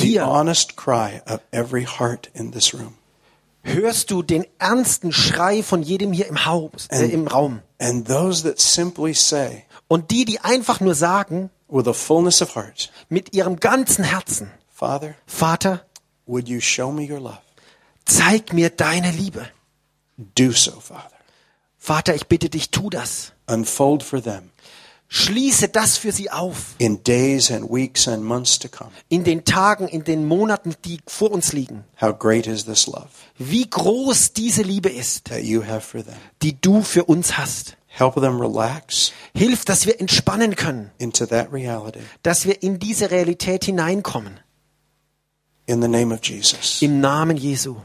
[0.00, 2.94] the hier honest cry of every heart in this room.
[3.62, 7.60] hörst du den ernsten Schrei von jedem hier im Haus, äh, im Raum.
[7.78, 12.54] And those that simply say, Und die, die einfach nur sagen, with a fullness of
[12.54, 15.84] heart, mit ihrem ganzen Herzen, Father, Vater,
[16.26, 17.38] would you show me your love?
[18.04, 19.46] zeig mir deine Liebe.
[20.16, 21.10] Do so, Father.
[21.78, 23.32] Vater, ich bitte dich, tu das.
[23.46, 24.50] Unfold for them
[25.10, 26.74] Schließe das für sie auf.
[26.78, 28.90] in days and weeks and months to come.
[29.08, 31.84] In den Tagen, in den Monaten, die vor uns liegen.
[32.00, 33.08] How great is this love
[33.38, 36.14] Wie groß diese Liebe ist, that you have for them?
[36.42, 37.76] die du für uns hast.
[37.86, 42.00] Help them relax Hilf, dass wir entspannen können, into that reality.
[42.22, 44.38] dass wir in diese Realität hineinkommen.
[45.66, 46.82] In the name of Jesus.
[46.82, 47.76] Im Namen Jesu.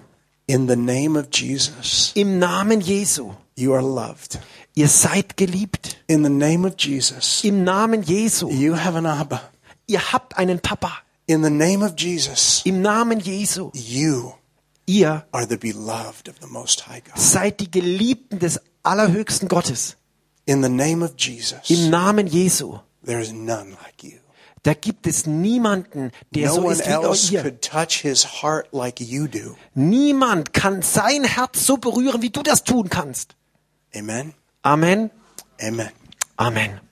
[0.45, 3.31] In the name of Jesus, Im Namen Jesu.
[3.55, 4.39] you are loved.
[4.75, 5.97] Ihr seid geliebt.
[6.07, 8.49] In the name of Jesus, Im Namen Jesu.
[8.49, 9.41] you have an Abba.
[9.87, 10.91] Ihr habt einen Papa.
[11.27, 13.69] In the name of Jesus, Im Namen Jesu.
[13.73, 14.33] you
[14.85, 17.17] Ihr are the beloved of the Most High God.
[17.17, 19.95] seid die Geliebten des allerhöchsten Gottes.
[20.45, 22.79] In the name of Jesus, Im Namen Jesu.
[23.05, 24.19] there is none like you.
[24.63, 27.41] Da gibt es niemanden, der No so ist else wie ihr.
[27.43, 29.55] could touch his heart like you do.
[29.75, 33.35] Niemand kann sein Herz so berühren, wie du das tun kannst.
[33.95, 34.33] Amen.
[34.65, 35.11] Amen.
[35.61, 35.91] Amen.
[36.39, 36.82] Amen.